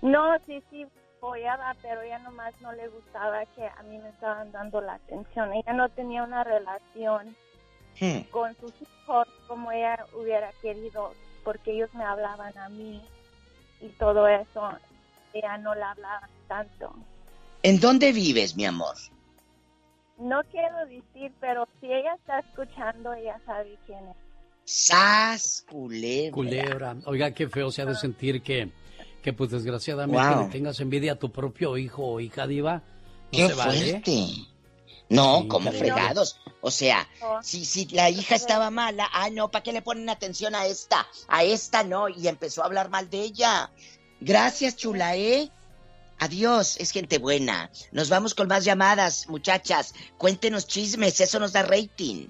[0.01, 0.85] No, sí, sí,
[1.17, 5.53] apoyaba, pero ella nomás no le gustaba que a mí me estaban dando la atención.
[5.53, 7.35] Ella no tenía una relación
[7.99, 11.13] hmm, con sus hijos como ella hubiera querido,
[11.43, 13.01] porque ellos me hablaban a mí
[13.81, 14.69] y todo eso.
[15.33, 16.93] Ella no la hablaba tanto.
[17.63, 18.95] ¿en dónde vives, mi amor?
[20.19, 24.15] no quiero decir, pero si ella está escuchando, ella sabe quién es.
[24.65, 26.31] ¡Sas, culebra!
[26.31, 26.95] Culebra.
[27.05, 28.69] Oiga, qué feo se ha de sentir que,
[29.27, 30.43] que pues desgraciadamente Wow.
[30.45, 32.75] le tengas envidia a tu propio hijo o hija diva.
[32.75, 32.81] No
[33.31, 33.89] ¡Qué se vale.
[33.91, 34.27] fuerte!
[35.09, 36.39] No, Sí, como fregados.
[36.61, 37.05] O sea,
[37.41, 41.05] si, si la hija estaba mala, ah, no, ¿para qué le ponen atención a esta?
[41.27, 43.69] A esta no, y empezó a hablar mal de ella.
[44.21, 45.51] Gracias, chula, ¿eh?
[46.19, 47.69] Adiós, es gente buena.
[47.91, 49.93] Nos vamos con más llamadas, muchachas.
[50.17, 52.27] Cuéntenos chismes, eso nos da rating.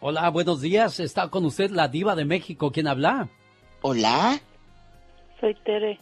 [0.00, 1.00] Hola, buenos días.
[1.00, 2.72] Está con usted la diva de México.
[2.72, 3.30] ¿Quién habla?
[3.80, 4.38] ¿Hola?
[5.40, 5.98] Soy Tere.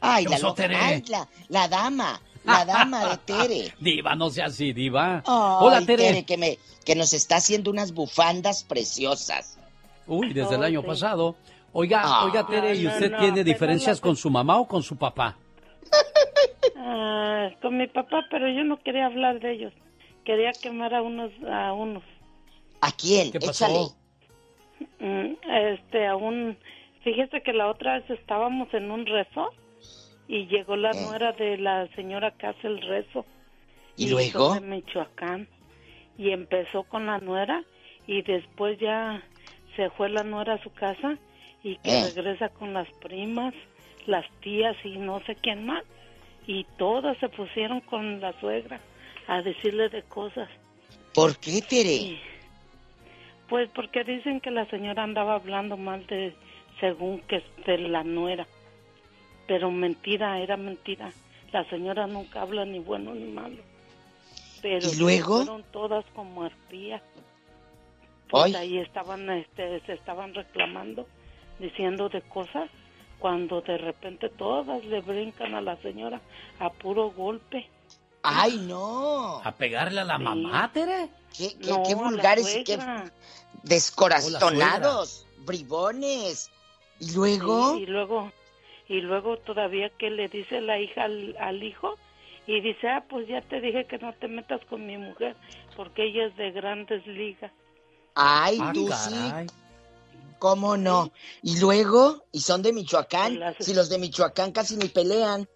[0.00, 0.76] Ay, ¿Qué la, loca- Tere?
[0.76, 3.74] ay, la, la dama, la dama de Tere.
[3.80, 5.16] Diva, no sea así, diva.
[5.16, 6.24] Ay, Hola, Tere.
[6.24, 9.58] que, me, que nos está haciendo unas bufandas preciosas.
[10.06, 10.86] Uy, desde el Oh, año sí.
[10.86, 11.36] pasado.
[11.72, 12.24] Oiga, Ah.
[12.24, 14.82] oiga, Tere, ¿y No, no, usted no, tiene diferencias la- con su mamá o con
[14.82, 15.36] su papá?
[16.76, 19.72] Ah, con mi papá, pero yo no quería hablar de ellos.
[20.24, 22.02] Quería quemar a unos, a unos.
[22.80, 23.30] ¿A quién?
[23.32, 23.64] ¿Qué pasó?
[23.66, 23.86] Échale.
[24.98, 25.34] Mm,
[25.74, 26.58] Este, a un,
[27.02, 29.50] fíjese que la otra vez estábamos en un rezo
[30.28, 31.04] y llegó la Eh.
[31.06, 33.24] nuera de la señora que hace el rezo.
[33.96, 34.54] ¿Y luego?
[34.54, 35.48] de Michoacán.
[36.16, 37.64] Y empezó con la nuera
[38.06, 39.22] y después ya
[39.76, 41.16] se fue la nuera a su casa
[41.62, 42.12] y que Eh.
[42.14, 43.54] regresa con las primas,
[44.06, 45.82] las tías y no sé quién más.
[46.46, 48.80] Y todas se pusieron con la suegra
[49.28, 50.48] a decirle de cosas.
[51.14, 52.18] ¿Por qué, Tere?
[53.48, 56.34] Pues porque dicen que la señora andaba hablando mal de,
[56.80, 58.46] según que de la nuera.
[59.46, 61.12] Pero mentira, era mentira.
[61.52, 63.62] La señora nunca habla ni bueno ni malo.
[64.62, 65.36] Pero ¿Y luego?
[65.38, 67.02] fueron todas como arpías.
[68.30, 71.06] Pues ahí estaban, este, se estaban reclamando,
[71.58, 72.70] diciendo de cosas,
[73.18, 76.20] cuando de repente todas le brincan a la señora
[76.60, 77.68] a puro golpe.
[78.22, 79.40] ¡Ay, no!
[79.42, 81.08] ¿A pegarle a la mamá, Tere?
[81.36, 82.78] ¿Qué, qué, No, vulgares y qué
[83.62, 86.50] descorazonados, bribones.
[87.00, 87.74] ¿Y luego?
[87.76, 88.30] Sí, y luego,
[88.88, 91.96] y luego todavía que le dice la hija al, al hijo
[92.46, 95.34] y dice, ah, pues ya te dije que no te metas con mi mujer
[95.76, 97.50] porque ella es de grandes ligas.
[98.14, 99.48] Ay, Ah, tú caray.
[99.48, 99.54] sí.
[100.38, 101.10] ¿Cómo no?
[101.42, 102.24] ¿Y luego?
[102.32, 103.38] ¿Y son de Michoacán?
[103.38, 105.46] Las- Si los de Michoacán casi ni pelean.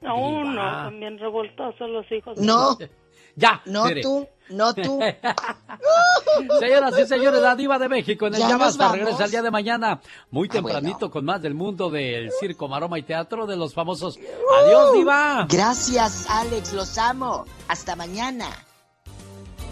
[0.00, 0.54] No, no,
[0.84, 2.38] también revoltosos los hijos.
[2.38, 2.76] No.
[3.36, 4.02] Ya, No Tere.
[4.02, 5.00] tú, no tú.
[6.58, 9.50] Señoras y señores, la diva de México en el Ya Basta regresa el día de
[9.50, 10.00] mañana,
[10.30, 14.18] muy Ah, tempranito con más del mundo del circo, maroma y teatro de los famosos.
[14.62, 15.46] Adiós, diva.
[15.48, 17.46] Gracias, Alex, los amo.
[17.68, 18.46] Hasta mañana.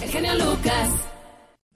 [0.00, 1.08] El genio Lucas.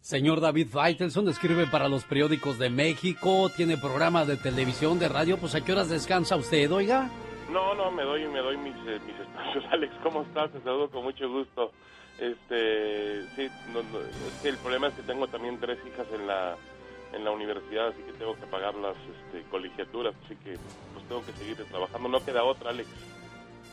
[0.01, 5.39] Señor David Faitelson escribe para los periódicos de México, tiene programas de televisión, de radio,
[5.39, 7.09] pues ¿a qué horas descansa usted, oiga?
[7.51, 9.65] No, no, me doy, me doy mis, eh, mis espacios.
[9.73, 10.51] Alex, ¿cómo estás?
[10.53, 11.71] Te saludo con mucho gusto.
[12.23, 16.29] Este, sí, no, no, es que el problema es que tengo también tres hijas en
[16.29, 16.57] la
[17.13, 20.57] en la universidad, así que tengo que pagar las este, colegiaturas, así que
[20.95, 22.09] pues tengo que seguir trabajando.
[22.09, 22.89] No queda otra, Alex.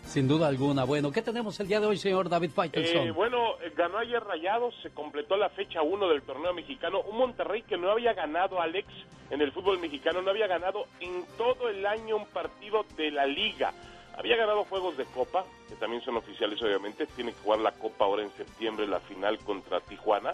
[0.04, 0.84] Sin duda alguna.
[0.84, 3.08] Bueno, ¿qué tenemos el día de hoy, señor David Faitelson?
[3.08, 7.02] Eh, bueno, eh, ganó ayer Rayados, se completó la fecha 1 del torneo mexicano.
[7.02, 8.88] Un Monterrey que no había ganado, Alex,
[9.30, 13.28] en el fútbol mexicano, no había ganado en todo el año un partido de la
[13.28, 13.72] liga.
[14.20, 17.08] Había ganado juegos de Copa, que también son oficiales, obviamente.
[17.08, 20.34] Tiene que jugar la Copa ahora en septiembre, la final contra Tijuana.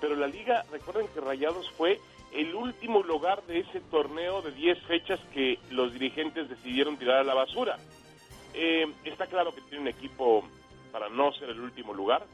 [0.00, 1.98] Pero la liga, recuerden que Rayados fue
[2.32, 7.24] el último lugar de ese torneo de 10 fechas que los dirigentes decidieron tirar a
[7.24, 7.78] la basura.
[8.54, 10.44] Eh, está claro que tiene un equipo
[10.92, 12.24] para no ser el último lugar,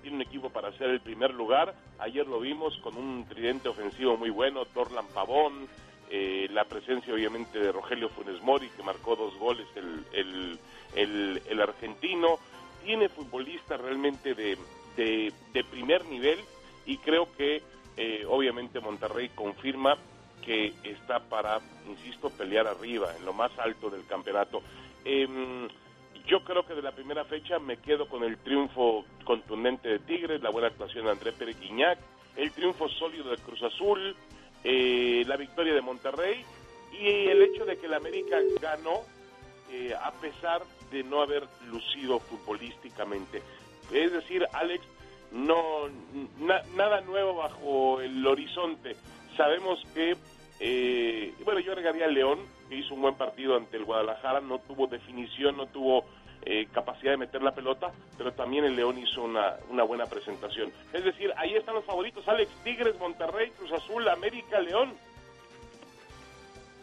[0.00, 1.74] tiene un equipo para ser el primer lugar.
[1.98, 5.68] Ayer lo vimos con un tridente ofensivo muy bueno, Torlan Pavón,
[6.10, 10.58] eh, la presencia obviamente de Rogelio Funes Mori, que marcó dos goles el, el,
[10.96, 12.38] el- el argentino.
[12.84, 14.56] Tiene futbolistas realmente de,
[14.96, 15.32] de,
[15.64, 16.38] primer nivel
[16.86, 17.62] y creo que
[17.96, 19.96] eh, obviamente Monterrey confirma
[20.44, 24.62] que está para, insisto, pelear arriba, en lo más alto del campeonato.
[25.04, 25.68] Em,
[26.26, 30.40] yo creo que de la primera fecha me quedo con el triunfo contundente de Tigres,
[30.42, 31.56] la buena actuación de André Pérez
[32.36, 34.16] el triunfo sólido de Cruz Azul,
[34.64, 36.44] eh, la victoria de Monterrey
[36.92, 39.00] y el hecho de que el América ganó
[39.70, 43.42] eh, a pesar de no haber lucido futbolísticamente.
[43.92, 44.84] Es decir, Alex,
[45.32, 45.88] no
[46.38, 48.96] na- nada nuevo bajo el horizonte.
[49.36, 50.16] Sabemos que,
[50.58, 54.58] eh, bueno, yo agregaría a León, que hizo un buen partido ante el Guadalajara, no
[54.58, 56.04] tuvo definición, no tuvo
[56.42, 60.72] eh, capacidad de meter la pelota, pero también el León hizo una, una buena presentación.
[60.92, 64.94] Es decir, ahí están los favoritos, Alex, Tigres, Monterrey, Cruz Azul, América, León.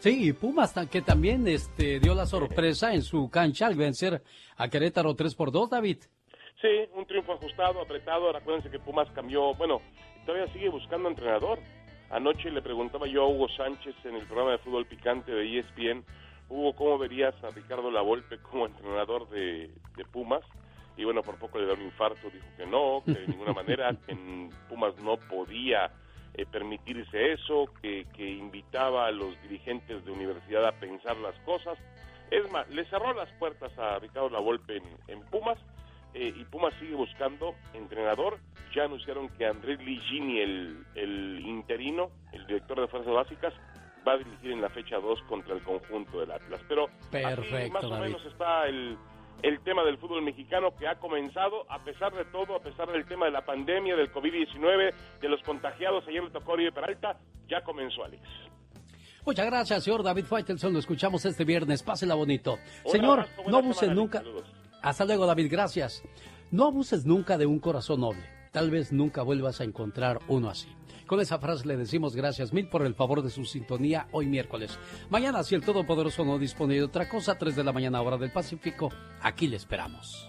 [0.00, 4.22] Sí, y Pumas que también este, dio la sorpresa en su cancha al vencer
[4.56, 5.98] a Querétaro 3 por 2, David.
[6.60, 8.34] Sí, un triunfo ajustado, apretado.
[8.36, 9.80] Acuérdense que Pumas cambió, bueno,
[10.24, 11.58] todavía sigue buscando entrenador.
[12.10, 16.04] Anoche le preguntaba yo a Hugo Sánchez en el programa de fútbol picante de ESPN,
[16.48, 20.42] Hugo, ¿cómo verías a Ricardo Lavolpe como entrenador de, de Pumas?
[20.96, 23.94] Y bueno, por poco le da un infarto, dijo que no, que de ninguna manera,
[24.06, 25.90] que en Pumas no podía
[26.34, 31.78] eh, permitirse eso, que, que invitaba a los dirigentes de universidad a pensar las cosas.
[32.30, 35.58] Es más, le cerró las puertas a Ricardo Lavolpe en, en Pumas
[36.14, 38.38] eh, y Pumas sigue buscando entrenador.
[38.74, 43.54] Ya anunciaron que André Ligini, el, el interino, el director de Fuerzas Básicas,
[44.06, 46.60] va a dirigir en la fecha 2 contra el conjunto del Atlas.
[46.68, 48.04] Pero Perfecto, más o David.
[48.06, 48.96] menos está el,
[49.42, 53.04] el tema del fútbol mexicano que ha comenzado, a pesar de todo, a pesar del
[53.06, 57.18] tema de la pandemia, del COVID-19, de los contagiados, ayer le tocó Oribe Peralta,
[57.48, 58.22] ya comenzó Alex.
[59.26, 60.72] Muchas gracias, señor David Faitelson.
[60.72, 61.82] Lo escuchamos este viernes.
[61.82, 62.56] Pásela bonito.
[62.86, 64.18] Señor, abrazo, no abuses nunca.
[64.20, 64.44] saludos.
[64.80, 65.48] Hasta luego, David.
[65.50, 66.02] Gracias.
[66.50, 68.22] No abuses nunca de un corazón noble.
[68.52, 70.68] Tal vez nunca vuelvas a encontrar uno así.
[71.08, 74.78] Con esa frase le decimos gracias mil por el favor de su sintonía hoy miércoles.
[75.08, 78.30] Mañana, si el Todopoderoso no dispone de otra cosa, 3 de la mañana hora del
[78.30, 78.90] Pacífico,
[79.22, 80.28] aquí le esperamos.